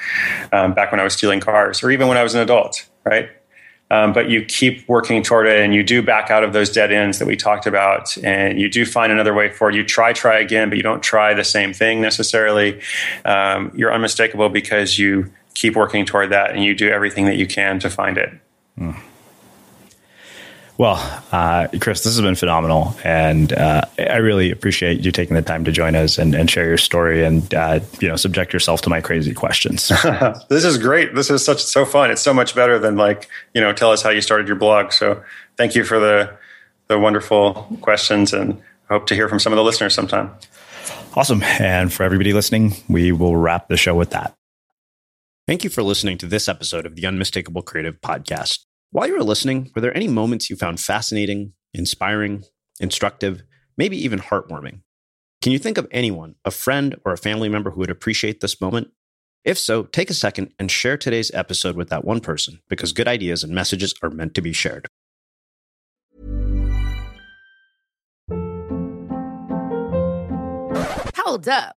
um, 0.51 0.73
back 0.73 0.91
when 0.91 0.99
i 0.99 1.03
was 1.03 1.13
stealing 1.13 1.39
cars 1.39 1.83
or 1.83 1.91
even 1.91 2.07
when 2.07 2.17
i 2.17 2.23
was 2.23 2.33
an 2.33 2.41
adult 2.41 2.85
right? 3.03 3.29
Um, 3.89 4.13
but 4.13 4.29
you 4.29 4.45
keep 4.45 4.87
working 4.87 5.21
toward 5.21 5.47
it 5.47 5.59
and 5.59 5.73
you 5.73 5.83
do 5.83 6.01
back 6.01 6.31
out 6.31 6.45
of 6.45 6.53
those 6.53 6.69
dead 6.69 6.93
ends 6.93 7.19
that 7.19 7.25
we 7.25 7.35
talked 7.35 7.65
about 7.65 8.17
and 8.23 8.59
you 8.59 8.69
do 8.69 8.85
find 8.85 9.11
another 9.11 9.33
way 9.33 9.51
forward. 9.51 9.75
You 9.75 9.83
try 9.83 10.13
try 10.13 10.39
again 10.39 10.69
but 10.69 10.77
you 10.77 10.83
don't 10.83 11.03
try 11.03 11.33
the 11.33 11.43
same 11.43 11.73
thing 11.73 11.99
necessarily. 11.99 12.79
Um, 13.25 13.71
you're 13.75 13.93
unmistakable 13.93 14.47
because 14.47 14.97
you 14.97 15.29
keep 15.55 15.75
working 15.75 16.05
toward 16.05 16.29
that 16.31 16.51
and 16.51 16.63
you 16.63 16.73
do 16.73 16.89
everything 16.89 17.25
that 17.25 17.35
you 17.35 17.45
can 17.45 17.79
to 17.79 17.89
find 17.89 18.17
it. 18.17 18.31
Mm. 18.79 18.97
Well, 20.81 20.97
uh, 21.31 21.67
Chris, 21.79 22.03
this 22.03 22.15
has 22.15 22.21
been 22.21 22.33
phenomenal, 22.33 22.95
and 23.03 23.53
uh, 23.53 23.83
I 23.99 24.15
really 24.15 24.49
appreciate 24.49 25.01
you 25.01 25.11
taking 25.11 25.35
the 25.35 25.43
time 25.43 25.63
to 25.65 25.71
join 25.71 25.93
us 25.93 26.17
and, 26.17 26.33
and 26.33 26.49
share 26.49 26.65
your 26.65 26.79
story, 26.79 27.23
and 27.23 27.53
uh, 27.53 27.81
you 27.99 28.07
know, 28.07 28.15
subject 28.15 28.51
yourself 28.51 28.81
to 28.81 28.89
my 28.89 28.99
crazy 28.99 29.31
questions. 29.31 29.89
this 30.49 30.65
is 30.65 30.79
great. 30.79 31.13
This 31.13 31.29
is 31.29 31.45
such 31.45 31.61
so 31.61 31.85
fun. 31.85 32.09
It's 32.09 32.23
so 32.23 32.33
much 32.33 32.55
better 32.55 32.79
than 32.79 32.95
like 32.95 33.29
you 33.53 33.61
know, 33.61 33.73
tell 33.73 33.91
us 33.91 34.01
how 34.01 34.09
you 34.09 34.21
started 34.21 34.47
your 34.47 34.55
blog. 34.55 34.91
So, 34.91 35.21
thank 35.55 35.75
you 35.75 35.83
for 35.83 35.99
the 35.99 36.35
the 36.87 36.97
wonderful 36.97 37.67
questions, 37.81 38.33
and 38.33 38.59
hope 38.89 39.05
to 39.05 39.13
hear 39.13 39.29
from 39.29 39.37
some 39.37 39.53
of 39.53 39.57
the 39.57 39.63
listeners 39.63 39.93
sometime. 39.93 40.31
Awesome. 41.15 41.43
And 41.43 41.93
for 41.93 42.01
everybody 42.01 42.33
listening, 42.33 42.73
we 42.89 43.11
will 43.11 43.35
wrap 43.35 43.67
the 43.67 43.77
show 43.77 43.93
with 43.93 44.09
that. 44.09 44.33
Thank 45.45 45.63
you 45.63 45.69
for 45.69 45.83
listening 45.83 46.17
to 46.17 46.25
this 46.25 46.49
episode 46.49 46.87
of 46.87 46.95
the 46.95 47.05
Unmistakable 47.05 47.61
Creative 47.61 48.01
Podcast. 48.01 48.65
While 48.93 49.07
you 49.07 49.13
were 49.15 49.23
listening, 49.23 49.71
were 49.73 49.81
there 49.81 49.95
any 49.95 50.09
moments 50.09 50.49
you 50.49 50.57
found 50.57 50.81
fascinating, 50.81 51.53
inspiring, 51.73 52.43
instructive, 52.81 53.41
maybe 53.77 53.95
even 54.03 54.19
heartwarming? 54.19 54.81
Can 55.41 55.53
you 55.53 55.59
think 55.59 55.77
of 55.77 55.87
anyone, 55.91 56.35
a 56.43 56.51
friend 56.51 56.97
or 57.05 57.13
a 57.13 57.17
family 57.17 57.47
member 57.47 57.71
who 57.71 57.79
would 57.79 57.89
appreciate 57.89 58.41
this 58.41 58.59
moment? 58.59 58.89
If 59.45 59.57
so, 59.57 59.83
take 59.83 60.09
a 60.09 60.13
second 60.13 60.53
and 60.59 60.69
share 60.69 60.97
today's 60.97 61.31
episode 61.33 61.77
with 61.77 61.87
that 61.87 62.03
one 62.03 62.19
person 62.19 62.59
because 62.67 62.91
good 62.91 63.07
ideas 63.07 63.45
and 63.45 63.55
messages 63.55 63.95
are 64.03 64.09
meant 64.09 64.35
to 64.35 64.41
be 64.41 64.51
shared. 64.51 64.87
Hold 71.15 71.47
up. 71.47 71.77